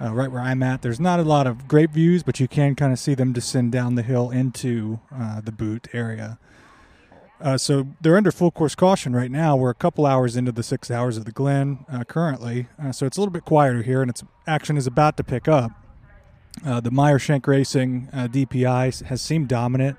Uh, 0.00 0.12
right 0.12 0.30
where 0.30 0.42
I'm 0.42 0.62
at, 0.62 0.82
there's 0.82 1.00
not 1.00 1.18
a 1.20 1.22
lot 1.22 1.46
of 1.46 1.66
great 1.68 1.90
views, 1.90 2.22
but 2.22 2.38
you 2.38 2.46
can 2.46 2.74
kind 2.74 2.92
of 2.92 2.98
see 2.98 3.14
them 3.14 3.32
descend 3.32 3.72
down 3.72 3.94
the 3.94 4.02
hill 4.02 4.30
into 4.30 5.00
uh, 5.14 5.40
the 5.40 5.52
boot 5.52 5.88
area. 5.94 6.38
Uh, 7.40 7.56
so 7.56 7.86
they're 8.00 8.16
under 8.16 8.30
full 8.30 8.50
course 8.50 8.74
caution 8.74 9.16
right 9.16 9.30
now. 9.30 9.56
We're 9.56 9.70
a 9.70 9.74
couple 9.74 10.04
hours 10.04 10.36
into 10.36 10.52
the 10.52 10.62
six 10.62 10.90
hours 10.90 11.16
of 11.16 11.24
the 11.24 11.32
Glen 11.32 11.86
currently, 12.08 12.66
so 12.92 13.06
it's 13.06 13.16
a 13.16 13.20
little 13.20 13.32
bit 13.32 13.44
quieter 13.44 13.82
here, 13.82 14.02
and 14.02 14.10
its 14.10 14.22
action 14.46 14.76
is 14.76 14.86
about 14.86 15.16
to 15.16 15.24
pick 15.24 15.48
up. 15.48 15.70
Uh, 16.64 16.80
the 16.80 16.90
Meyer 16.90 17.18
Shank 17.18 17.46
Racing 17.46 18.08
uh, 18.12 18.28
DPI 18.28 19.04
has 19.04 19.20
seemed 19.20 19.48
dominant 19.48 19.98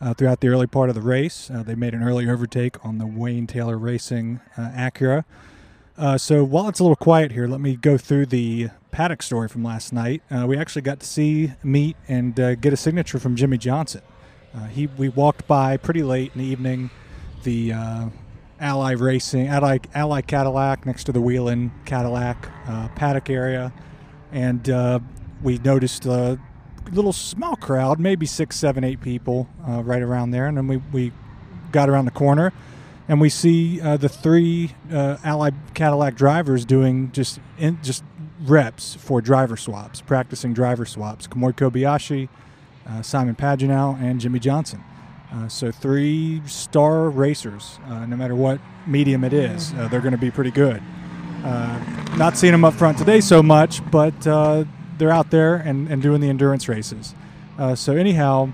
uh, 0.00 0.14
throughout 0.14 0.40
the 0.40 0.48
early 0.48 0.66
part 0.66 0.88
of 0.88 0.94
the 0.94 1.00
race. 1.00 1.50
they 1.52 1.74
made 1.74 1.94
an 1.94 2.02
early 2.02 2.28
overtake 2.28 2.84
on 2.84 2.98
the 2.98 3.06
Wayne 3.06 3.46
Taylor 3.46 3.78
Racing 3.78 4.40
Acura. 4.58 5.24
so 6.18 6.44
while 6.44 6.68
it's 6.68 6.80
a 6.80 6.82
little 6.82 6.96
quiet 6.96 7.32
here, 7.32 7.46
let 7.46 7.60
me 7.60 7.76
go 7.76 7.96
through 7.96 8.26
the 8.26 8.70
paddock 8.90 9.22
story 9.22 9.48
from 9.48 9.62
last 9.62 9.92
night. 9.92 10.22
we 10.46 10.56
actually 10.56 10.82
got 10.82 11.00
to 11.00 11.06
see, 11.06 11.52
meet, 11.62 11.96
and 12.08 12.34
get 12.34 12.72
a 12.72 12.76
signature 12.76 13.18
from 13.18 13.36
Jimmie 13.36 13.58
Johnson. 13.58 14.02
Uh, 14.54 14.66
he 14.66 14.86
we 14.86 15.08
walked 15.08 15.46
by 15.46 15.76
pretty 15.76 16.02
late 16.02 16.32
in 16.34 16.40
the 16.42 16.46
evening 16.46 16.90
the 17.42 17.72
uh, 17.72 18.08
Ally 18.60 18.92
Racing 18.92 19.48
Ally, 19.48 19.78
Ally 19.94 20.20
Cadillac 20.20 20.84
next 20.84 21.04
to 21.04 21.12
the 21.12 21.20
Whelen 21.20 21.72
Cadillac 21.84 22.48
uh, 22.68 22.88
paddock 22.88 23.30
area, 23.30 23.72
and 24.30 24.68
uh, 24.68 24.98
we 25.42 25.58
noticed 25.58 26.06
a 26.06 26.38
little 26.90 27.12
small 27.12 27.56
crowd, 27.56 28.00
maybe 28.00 28.26
six, 28.26 28.56
seven, 28.56 28.84
eight 28.84 29.00
people 29.00 29.48
uh, 29.68 29.82
right 29.82 30.02
around 30.02 30.30
there, 30.30 30.46
and 30.46 30.56
then 30.56 30.66
we 30.66 30.76
we 30.92 31.12
got 31.70 31.88
around 31.88 32.04
the 32.04 32.10
corner. 32.12 32.52
And 33.08 33.20
we 33.20 33.28
see 33.28 33.80
uh, 33.80 33.96
the 33.96 34.08
three 34.08 34.70
allied 34.90 35.54
Cadillac 35.74 36.14
drivers 36.14 36.64
doing 36.64 37.10
just 37.12 37.40
in, 37.58 37.78
just 37.82 38.04
reps 38.44 38.94
for 38.94 39.20
driver 39.20 39.56
swaps, 39.56 40.00
practicing 40.00 40.54
driver 40.54 40.84
swaps. 40.84 41.26
Kamui 41.26 41.52
Kobayashi, 41.52 42.28
uh, 42.86 43.02
Simon 43.02 43.34
Pagenaud, 43.34 44.00
and 44.00 44.20
Jimmie 44.20 44.38
Johnson. 44.38 44.82
Uh, 45.32 45.48
so 45.48 45.70
three 45.70 46.42
star 46.46 47.08
racers, 47.08 47.78
uh, 47.86 48.04
no 48.04 48.16
matter 48.16 48.34
what 48.34 48.60
medium 48.86 49.24
it 49.24 49.32
is, 49.32 49.72
uh, 49.74 49.88
they're 49.88 50.00
going 50.00 50.12
to 50.12 50.18
be 50.18 50.30
pretty 50.30 50.50
good. 50.50 50.82
Uh, 51.42 51.78
not 52.16 52.36
seeing 52.36 52.52
them 52.52 52.64
up 52.64 52.74
front 52.74 52.98
today 52.98 53.20
so 53.20 53.42
much, 53.42 53.88
but 53.90 54.26
uh, 54.26 54.64
they're 54.98 55.10
out 55.10 55.30
there 55.30 55.56
and, 55.56 55.88
and 55.88 56.02
doing 56.02 56.20
the 56.20 56.28
endurance 56.28 56.68
races. 56.68 57.14
so 57.74 57.94
anyhow, 57.94 58.52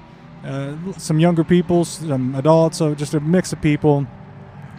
some 0.97 1.19
younger 1.19 1.45
people, 1.45 1.85
some 1.85 2.35
adults, 2.35 2.79
so 2.79 2.95
just 2.95 3.15
a 3.15 3.21
mix 3.21 3.53
of 3.53 3.61
people. 3.61 4.07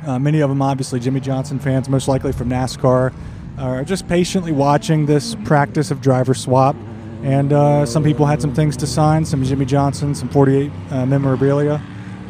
many 0.06 0.40
of 0.40 0.50
them, 0.50 0.62
obviously, 0.62 1.00
Jimmie 1.00 1.20
Johnson 1.20 1.60
fans, 1.60 1.90
most 1.90 2.08
likely 2.08 2.32
from 2.32 2.50
NASCAR, 2.50 3.14
are 3.60 3.84
just 3.84 4.08
patiently 4.08 4.52
watching 4.52 5.06
this 5.06 5.36
practice 5.44 5.92
of 5.92 6.02
driver 6.02 6.34
swap. 6.34 6.76
And 7.24 7.52
uh, 7.52 7.86
some 7.86 8.04
people 8.04 8.26
had 8.26 8.42
some 8.42 8.54
things 8.54 8.78
to 8.78 8.88
sign, 8.88 9.26
some 9.26 9.44
Jimmie 9.44 9.66
Johnson, 9.66 10.16
some 10.16 10.30
48 10.30 10.72
uh, 10.92 11.06
memorabilia. 11.06 11.82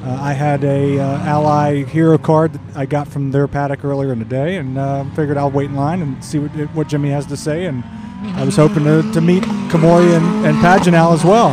Uh, 0.03 0.17
I 0.19 0.33
had 0.33 0.63
a 0.63 0.97
uh, 0.97 1.19
Ally 1.19 1.83
Hero 1.83 2.17
card 2.17 2.53
that 2.53 2.61
I 2.75 2.85
got 2.85 3.07
from 3.07 3.31
their 3.31 3.47
paddock 3.47 3.83
earlier 3.83 4.11
in 4.11 4.19
the 4.19 4.25
day, 4.25 4.55
and 4.55 4.77
uh, 4.77 5.03
figured 5.13 5.37
I'll 5.37 5.51
wait 5.51 5.65
in 5.65 5.75
line 5.75 6.01
and 6.01 6.23
see 6.23 6.39
what, 6.39 6.49
what 6.73 6.87
Jimmie 6.87 7.09
has 7.11 7.25
to 7.27 7.37
say. 7.37 7.65
And 7.65 7.83
I 8.21 8.43
was 8.43 8.55
hoping 8.55 8.83
to, 8.83 9.01
to 9.13 9.21
meet 9.21 9.43
Kamui 9.69 10.15
and, 10.15 10.45
and 10.45 10.57
Pagenaud 10.57 11.13
as 11.13 11.23
well. 11.23 11.49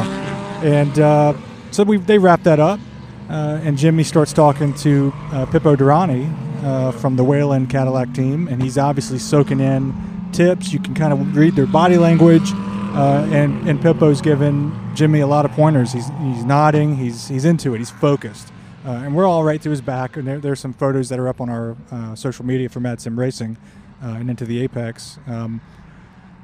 And 0.64 0.98
uh, 0.98 1.34
so 1.70 1.84
we 1.84 1.96
they 1.98 2.18
wrapped 2.18 2.44
that 2.44 2.60
up, 2.60 2.80
and 3.28 3.76
Jimmie 3.76 4.04
starts 4.04 4.32
talking 4.32 4.74
to 4.74 5.12
Pipo 5.30 5.76
Derani 5.76 6.92
from 6.94 7.16
the 7.16 7.24
Whelen 7.24 7.66
Cadillac 7.66 8.12
team, 8.14 8.48
and 8.48 8.62
he's 8.62 8.78
obviously 8.78 9.18
soaking 9.18 9.60
in 9.60 9.94
tips. 10.32 10.72
You 10.72 10.78
can 10.78 10.94
kind 10.94 11.12
of 11.12 11.36
read 11.36 11.54
their 11.56 11.66
body 11.66 11.98
language. 11.98 12.50
Uh, 12.96 13.28
and 13.30 13.68
and 13.68 13.78
Pipo's 13.78 14.22
given 14.22 14.72
Jimmie 14.94 15.20
a 15.20 15.26
lot 15.26 15.44
of 15.44 15.50
pointers. 15.52 15.92
He's 15.92 16.08
he's 16.22 16.44
nodding. 16.44 16.96
He's 16.96 17.28
he's 17.28 17.44
into 17.44 17.74
it. 17.74 17.78
He's 17.78 17.90
focused. 17.90 18.50
Uh, 18.86 19.02
and 19.04 19.14
we're 19.14 19.26
all 19.26 19.44
right 19.44 19.60
to 19.60 19.68
his 19.68 19.82
back. 19.82 20.16
And 20.16 20.26
there, 20.26 20.38
there's 20.38 20.60
some 20.60 20.72
photos 20.72 21.10
that 21.10 21.18
are 21.18 21.28
up 21.28 21.40
on 21.40 21.50
our 21.50 21.76
uh, 21.90 22.14
social 22.14 22.46
media 22.46 22.70
for 22.70 22.80
Mad 22.80 23.00
Sim 23.02 23.18
Racing 23.18 23.58
uh, 24.02 24.16
and 24.18 24.30
into 24.30 24.46
the 24.46 24.62
Apex. 24.62 25.18
Um, 25.26 25.60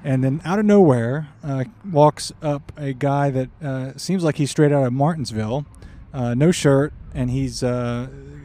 and 0.04 0.22
then 0.24 0.40
out 0.44 0.58
of 0.58 0.64
nowhere 0.64 1.28
uh, 1.44 1.64
walks 1.90 2.32
up 2.42 2.72
a 2.76 2.92
guy 2.92 3.30
that 3.30 3.48
uh, 3.62 3.96
seems 3.96 4.24
like 4.24 4.36
he's 4.36 4.50
straight 4.50 4.72
out 4.72 4.84
of 4.84 4.92
Martinsville, 4.92 5.66
no 6.12 6.50
shirt, 6.50 6.92
and 7.14 7.30
he's 7.30 7.64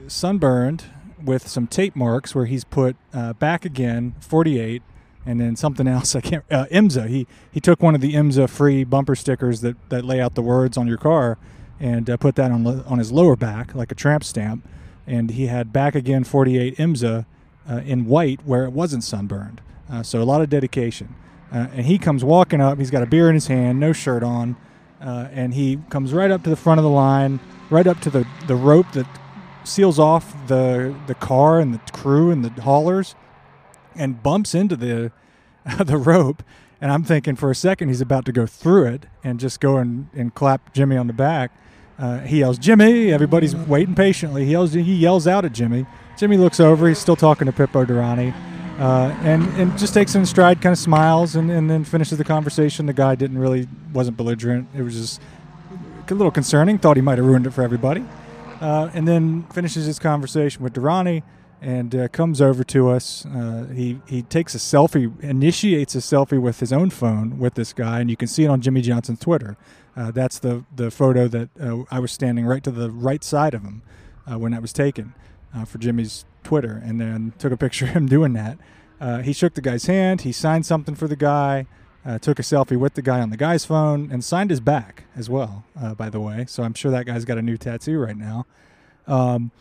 sunburned 0.07 0.85
with 1.23 1.47
some 1.47 1.67
tape 1.67 1.95
marks 1.95 2.35
where 2.35 2.45
he's 2.45 2.63
put 2.63 2.95
back 3.39 3.65
again 3.65 4.15
48 4.19 4.81
and 5.27 5.41
then 5.41 5.55
something 5.55 5.87
else 5.87 6.15
I 6.15 6.21
can't 6.21 6.45
uh, 6.49 6.65
IMSA. 6.71 7.09
He 7.09 7.27
he 7.51 7.59
took 7.59 7.83
one 7.83 7.93
of 7.93 8.01
the 8.01 8.13
IMSA 8.13 8.49
free 8.49 8.83
bumper 8.83 9.15
stickers 9.15 9.61
that, 9.61 9.75
that 9.89 10.05
lay 10.05 10.19
out 10.19 10.33
the 10.33 10.41
words 10.41 10.77
on 10.77 10.87
your 10.87 10.97
car, 10.97 11.37
and 11.79 12.09
uh, 12.09 12.17
put 12.17 12.35
that 12.35 12.49
on 12.49 12.65
on 12.65 12.97
his 12.97 13.11
lower 13.11 13.35
back 13.35 13.75
like 13.75 13.91
a 13.91 13.95
tramp 13.95 14.23
stamp, 14.23 14.67
and 15.05 15.31
he 15.31 15.47
had 15.47 15.71
back 15.71 15.93
again 15.93 16.23
48 16.23 16.77
IMSA 16.77 17.25
uh, 17.69 17.81
in 17.85 18.05
white 18.05 18.41
where 18.45 18.63
it 18.63 18.71
wasn't 18.71 19.03
sunburned. 19.03 19.61
Uh, 19.91 20.01
so 20.01 20.21
a 20.21 20.23
lot 20.23 20.41
of 20.41 20.49
dedication. 20.49 21.13
Uh, 21.51 21.67
and 21.73 21.85
he 21.85 21.97
comes 21.97 22.23
walking 22.23 22.59
up. 22.61 22.77
He's 22.77 22.91
got 22.91 23.03
a 23.03 23.05
beer 23.05 23.29
in 23.29 23.35
his 23.35 23.47
hand, 23.47 23.79
no 23.79 23.93
shirt 23.93 24.23
on, 24.23 24.55
uh, 25.01 25.29
and 25.31 25.53
he 25.53 25.79
comes 25.89 26.13
right 26.13 26.29
up 26.29 26.43
to 26.43 26.49
the 26.49 26.55
front 26.55 26.79
of 26.79 26.83
the 26.83 26.89
line, 26.89 27.39
right 27.69 27.87
up 27.87 27.99
to 28.01 28.09
the, 28.09 28.27
the 28.47 28.55
rope 28.55 28.91
that 28.93 29.07
seals 29.63 29.99
off 29.99 30.47
the 30.47 30.95
the 31.07 31.15
car 31.15 31.59
and 31.59 31.73
the 31.73 31.91
crew 31.91 32.31
and 32.31 32.43
the 32.43 32.61
haulers 32.61 33.15
and 33.95 34.23
bumps 34.23 34.55
into 34.55 34.75
the 34.75 35.11
the 35.83 35.97
rope. 35.97 36.43
And 36.79 36.91
I'm 36.91 37.03
thinking 37.03 37.35
for 37.35 37.49
a 37.49 37.55
second 37.55 37.87
he's 37.89 38.01
about 38.01 38.25
to 38.25 38.31
go 38.31 38.45
through 38.45 38.85
it 38.85 39.07
and 39.23 39.39
just 39.39 39.59
go 39.59 39.77
and, 39.77 40.09
and 40.13 40.33
clap 40.33 40.73
Jimmie 40.73 40.95
on 40.95 41.07
the 41.07 41.13
back. 41.13 41.51
Uh, 41.97 42.19
he 42.19 42.39
yells, 42.39 42.59
"Jimmie!" 42.59 43.11
Everybody's 43.11 43.55
waiting 43.55 43.95
patiently. 43.95 44.45
He 44.45 44.51
yells, 44.51 44.73
he 44.73 44.81
yells 44.81 45.25
out 45.25 45.45
at 45.45 45.53
Jimmie. 45.53 45.87
Jimmie 46.17 46.37
looks 46.37 46.59
over. 46.59 46.87
He's 46.87 46.99
still 46.99 47.15
talking 47.15 47.47
to 47.47 47.51
Pipo 47.51 47.85
Derani. 47.85 48.33
Uh, 48.77 49.15
and, 49.23 49.43
and 49.59 49.75
just 49.77 49.93
takes 49.93 50.13
it 50.13 50.19
in 50.19 50.25
stride, 50.25 50.61
kind 50.61 50.71
of 50.71 50.77
smiles, 50.77 51.35
and, 51.35 51.49
and 51.49 51.67
then 51.69 51.83
finishes 51.83 52.17
the 52.19 52.23
conversation. 52.23 52.85
The 52.85 52.93
guy 52.93 53.15
didn't 53.15 53.39
really, 53.39 53.67
wasn't 53.91 54.17
belligerent. 54.17 54.67
It 54.75 54.83
was 54.83 54.93
just 54.93 55.21
a 56.07 56.13
little 56.13 56.31
concerning. 56.31 56.77
Thought 56.77 56.95
he 56.95 57.01
might 57.01 57.17
have 57.17 57.25
ruined 57.25 57.47
it 57.47 57.51
for 57.51 57.63
everybody. 57.63 58.05
Uh, 58.61 58.89
and 58.93 59.07
then 59.07 59.43
finishes 59.53 59.85
his 59.85 59.99
conversation 59.99 60.63
with 60.63 60.73
Derani 60.73 61.23
and 61.61 61.95
uh, 61.95 62.07
comes 62.09 62.39
over 62.39 62.63
to 62.63 62.89
us. 62.89 63.25
Uh, 63.25 63.67
he 63.73 63.99
he 64.07 64.21
takes 64.21 64.53
a 64.53 64.59
selfie, 64.59 65.11
initiates 65.23 65.95
a 65.95 65.99
selfie 65.99 66.39
with 66.39 66.59
his 66.59 66.71
own 66.71 66.89
phone 66.89 67.39
with 67.39 67.55
this 67.55 67.73
guy, 67.73 67.99
and 67.99 68.09
you 68.09 68.17
can 68.17 68.27
see 68.27 68.43
it 68.43 68.47
on 68.47 68.61
Jimmie 68.61 68.81
Johnson's 68.81 69.19
Twitter. 69.19 69.57
Uh, 69.95 70.11
that's 70.11 70.39
the 70.39 70.63
the 70.75 70.91
photo 70.91 71.27
that 71.27 71.49
uh, 71.59 71.83
I 71.89 71.99
was 71.99 72.11
standing 72.11 72.45
right 72.45 72.63
to 72.63 72.71
the 72.71 72.91
right 72.91 73.23
side 73.23 73.53
of 73.53 73.63
him 73.63 73.81
when 74.25 74.51
that 74.51 74.61
was 74.61 74.73
taken 74.73 75.13
for 75.65 75.77
Jimmie's 75.77 76.25
Twitter, 76.47 76.81
and 76.83 76.99
then 76.99 77.33
took 77.37 77.51
a 77.51 77.57
picture 77.57 77.85
of 77.85 77.91
him 77.91 78.07
doing 78.07 78.33
that. 78.33 78.57
he 79.23 79.33
shook 79.33 79.53
the 79.53 79.61
guy's 79.61 79.85
hand. 79.85 80.21
He 80.21 80.31
signed 80.31 80.65
something 80.65 80.95
for 80.95 81.07
the 81.07 81.15
guy. 81.15 81.67
took 82.21 82.39
a 82.39 82.41
selfie 82.41 82.77
with 82.77 82.93
the 82.93 83.01
guy 83.01 83.19
on 83.19 83.29
the 83.29 83.37
guy's 83.37 83.65
phone 83.65 84.09
and 84.11 84.23
signed 84.23 84.49
his 84.49 84.61
back 84.61 85.03
as 85.15 85.29
well. 85.29 85.65
by 85.97 86.09
the 86.09 86.19
way, 86.19 86.45
so 86.47 86.63
I'm 86.63 86.73
sure 86.73 86.91
that 86.91 87.05
guy's 87.05 87.25
got 87.25 87.37
a 87.37 87.41
new 87.41 87.57
tattoo 87.57 87.99
right 87.99 88.17
now. 88.17 88.45
Um, 89.07 89.51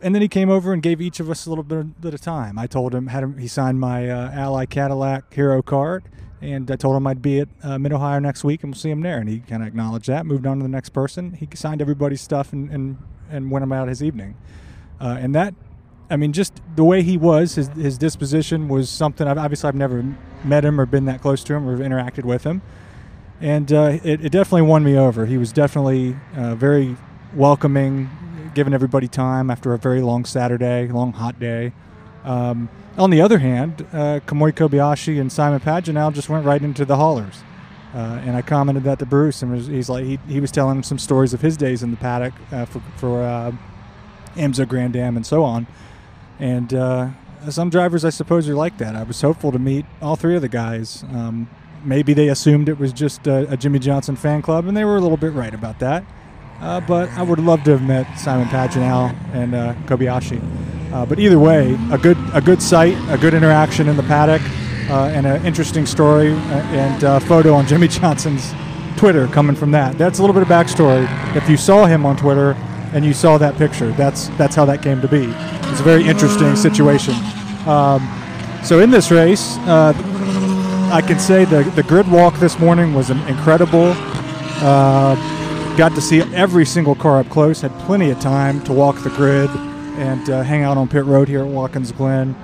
and 0.00 0.14
then 0.14 0.22
he 0.22 0.28
came 0.28 0.50
over 0.50 0.72
and 0.72 0.82
gave 0.82 1.00
each 1.00 1.20
of 1.20 1.30
us 1.30 1.46
a 1.46 1.48
little 1.48 1.64
bit, 1.64 2.00
bit 2.00 2.14
of 2.14 2.20
time. 2.20 2.58
I 2.58 2.66
told 2.66 2.94
him, 2.94 3.08
had 3.08 3.22
him, 3.22 3.38
he 3.38 3.48
signed 3.48 3.80
my 3.80 4.08
uh, 4.08 4.30
Ally 4.32 4.66
Cadillac 4.66 5.32
Hero 5.34 5.60
card, 5.62 6.04
and 6.40 6.70
I 6.70 6.76
told 6.76 6.96
him 6.96 7.06
I'd 7.06 7.20
be 7.20 7.40
at 7.40 7.48
uh, 7.62 7.78
Mid 7.78 7.92
Ohio 7.92 8.20
next 8.20 8.44
week, 8.44 8.62
and 8.62 8.72
we'll 8.72 8.78
see 8.78 8.90
him 8.90 9.00
there. 9.00 9.18
And 9.18 9.28
he 9.28 9.40
kind 9.40 9.62
of 9.62 9.68
acknowledged 9.68 10.06
that, 10.08 10.24
moved 10.24 10.46
on 10.46 10.58
to 10.58 10.62
the 10.62 10.68
next 10.68 10.90
person. 10.90 11.32
He 11.32 11.48
signed 11.54 11.80
everybody's 11.80 12.20
stuff 12.20 12.52
and 12.52 12.70
and, 12.70 12.98
and 13.30 13.50
went 13.50 13.64
about 13.64 13.88
his 13.88 14.02
evening. 14.02 14.36
Uh, 15.00 15.16
and 15.18 15.34
that, 15.34 15.54
I 16.10 16.16
mean, 16.16 16.32
just 16.32 16.60
the 16.74 16.84
way 16.84 17.02
he 17.02 17.16
was, 17.16 17.54
his 17.54 17.68
his 17.68 17.98
disposition 17.98 18.68
was 18.68 18.88
something. 18.88 19.26
I've, 19.26 19.38
obviously, 19.38 19.68
I've 19.68 19.74
never 19.74 20.04
met 20.44 20.64
him 20.64 20.80
or 20.80 20.86
been 20.86 21.04
that 21.06 21.20
close 21.20 21.44
to 21.44 21.54
him 21.54 21.68
or 21.68 21.78
interacted 21.78 22.24
with 22.24 22.44
him, 22.44 22.62
and 23.40 23.72
uh, 23.72 23.98
it, 24.02 24.24
it, 24.24 24.32
definitely 24.32 24.62
won 24.62 24.82
me 24.84 24.96
over. 24.96 25.26
He 25.26 25.36
was 25.36 25.52
definitely 25.52 26.16
uh, 26.34 26.54
very 26.54 26.96
welcoming, 27.34 28.08
giving 28.54 28.72
everybody 28.72 29.06
time 29.08 29.50
after 29.50 29.74
a 29.74 29.78
very 29.78 30.00
long 30.00 30.24
Saturday, 30.24 30.88
long 30.88 31.12
hot 31.12 31.38
day. 31.38 31.72
Um, 32.24 32.68
on 32.96 33.10
the 33.10 33.20
other 33.20 33.38
hand, 33.38 33.86
uh, 33.92 34.20
Kamui 34.26 34.52
Kobayashi 34.52 35.20
and 35.20 35.30
Simon 35.30 35.60
Pagenaud 35.60 36.14
just 36.14 36.28
went 36.28 36.44
right 36.44 36.60
into 36.60 36.84
the 36.84 36.96
haulers. 36.96 37.42
Uh, 37.94 38.20
and 38.24 38.36
I 38.36 38.42
commented 38.42 38.84
that 38.84 38.98
to 38.98 39.06
Bruce, 39.06 39.42
and 39.42 39.52
was, 39.52 39.66
he's 39.66 39.88
like, 39.88 40.04
he, 40.04 40.18
he 40.28 40.40
was 40.40 40.50
telling 40.50 40.82
some 40.82 40.98
stories 40.98 41.32
of 41.32 41.40
his 41.40 41.56
days 41.56 41.82
in 41.82 41.90
the 41.90 41.96
paddock 41.96 42.34
uh, 42.52 42.66
for, 42.66 42.80
for 42.96 43.22
uh, 43.22 43.52
Grand 44.66 44.96
Am 44.96 45.16
and 45.16 45.24
so 45.24 45.42
on. 45.42 45.66
And 46.38 46.72
uh, 46.72 47.10
some 47.50 47.70
drivers, 47.70 48.04
I 48.04 48.10
suppose, 48.10 48.48
are 48.48 48.54
like 48.54 48.78
that. 48.78 48.94
I 48.94 49.02
was 49.02 49.20
hopeful 49.20 49.52
to 49.52 49.58
meet 49.58 49.86
all 50.00 50.16
three 50.16 50.36
of 50.36 50.42
the 50.42 50.48
guys. 50.48 51.04
Um, 51.04 51.48
maybe 51.84 52.14
they 52.14 52.28
assumed 52.28 52.68
it 52.68 52.78
was 52.78 52.92
just 52.92 53.26
a, 53.26 53.50
a, 53.50 53.56
Jimmie 53.56 53.78
Johnson 53.78 54.16
fan 54.16 54.42
club, 54.42 54.66
and 54.66 54.76
they 54.76 54.84
were 54.84 54.96
a 54.96 55.00
little 55.00 55.16
bit 55.16 55.32
right 55.32 55.54
about 55.54 55.78
that. 55.80 56.04
Uh, 56.60 56.80
but 56.80 57.08
I 57.10 57.22
would 57.22 57.38
love 57.38 57.62
to 57.64 57.72
have 57.72 57.82
met 57.82 58.18
Simon 58.18 58.48
Pagenaud 58.48 59.14
and 59.32 59.54
uh, 59.54 59.74
Kobayashi. 59.86 60.42
Uh, 60.92 61.06
but 61.06 61.18
either 61.18 61.38
way, 61.38 61.78
a 61.92 61.98
good 61.98 62.16
a 62.32 62.40
good 62.40 62.62
sight, 62.62 62.96
a 63.10 63.18
good 63.18 63.34
interaction 63.34 63.88
in 63.88 63.96
the 63.96 64.02
paddock, 64.04 64.42
uh, 64.90 65.10
and 65.12 65.26
an 65.26 65.44
interesting 65.44 65.86
story 65.86 66.32
uh, 66.32 66.62
and 66.72 67.22
photo 67.24 67.52
on 67.52 67.66
Jimmie 67.66 67.88
Johnson's 67.88 68.52
Twitter 68.96 69.28
coming 69.28 69.54
from 69.54 69.70
that. 69.70 69.96
That's 69.98 70.18
a 70.18 70.22
little 70.22 70.34
bit 70.34 70.42
of 70.42 70.48
backstory. 70.48 71.06
If 71.36 71.48
you 71.48 71.56
saw 71.56 71.86
him 71.86 72.04
on 72.04 72.16
Twitter 72.16 72.56
and 72.92 73.04
you 73.04 73.12
saw 73.12 73.38
that 73.38 73.56
picture, 73.56 73.90
that's 73.92 74.28
that's 74.30 74.54
how 74.54 74.64
that 74.64 74.82
came 74.82 75.00
to 75.00 75.08
be. 75.08 75.24
It's 75.70 75.80
a 75.80 75.84
very 75.84 76.06
interesting 76.06 76.56
situation. 76.56 77.14
Um, 77.66 78.06
so 78.64 78.80
in 78.80 78.90
this 78.90 79.10
race, 79.10 79.56
uh, 79.58 79.92
I 80.92 81.02
can 81.02 81.18
say 81.18 81.44
the 81.44 81.62
the 81.74 81.82
grid 81.82 82.10
walk 82.10 82.38
this 82.38 82.58
morning 82.58 82.94
was 82.94 83.10
incredible. 83.10 83.92
Uh, 84.60 85.14
got 85.76 85.94
to 85.94 86.00
see 86.00 86.22
every 86.34 86.64
single 86.64 86.94
car 86.94 87.20
up 87.20 87.28
close. 87.28 87.60
Had 87.60 87.72
plenty 87.80 88.10
of 88.10 88.18
time 88.20 88.62
to 88.64 88.72
walk 88.72 89.02
the 89.02 89.10
grid 89.10 89.50
and 89.98 90.28
uh, 90.30 90.42
hang 90.42 90.62
out 90.62 90.76
on 90.76 90.88
pit 90.88 91.04
road 91.04 91.28
here 91.28 91.40
at 91.40 91.46
Watkins 91.46 91.92
Glen. 91.92 92.34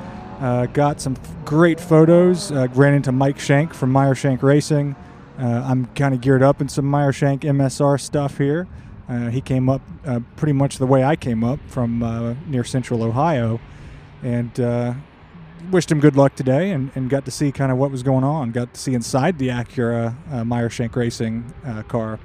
Uh, 0.40 0.66
got 0.66 1.00
some 1.00 1.16
great 1.44 1.80
photos. 1.80 2.52
Uh, 2.52 2.68
ran 2.74 2.94
into 2.94 3.12
Mike 3.12 3.38
Shank 3.38 3.72
from 3.72 3.90
Meyer 3.90 4.14
Shank 4.14 4.42
Racing. 4.42 4.94
Uh, 5.38 5.64
I'm 5.66 5.86
kind 5.94 6.14
of 6.14 6.20
geared 6.20 6.42
up 6.42 6.60
in 6.60 6.68
some 6.68 6.84
Meyer 6.84 7.12
Shank 7.12 7.42
MSR 7.42 8.00
stuff 8.00 8.38
here. 8.38 8.68
Uh, 9.08 9.28
he 9.28 9.40
came 9.40 9.68
up 9.68 9.82
uh, 10.06 10.20
pretty 10.36 10.52
much 10.52 10.78
the 10.78 10.86
way 10.86 11.04
I 11.04 11.16
came 11.16 11.44
up 11.44 11.60
from 11.66 12.02
uh, 12.02 12.34
near 12.46 12.64
central 12.64 13.02
Ohio, 13.02 13.60
and 14.22 14.58
uh, 14.58 14.94
wished 15.70 15.90
him 15.90 16.00
good 16.00 16.16
luck 16.16 16.34
today 16.34 16.70
and, 16.70 16.90
and 16.94 17.10
got 17.10 17.24
to 17.26 17.30
see 17.30 17.52
kind 17.52 17.70
of 17.70 17.78
what 17.78 17.90
was 17.90 18.02
going 18.02 18.24
on. 18.24 18.50
Got 18.52 18.74
to 18.74 18.80
see 18.80 18.94
inside 18.94 19.38
the 19.38 19.48
Acura 19.48 20.14
uh, 20.32 20.44
Meyer 20.44 20.70
Shank 20.70 20.96
Racing 20.96 21.52
car. 21.88 22.18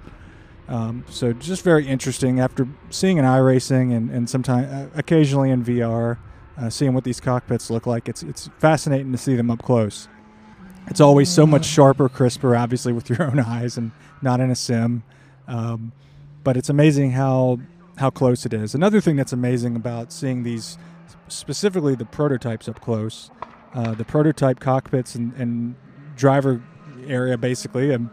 Um, 0.67 1.03
so 1.09 1.33
just 1.33 1.63
very 1.63 1.87
interesting 1.87 2.39
after 2.39 2.67
seeing 2.91 3.17
an 3.17 3.25
iRacing 3.25 3.95
and, 3.95 4.11
and 4.11 4.29
sometimes 4.29 4.91
occasionally 4.95 5.49
in 5.49 5.63
VR, 5.63 6.17
seeing 6.69 6.93
what 6.93 7.03
these 7.03 7.19
cockpits 7.19 7.69
look 7.69 7.87
like. 7.87 8.07
It's, 8.07 8.23
it's 8.23 8.49
fascinating 8.59 9.11
to 9.11 9.17
see 9.17 9.35
them 9.35 9.49
up 9.49 9.63
close. 9.63 10.07
It's 10.87 10.99
always 11.01 11.29
so 11.29 11.45
much 11.45 11.65
sharper, 11.65 12.09
crisper, 12.09 12.55
obviously 12.55 12.93
with 12.93 13.09
your 13.09 13.23
own 13.23 13.39
eyes 13.39 13.77
and 13.77 13.91
not 14.21 14.39
in 14.39 14.49
a 14.49 14.55
sim. 14.55 15.03
Um, 15.47 15.91
but 16.43 16.57
it's 16.57 16.69
amazing 16.69 17.11
how 17.11 17.59
how 17.97 18.09
close 18.09 18.45
it 18.45 18.53
is. 18.53 18.73
Another 18.73 19.01
thing 19.01 19.15
that's 19.17 19.33
amazing 19.33 19.75
about 19.75 20.13
seeing 20.13 20.43
these, 20.43 20.77
specifically 21.27 21.95
the 21.95 22.05
prototypes 22.05 22.69
up 22.69 22.79
close, 22.79 23.29
uh, 23.73 23.93
the 23.93 24.05
prototype 24.05 24.61
cockpits 24.61 25.15
and, 25.15 25.33
and 25.33 25.75
driver 26.15 26.61
area 27.05 27.37
basically, 27.37 27.93
um, 27.93 28.09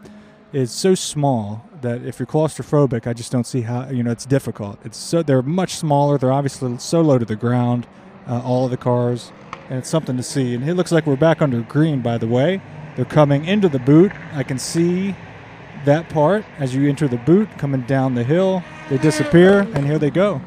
is 0.51 0.71
so 0.71 0.93
small 0.93 1.65
that 1.81 2.03
if 2.03 2.19
you're 2.19 2.27
claustrophobic, 2.27 3.07
I 3.07 3.13
just 3.13 3.31
don't 3.31 3.47
see 3.47 3.61
how 3.61 3.89
you 3.89 4.03
know 4.03 4.11
it's 4.11 4.25
difficult. 4.25 4.79
It's 4.83 4.97
so 4.97 5.23
they're 5.23 5.41
much 5.41 5.75
smaller. 5.75 6.17
They're 6.17 6.31
obviously 6.31 6.77
so 6.79 7.01
low 7.01 7.17
to 7.17 7.25
the 7.25 7.35
ground, 7.35 7.87
uh, 8.27 8.41
all 8.43 8.65
of 8.65 8.71
the 8.71 8.77
cars 8.77 9.31
and 9.69 9.79
it's 9.79 9.89
something 9.89 10.17
to 10.17 10.23
see. 10.23 10.55
And 10.55 10.67
it 10.67 10.75
looks 10.75 10.91
like 10.91 11.05
we're 11.05 11.15
back 11.15 11.41
under 11.41 11.61
green, 11.61 12.01
by 12.01 12.17
the 12.17 12.27
way. 12.27 12.61
They're 12.95 13.05
coming 13.05 13.45
into 13.45 13.69
the 13.69 13.79
boot. 13.79 14.11
I 14.33 14.43
can 14.43 14.57
see 14.57 15.15
that 15.85 16.09
part 16.09 16.45
as 16.59 16.75
you 16.75 16.87
enter 16.87 17.07
the 17.07 17.17
boot 17.17 17.49
coming 17.57 17.81
down 17.81 18.15
the 18.15 18.23
hill. 18.23 18.63
They 18.89 18.97
disappear, 18.97 19.61
and 19.61 19.85
here 19.85 19.99
they 19.99 20.09
go. 20.09 20.41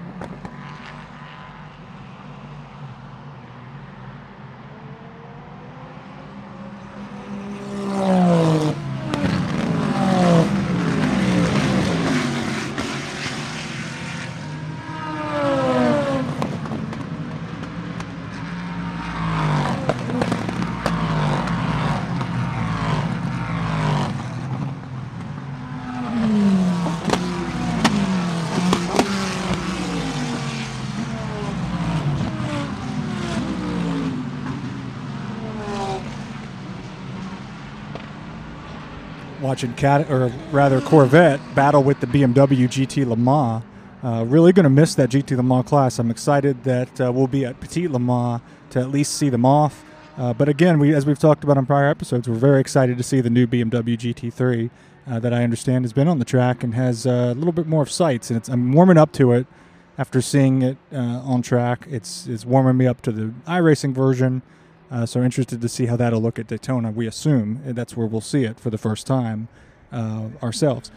Cat 39.68 40.11
or 40.11 40.32
rather 40.50 40.80
Corvette 40.80 41.40
battle 41.54 41.82
with 41.82 42.00
the 42.00 42.06
BMW 42.06 42.66
GT 42.66 43.06
Le 43.06 43.16
Mans. 43.16 43.62
Uh, 44.02 44.24
really 44.26 44.52
going 44.52 44.64
to 44.64 44.70
miss 44.70 44.94
that 44.94 45.11
GT 45.11 45.36
Le 45.36 45.42
Mans 45.42 45.66
class. 45.66 45.98
I'm 45.98 46.11
excited 46.11 46.64
that 46.64 47.00
uh, 47.00 47.12
we'll 47.12 47.26
be 47.26 47.44
at 47.44 47.61
Petit 47.61 47.86
Le 47.88 47.98
Mans 47.98 48.40
to 48.70 48.80
at 48.80 48.90
least 48.90 49.14
see 49.14 49.28
them 49.28 49.44
off. 49.44 49.84
Uh, 50.16 50.32
but 50.32 50.48
again, 50.48 50.78
we, 50.78 50.94
as 50.94 51.06
we've 51.06 51.18
talked 51.18 51.44
about 51.44 51.58
on 51.58 51.66
prior 51.66 51.88
episodes, 51.88 52.28
we're 52.28 52.34
very 52.34 52.61
excited 52.61 52.96
to 52.98 53.02
see 53.02 53.20
the 53.20 53.30
new 53.30 53.46
BMW 53.46 53.96
GT3 53.96 54.70
uh, 55.06 55.18
that 55.20 55.32
I 55.32 55.44
understand 55.44 55.84
has 55.84 55.92
been 55.92 56.08
on 56.08 56.18
the 56.18 56.24
track 56.24 56.62
and 56.62 56.74
has 56.74 57.06
uh, 57.06 57.32
a 57.32 57.34
little 57.34 57.52
bit 57.52 57.66
more 57.66 57.82
of 57.82 57.90
sights. 57.90 58.30
And 58.30 58.48
I'm 58.48 58.72
warming 58.72 58.98
up 58.98 59.12
to 59.12 59.32
it 59.32 59.46
after 59.98 60.20
seeing 60.20 60.62
it 60.62 60.78
uh, 60.92 60.96
on 60.96 61.42
track. 61.42 61.86
It's, 61.90 62.26
it's 62.26 62.44
warming 62.44 62.76
me 62.76 62.86
up 62.86 63.02
to 63.02 63.12
the 63.12 63.34
iRacing 63.46 63.94
version. 63.94 64.42
Uh, 64.91 65.07
so 65.07 65.22
interested 65.22 65.61
to 65.61 65.68
see 65.68 65.86
how 65.86 65.97
that'll 65.97 66.20
look 66.20 66.38
at 66.38 66.49
Daytona. 66.49 66.91
We 66.91 67.07
assume 67.07 67.61
that's 67.64 67.97
where 67.97 68.07
we'll 68.07 68.20
see 68.20 68.45
it 68.45 68.59
for 68.59 68.70
the 68.70 68.78
first 68.78 69.07
time 69.07 69.49
uh, 69.93 70.28
ourselves. 70.43 70.91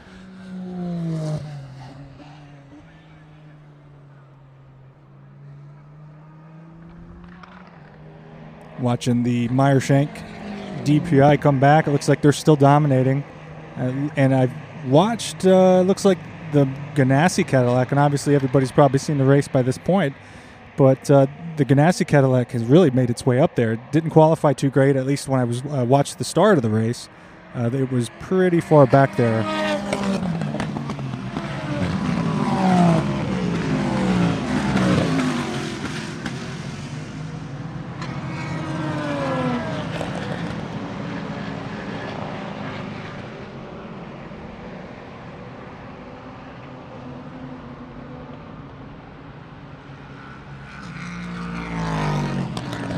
Watching 8.80 9.24
the 9.24 9.48
Meyer 9.50 9.80
Shank 9.80 10.10
DPI 10.84 11.40
come 11.40 11.60
back, 11.60 11.88
it 11.88 11.92
looks 11.92 12.10
like 12.10 12.22
they're 12.22 12.32
still 12.32 12.56
dominating. 12.56 13.24
Uh, 13.78 14.10
and 14.16 14.34
I've 14.34 14.54
watched, 14.88 15.46
uh, 15.46 15.82
looks 15.82 16.04
like 16.04 16.18
the 16.52 16.66
Ganassi 16.96 17.48
Cadillac, 17.48 17.92
and 17.92 18.00
obviously 18.00 18.34
everybody's 18.36 18.72
probably 18.72 19.00
seen 19.00 19.20
the 19.20 19.24
race 19.24 19.48
by 19.48 19.62
this 19.62 19.78
point. 19.78 20.16
But 20.76 21.10
uh, 21.10 21.28
the 21.58 21.66
Ganassi 21.66 22.06
Cadillac 22.08 22.52
has 22.52 22.64
really 22.64 22.92
made 22.92 23.10
its 23.10 23.26
way 23.26 23.40
up 23.40 23.56
there. 23.56 23.76
Didn't 23.92 24.12
qualify 24.12 24.54
too 24.54 24.70
great, 24.70 24.96
at 24.96 25.06
least 25.06 25.28
when 25.28 25.40
I 25.40 25.44
was 25.44 25.62
uh, 25.66 25.86
watched 25.88 26.18
the 26.18 26.24
start 26.24 26.58
of 26.58 26.62
the 26.62 26.70
race. 26.70 27.10
Uh, 27.56 27.70
it 27.72 27.92
was 27.92 28.10
pretty 28.20 28.60
far 28.60 28.88
back 28.88 29.16
there. 29.16 29.63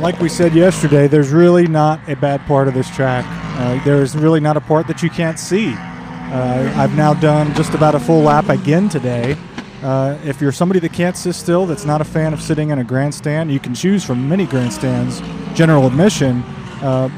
Like 0.05 0.19
we 0.19 0.29
said 0.29 0.53
yesterday, 0.53 1.07
there's 1.07 1.31
really 1.31 1.67
not 1.67 1.99
a 2.07 2.15
bad 2.15 2.39
part 2.41 2.67
of 2.67 2.75
this 2.75 2.87
track. 2.95 3.25
Uh, 3.57 3.83
there's 3.83 4.15
really 4.15 4.39
not 4.39 4.55
a 4.55 4.61
part 4.61 4.85
that 4.85 5.01
you 5.01 5.09
can't 5.09 5.39
see. 5.39 5.73
Uh, 5.75 6.71
I've 6.77 6.95
now 6.95 7.15
done 7.15 7.51
just 7.55 7.73
about 7.73 7.95
a 7.95 7.99
full 7.99 8.21
lap 8.21 8.49
again 8.49 8.87
today. 8.87 9.35
Uh, 9.81 10.15
if 10.23 10.39
you're 10.39 10.51
somebody 10.51 10.79
that 10.81 10.93
can't 10.93 11.17
sit 11.17 11.33
still, 11.33 11.65
that's 11.65 11.85
not 11.85 12.01
a 12.01 12.03
fan 12.03 12.33
of 12.33 12.39
sitting 12.39 12.69
in 12.69 12.77
a 12.77 12.83
grandstand, 12.83 13.51
you 13.51 13.59
can 13.59 13.73
choose 13.73 14.03
from 14.03 14.29
many 14.29 14.45
grandstands, 14.45 15.21
general 15.57 15.87
admission. 15.87 16.43
Uh, 16.83 17.09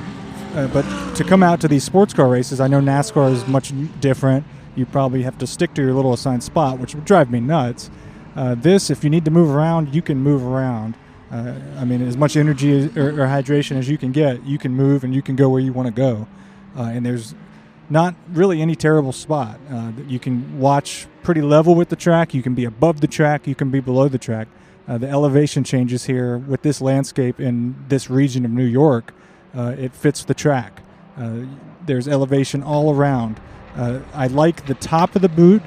uh, 0.55 0.67
but 0.67 0.85
to 1.17 1.25
come 1.25 1.43
out 1.43 1.59
to 1.59 1.67
these 1.67 1.83
sports 1.83 2.13
car 2.13 2.29
races, 2.29 2.61
I 2.61 2.69
know 2.69 2.79
NASCAR 2.79 3.33
is 3.33 3.45
much 3.49 3.73
different. 3.99 4.45
You 4.77 4.85
probably 4.85 5.23
have 5.23 5.37
to 5.39 5.47
stick 5.47 5.73
to 5.73 5.81
your 5.81 5.93
little 5.93 6.13
assigned 6.13 6.41
spot, 6.41 6.79
which 6.79 6.95
would 6.95 7.03
drive 7.03 7.31
me 7.31 7.41
nuts. 7.41 7.91
Uh, 8.33 8.55
this, 8.55 8.89
if 8.89 9.03
you 9.03 9.09
need 9.09 9.25
to 9.25 9.31
move 9.31 9.53
around, 9.53 9.93
you 9.93 10.01
can 10.01 10.19
move 10.19 10.41
around. 10.41 10.95
Uh, 11.31 11.53
I 11.77 11.83
mean, 11.83 12.01
as 12.07 12.15
much 12.15 12.37
energy 12.37 12.77
as, 12.77 12.97
or, 12.97 13.09
or, 13.09 13.27
hydration 13.27 13.75
as 13.75 13.89
you 13.89 13.97
can 13.97 14.11
get, 14.13 14.45
you 14.45 14.57
can 14.57 14.73
move 14.73 15.03
and 15.03 15.13
you 15.13 15.21
can 15.21 15.35
go 15.35 15.49
where 15.49 15.59
you 15.59 15.73
want 15.73 15.87
to 15.87 15.93
go. 15.93 16.27
Uh, 16.77 16.83
and 16.83 17.05
there's 17.05 17.35
not 17.89 18.15
really 18.29 18.61
any 18.61 18.75
terrible 18.75 19.11
spot. 19.11 19.59
Uh, 19.69 19.91
you 20.07 20.19
can 20.19 20.59
watch 20.59 21.05
pretty 21.23 21.41
level 21.41 21.75
with 21.75 21.89
the 21.89 21.95
track. 21.97 22.33
You 22.33 22.41
can 22.41 22.53
be 22.53 22.63
above 22.63 23.01
the 23.01 23.07
track. 23.07 23.45
You 23.45 23.55
can 23.55 23.69
be 23.69 23.81
below 23.81 24.07
the 24.07 24.17
track. 24.17 24.47
Uh, 24.87 24.97
the 24.97 25.09
elevation 25.09 25.65
changes 25.65 26.05
here 26.05 26.37
with 26.37 26.61
this 26.61 26.79
landscape 26.79 27.41
in 27.41 27.75
this 27.89 28.09
region 28.09 28.45
of 28.45 28.51
New 28.51 28.63
York. 28.63 29.13
Uh, 29.53 29.75
it 29.77 29.93
fits 29.93 30.23
the 30.23 30.33
track. 30.33 30.81
Uh, 31.17 31.41
there's 31.85 32.07
elevation 32.07 32.63
all 32.63 32.93
around. 32.93 33.39
I 33.75 34.25
like 34.25 34.65
the 34.65 34.73
top 34.73 35.15
of 35.15 35.21
the 35.21 35.29
boot 35.29 35.61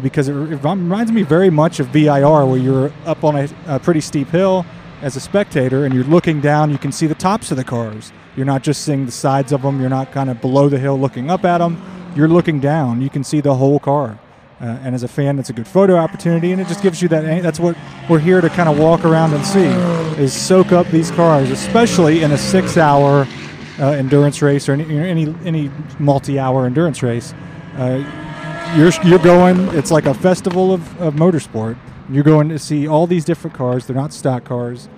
because 0.00 0.28
it, 0.28 0.36
it, 0.36 0.62
reminds 0.62 1.10
me 1.10 1.22
very 1.22 1.50
much 1.50 1.80
of 1.80 1.88
VIR, 1.88 2.46
where 2.46 2.58
you're 2.58 2.92
up 3.04 3.24
on 3.24 3.34
a, 3.34 3.48
a 3.66 3.80
pretty 3.80 4.00
steep 4.00 4.28
hill 4.28 4.64
as 5.02 5.16
a 5.16 5.20
spectator 5.20 5.84
and 5.84 5.94
you're 5.94 6.04
looking 6.04 6.40
down, 6.40 6.70
you 6.70 6.78
can 6.78 6.92
see 6.92 7.06
the 7.06 7.14
tops 7.14 7.50
of 7.50 7.56
the 7.56 7.64
cars. 7.64 8.12
You're 8.36 8.46
not 8.46 8.62
just 8.62 8.82
seeing 8.82 9.06
the 9.06 9.12
sides 9.12 9.52
of 9.52 9.62
them. 9.62 9.80
You're 9.80 9.90
not 9.90 10.12
kind 10.12 10.30
of 10.30 10.40
below 10.40 10.68
the 10.68 10.78
hill 10.78 10.98
looking 10.98 11.30
up 11.30 11.44
at 11.44 11.58
them. 11.58 11.80
You're 12.14 12.28
looking 12.28 12.60
down. 12.60 13.00
You 13.02 13.10
can 13.10 13.24
see 13.24 13.40
the 13.40 13.54
whole 13.54 13.78
car. 13.78 14.18
Uh, 14.58 14.64
and 14.82 14.94
as 14.94 15.02
a 15.02 15.08
fan, 15.08 15.38
it's 15.38 15.50
a 15.50 15.52
good 15.52 15.68
photo 15.68 15.96
opportunity, 15.96 16.50
and 16.50 16.60
it 16.62 16.66
just 16.66 16.82
gives 16.82 17.02
you 17.02 17.08
that. 17.08 17.42
That's 17.42 17.60
what 17.60 17.76
we're 18.08 18.18
here 18.18 18.40
to 18.40 18.48
kind 18.48 18.70
of 18.70 18.78
walk 18.78 19.04
around 19.04 19.34
and 19.34 19.44
see, 19.44 19.66
is 20.18 20.32
soak 20.32 20.72
up 20.72 20.86
these 20.86 21.10
cars, 21.10 21.50
especially 21.50 22.22
in 22.22 22.32
a 22.32 22.38
six-hour 22.38 23.26
uh, 23.78 23.90
endurance 23.90 24.40
race 24.40 24.66
or 24.66 24.72
any 24.72 24.96
any, 24.96 25.34
any 25.44 25.70
multi-hour 25.98 26.64
endurance 26.64 27.02
race. 27.02 27.34
Uh, 27.76 28.02
you're 28.74 28.92
you're 29.04 29.18
going. 29.18 29.58
It's 29.76 29.90
like 29.90 30.06
a 30.06 30.14
festival 30.14 30.72
of, 30.72 31.00
of 31.02 31.16
motorsport. 31.16 31.76
You're 32.08 32.24
going 32.24 32.48
to 32.50 32.58
see 32.58 32.86
all 32.86 33.06
these 33.06 33.24
different 33.24 33.56
cars. 33.56 33.86
They're 33.86 33.96
not 33.96 34.12
stock 34.12 34.44
cars, 34.44 34.88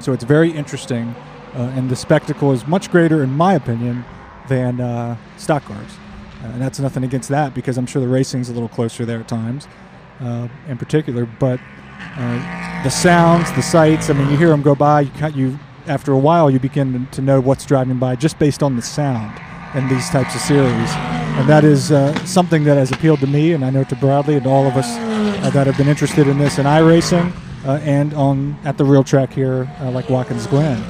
so 0.00 0.12
it's 0.12 0.24
very 0.24 0.50
interesting, 0.50 1.14
uh, 1.54 1.72
and 1.76 1.88
the 1.88 1.96
spectacle 1.96 2.50
is 2.52 2.66
much 2.66 2.90
greater, 2.90 3.22
in 3.22 3.30
my 3.30 3.54
opinion, 3.54 4.04
than 4.48 4.80
uh, 4.80 5.16
stock 5.36 5.64
cars. 5.64 5.92
Uh, 6.42 6.48
and 6.48 6.60
that's 6.60 6.80
nothing 6.80 7.04
against 7.04 7.28
that 7.28 7.54
because 7.54 7.78
I'm 7.78 7.86
sure 7.86 8.02
the 8.02 8.08
racing's 8.08 8.48
a 8.48 8.52
little 8.52 8.68
closer 8.68 9.04
there 9.04 9.20
at 9.20 9.28
times, 9.28 9.68
uh, 10.20 10.48
in 10.66 10.78
particular. 10.78 11.26
But 11.26 11.60
uh, 12.16 12.82
the 12.82 12.90
sounds, 12.90 13.52
the 13.52 13.62
sights. 13.62 14.10
I 14.10 14.14
mean, 14.14 14.28
you 14.28 14.36
hear 14.36 14.48
them 14.48 14.62
go 14.62 14.74
by. 14.74 15.02
You, 15.02 15.28
you 15.34 15.58
after 15.86 16.12
a 16.12 16.18
while, 16.18 16.50
you 16.50 16.58
begin 16.58 17.06
to 17.12 17.22
know 17.22 17.40
what's 17.40 17.64
driving 17.64 17.98
by 17.98 18.16
just 18.16 18.38
based 18.40 18.62
on 18.62 18.74
the 18.74 18.82
sound 18.82 19.40
in 19.76 19.88
these 19.88 20.10
types 20.10 20.34
of 20.34 20.40
series, 20.40 20.90
and 21.38 21.48
that 21.48 21.64
is 21.64 21.92
uh, 21.92 22.12
something 22.24 22.64
that 22.64 22.76
has 22.76 22.90
appealed 22.90 23.20
to 23.20 23.26
me, 23.26 23.52
and 23.52 23.64
I 23.64 23.70
know 23.70 23.84
to 23.84 23.96
Bradley 23.96 24.36
and 24.36 24.46
all 24.46 24.66
of 24.66 24.76
us 24.76 24.86
uh, 25.42 25.50
that 25.50 25.66
have 25.66 25.76
been 25.76 25.88
interested 25.88 26.28
in 26.28 26.38
this 26.38 26.58
in 26.58 26.66
iRacing 26.66 27.32
uh, 27.64 27.72
and 27.82 28.14
on 28.14 28.56
at 28.64 28.78
the 28.78 28.84
real 28.84 29.02
track 29.02 29.32
here, 29.32 29.68
uh, 29.80 29.90
like 29.90 30.08
Watkins 30.08 30.46
Glen. 30.46 30.82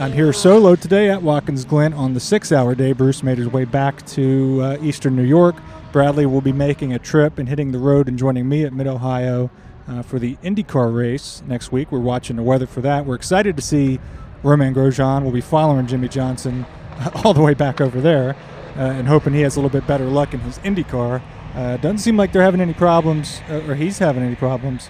I'm 0.00 0.12
here 0.12 0.32
solo 0.32 0.76
today 0.76 1.10
at 1.10 1.22
Watkins 1.22 1.64
Glen 1.64 1.92
on 1.92 2.14
the 2.14 2.20
six 2.20 2.52
hour 2.52 2.74
day. 2.74 2.92
Bruce 2.92 3.22
made 3.22 3.38
his 3.38 3.48
way 3.48 3.64
back 3.64 4.04
to 4.06 4.60
uh, 4.62 4.78
eastern 4.80 5.14
New 5.14 5.24
York. 5.24 5.56
Bradley 5.92 6.26
will 6.26 6.40
be 6.40 6.52
making 6.52 6.94
a 6.94 6.98
trip 6.98 7.38
and 7.38 7.48
hitting 7.48 7.70
the 7.70 7.78
road 7.78 8.08
and 8.08 8.18
joining 8.18 8.48
me 8.48 8.64
at 8.64 8.72
Mid 8.72 8.86
Ohio 8.86 9.50
uh, 9.86 10.02
for 10.02 10.18
the 10.18 10.36
IndyCar 10.36 10.94
race 10.96 11.42
next 11.46 11.70
week. 11.70 11.92
We're 11.92 11.98
watching 11.98 12.36
the 12.36 12.42
weather 12.42 12.66
for 12.66 12.80
that. 12.80 13.04
We're 13.04 13.14
excited 13.14 13.56
to 13.56 13.62
see 13.62 14.00
Romain 14.42 14.74
Grosjean. 14.74 15.22
We'll 15.22 15.32
be 15.32 15.40
following 15.40 15.86
Jimmie 15.86 16.08
Johnson 16.08 16.66
all 17.24 17.34
the 17.34 17.42
way 17.42 17.54
back 17.54 17.80
over 17.80 18.00
there 18.00 18.36
uh, 18.76 18.82
and 18.82 19.08
hoping 19.08 19.34
he 19.34 19.40
has 19.40 19.56
a 19.56 19.60
little 19.60 19.70
bit 19.70 19.86
better 19.86 20.04
luck 20.04 20.34
in 20.34 20.40
his 20.40 20.58
IndyCar. 20.60 21.22
Uh, 21.54 21.76
doesn't 21.78 21.98
seem 21.98 22.16
like 22.16 22.32
they're 22.32 22.42
having 22.42 22.60
any 22.60 22.72
problems, 22.72 23.40
uh, 23.48 23.62
or 23.68 23.74
he's 23.74 23.98
having 23.98 24.22
any 24.22 24.36
problems 24.36 24.88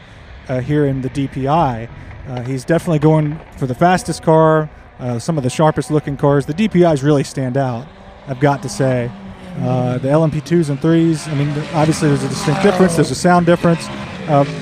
uh, 0.48 0.60
here 0.60 0.84
in 0.86 1.00
the 1.00 1.10
DPI. 1.10 1.88
Uh, 2.28 2.42
he's 2.42 2.64
definitely 2.64 2.98
going 2.98 3.40
for 3.56 3.66
the 3.66 3.74
fastest 3.74 4.22
car, 4.22 4.70
uh, 4.98 5.18
some 5.18 5.38
of 5.38 5.42
the 5.42 5.50
sharpest 5.50 5.90
looking 5.90 6.16
cars. 6.16 6.46
The 6.46 6.54
DPIs 6.54 7.02
really 7.02 7.24
stand 7.24 7.56
out, 7.56 7.86
I've 8.26 8.40
got 8.40 8.62
to 8.62 8.68
say. 8.68 9.10
The 9.56 10.08
LMP2s 10.08 10.70
and 10.70 10.78
3s, 10.78 11.28
I 11.28 11.34
mean, 11.34 11.48
obviously 11.74 12.08
there's 12.08 12.22
a 12.22 12.28
distinct 12.28 12.62
difference, 12.62 12.94
there's 12.94 13.10
a 13.10 13.16
sound 13.16 13.46
difference, 13.46 13.88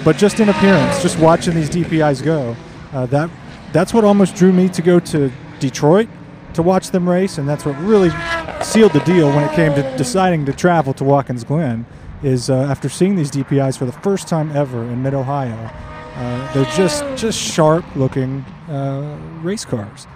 but 0.04 0.16
just 0.16 0.40
in 0.40 0.48
appearance, 0.48 1.02
just 1.02 1.18
watching 1.18 1.54
these 1.54 1.68
DPIs 1.68 2.24
go, 2.24 2.56
that 2.92 3.28
that's 3.72 3.92
what 3.92 4.04
almost 4.04 4.34
drew 4.34 4.52
me 4.52 4.68
to 4.70 4.82
go 4.82 5.00
to 5.00 5.30
Detroit 5.60 6.08
to 6.54 6.62
watch 6.62 6.90
them 6.90 7.08
race, 7.08 7.38
and 7.38 7.48
that's 7.48 7.64
what 7.64 7.78
really 7.80 8.10
sealed 8.62 8.92
the 8.92 9.00
deal 9.00 9.28
when 9.28 9.44
it 9.44 9.52
came 9.54 9.74
to 9.74 9.96
deciding 9.96 10.44
to 10.46 10.52
travel 10.52 10.92
to 10.94 11.04
Watkins 11.04 11.44
Glen. 11.44 11.86
Is 12.22 12.50
uh, 12.50 12.56
after 12.64 12.88
seeing 12.88 13.14
these 13.14 13.30
DPIs 13.30 13.78
for 13.78 13.84
the 13.84 13.92
first 13.92 14.26
time 14.26 14.50
ever 14.56 14.82
in 14.82 15.02
Mid 15.04 15.14
Ohio, 15.14 15.54
uh, 16.16 16.52
they're 16.52 16.64
just 16.76 17.04
just 17.16 17.38
sharp 17.40 17.84
looking 17.94 18.40
uh, 18.68 19.16
race 19.40 19.64
cars, 19.64 20.08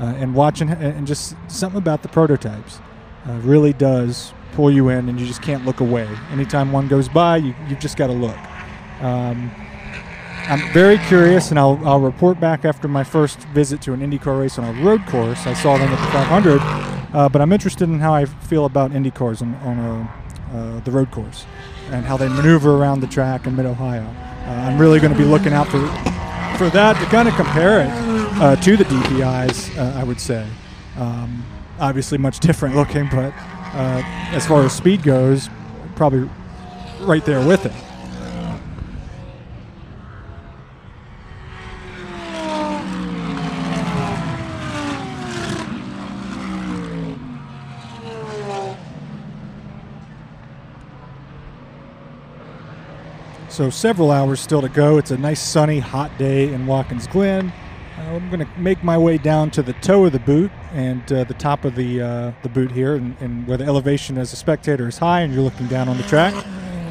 uh, 0.00 0.06
and 0.16 0.34
watching 0.34 0.68
and 0.70 1.06
just 1.06 1.36
something 1.46 1.78
about 1.78 2.02
the 2.02 2.08
prototypes 2.08 2.80
uh, 3.28 3.32
really 3.44 3.72
does 3.72 4.32
pull 4.54 4.68
you 4.68 4.88
in, 4.88 5.08
and 5.08 5.20
you 5.20 5.26
just 5.26 5.42
can't 5.42 5.64
look 5.64 5.78
away. 5.78 6.08
Anytime 6.32 6.72
one 6.72 6.88
goes 6.88 7.08
by, 7.08 7.36
you 7.36 7.54
you've 7.68 7.78
just 7.78 7.96
got 7.96 8.08
to 8.08 8.12
look. 8.12 8.36
Um, 9.00 9.52
I'm 10.46 10.72
very 10.72 10.98
curious, 10.98 11.50
and 11.50 11.58
I'll, 11.58 11.80
I'll 11.84 12.00
report 12.00 12.38
back 12.38 12.64
after 12.64 12.86
my 12.86 13.02
first 13.02 13.38
visit 13.54 13.80
to 13.82 13.92
an 13.94 14.00
IndyCar 14.00 14.38
race 14.40 14.58
on 14.58 14.64
a 14.64 14.82
road 14.84 15.04
course. 15.06 15.46
I 15.46 15.54
saw 15.54 15.78
them 15.78 15.88
at 15.88 16.00
the 16.04 16.12
500, 16.12 16.60
uh, 17.14 17.28
but 17.30 17.40
I'm 17.40 17.52
interested 17.52 17.88
in 17.88 17.98
how 17.98 18.12
I 18.12 18.26
feel 18.26 18.66
about 18.66 18.90
IndyCars 18.90 19.40
on, 19.40 19.54
on 19.56 19.78
a, 19.78 20.56
uh, 20.56 20.80
the 20.80 20.90
road 20.90 21.10
course 21.10 21.46
and 21.90 22.04
how 22.04 22.16
they 22.16 22.28
maneuver 22.28 22.76
around 22.76 23.00
the 23.00 23.06
track 23.06 23.46
in 23.46 23.56
Mid 23.56 23.66
Ohio. 23.66 24.02
Uh, 24.46 24.50
I'm 24.50 24.78
really 24.78 25.00
going 25.00 25.12
to 25.12 25.18
be 25.18 25.24
looking 25.24 25.52
out 25.52 25.68
for 25.68 25.80
for 26.58 26.70
that 26.70 26.92
to 27.00 27.06
kind 27.06 27.26
of 27.26 27.34
compare 27.34 27.80
it 27.80 27.90
uh, 28.40 28.54
to 28.56 28.76
the 28.76 28.84
DPIs. 28.84 29.76
Uh, 29.76 29.98
I 29.98 30.04
would 30.04 30.20
say, 30.20 30.46
um, 30.96 31.44
obviously 31.80 32.18
much 32.18 32.38
different 32.40 32.76
looking, 32.76 33.08
but 33.08 33.32
uh, 33.74 34.02
as 34.32 34.46
far 34.46 34.62
as 34.62 34.72
speed 34.72 35.02
goes, 35.02 35.48
probably 35.96 36.28
right 37.00 37.24
there 37.24 37.44
with 37.46 37.66
it. 37.66 37.72
So 53.54 53.70
several 53.70 54.10
hours 54.10 54.40
still 54.40 54.60
to 54.62 54.68
go. 54.68 54.98
It's 54.98 55.12
a 55.12 55.16
nice 55.16 55.40
sunny, 55.40 55.78
hot 55.78 56.10
day 56.18 56.52
in 56.52 56.66
Watkins 56.66 57.06
Glen. 57.06 57.52
Uh, 57.96 58.00
I'm 58.00 58.28
going 58.28 58.44
to 58.44 58.48
make 58.58 58.82
my 58.82 58.98
way 58.98 59.16
down 59.16 59.52
to 59.52 59.62
the 59.62 59.74
toe 59.74 60.06
of 60.06 60.12
the 60.12 60.18
boot 60.18 60.50
and 60.72 61.00
uh, 61.12 61.22
the 61.22 61.34
top 61.34 61.64
of 61.64 61.76
the 61.76 62.02
uh, 62.02 62.32
the 62.42 62.48
boot 62.48 62.72
here, 62.72 62.96
and, 62.96 63.16
and 63.20 63.46
where 63.46 63.56
the 63.56 63.64
elevation 63.64 64.18
as 64.18 64.32
a 64.32 64.36
spectator 64.36 64.88
is 64.88 64.98
high, 64.98 65.20
and 65.20 65.32
you're 65.32 65.44
looking 65.44 65.68
down 65.68 65.88
on 65.88 65.96
the 65.98 66.02
track, 66.02 66.34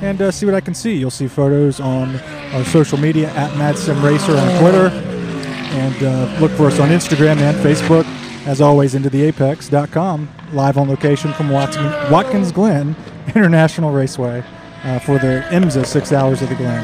and 0.01 0.21
uh, 0.21 0.31
see 0.31 0.45
what 0.45 0.55
I 0.55 0.61
can 0.61 0.73
see. 0.73 0.95
You'll 0.95 1.11
see 1.11 1.27
photos 1.27 1.81
on 1.81 2.15
our 2.53 2.63
social 2.63 2.97
media 2.97 3.29
at 3.31 3.51
MadSimRacer 3.55 4.41
on 4.41 4.61
Twitter, 4.61 4.87
and 4.87 6.01
uh, 6.01 6.39
look 6.39 6.51
for 6.51 6.67
us 6.67 6.79
on 6.79 6.87
Instagram 6.91 7.39
and 7.39 7.57
Facebook. 7.57 8.05
As 8.47 8.61
always, 8.61 8.95
into 8.95 9.09
the 9.09 9.21
apex.com, 9.23 10.29
live 10.53 10.77
on 10.77 10.87
location 10.87 11.33
from 11.33 11.49
Watkins, 11.49 12.09
Watkins 12.09 12.53
Glen 12.53 12.95
International 13.35 13.91
Raceway 13.91 14.45
uh, 14.83 14.99
for 14.99 15.17
the 15.17 15.45
IMSA 15.49 15.85
Six 15.85 16.11
Hours 16.11 16.41
of 16.41 16.49
the 16.49 16.55
Glen. 16.55 16.83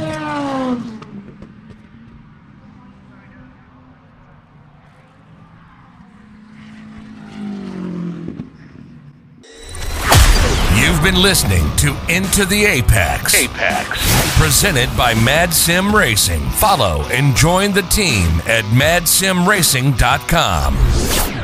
You've 10.76 11.02
been 11.04 11.22
listening 11.22 11.76
to 11.78 11.95
Into 12.10 12.45
the 12.45 12.66
Apex. 12.66 13.36
Apex. 13.36 14.38
Presented 14.39 14.89
by 14.97 15.14
Mad 15.14 15.54
Sim 15.54 15.93
Racing. 15.95 16.41
Follow 16.52 17.04
and 17.12 17.36
join 17.36 17.74
the 17.74 17.82
team 17.84 18.28
at 18.47 18.64
madsimracing.com. 18.66 21.39